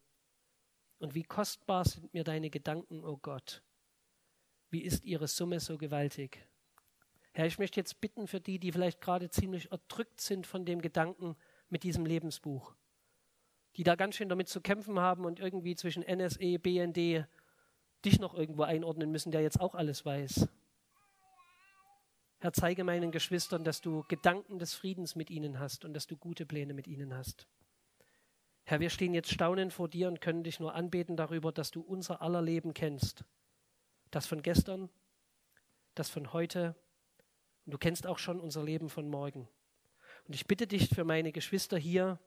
Und 0.99 1.15
wie 1.15 1.23
kostbar 1.23 1.87
sind 1.87 2.13
mir 2.13 2.25
deine 2.25 2.51
Gedanken, 2.51 3.05
o 3.05 3.13
oh 3.13 3.17
Gott. 3.17 3.63
Wie 4.71 4.83
ist 4.83 5.05
ihre 5.05 5.29
Summe 5.29 5.61
so 5.61 5.77
gewaltig? 5.79 6.47
Herr, 7.33 7.47
ich 7.47 7.59
möchte 7.59 7.79
jetzt 7.79 8.01
bitten 8.01 8.27
für 8.27 8.41
die, 8.41 8.59
die 8.59 8.73
vielleicht 8.73 9.01
gerade 9.01 9.31
ziemlich 9.31 9.71
erdrückt 9.71 10.21
sind 10.21 10.47
von 10.47 10.65
dem 10.65 10.81
Gedanken 10.81 11.37
mit 11.69 11.83
diesem 11.83 12.07
Lebensbuch 12.07 12.75
die 13.77 13.85
da 13.85 13.95
ganz 13.95 14.17
schön 14.17 14.29
damit 14.29 14.49
zu 14.49 14.61
kämpfen 14.61 14.99
haben 14.99 15.25
und 15.25 15.41
irgendwie 15.41 15.77
zwischen 15.77 16.03
NSE, 16.03 16.59
BND 16.59 17.27
dich 18.05 18.19
noch 18.19 18.35
irgendwo 18.35 18.63
einordnen 18.63 19.11
müssen, 19.11 19.31
der 19.31 19.43
jetzt 19.43 19.61
auch 19.61 19.75
alles 19.75 20.05
weiß. 20.05 20.49
Herr, 22.39 22.53
zeige 22.53 22.85
meinen 22.85 23.13
Geschwistern, 23.13 23.65
dass 23.65 23.83
du 23.83 24.03
Gedanken 24.09 24.59
des 24.59 24.75
Friedens 24.75 25.15
mit 25.15 25.31
ihnen 25.31 25.59
hast 25.59 25.85
und 25.85 25.93
dass 25.93 26.07
du 26.07 26.17
gute 26.17 26.47
Pläne 26.47 26.73
mit 26.73 26.87
ihnen 26.87 27.15
hast. 27.15 27.47
Herr, 28.65 28.81
wir 28.81 28.89
stehen 28.89 29.15
jetzt 29.15 29.31
staunend 29.31 29.73
vor 29.73 29.89
dir 29.89 30.09
und 30.09 30.21
können 30.21 30.43
dich 30.43 30.59
nur 30.59 30.75
anbeten 30.75 31.17
darüber, 31.17 31.53
dass 31.53 31.71
du 31.71 31.83
unser 31.83 32.23
aller 32.23 32.41
Leben 32.41 32.73
kennst. 32.73 33.25
Das 34.11 34.27
von 34.27 34.43
gestern, 34.43 34.91
das 35.95 36.11
von 36.11 36.33
heute 36.33 36.75
und 37.71 37.75
du 37.75 37.79
kennst 37.79 38.07
auch 38.07 38.19
schon 38.19 38.41
unser 38.41 38.65
Leben 38.65 38.89
von 38.89 39.09
morgen. 39.09 39.49
Und 40.27 40.35
ich 40.35 40.47
bitte 40.47 40.67
dich 40.67 40.89
für 40.89 41.05
meine 41.05 41.31
Geschwister 41.31 41.79
hier, 41.79 42.19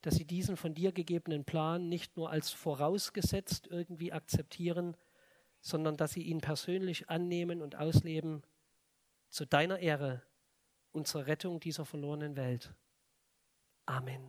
dass 0.00 0.14
sie 0.14 0.24
diesen 0.24 0.56
von 0.56 0.74
dir 0.74 0.92
gegebenen 0.92 1.44
Plan 1.44 1.90
nicht 1.90 2.16
nur 2.16 2.30
als 2.30 2.50
vorausgesetzt 2.50 3.66
irgendwie 3.66 4.12
akzeptieren, 4.12 4.96
sondern 5.60 5.96
dass 5.96 6.12
sie 6.12 6.22
ihn 6.22 6.40
persönlich 6.40 7.10
annehmen 7.10 7.60
und 7.60 7.76
ausleben 7.76 8.42
zu 9.28 9.44
deiner 9.44 9.78
Ehre 9.80 10.22
und 10.92 11.06
zur 11.06 11.26
Rettung 11.26 11.60
dieser 11.60 11.84
verlorenen 11.84 12.36
Welt. 12.36 12.72
Amen. 13.86 14.26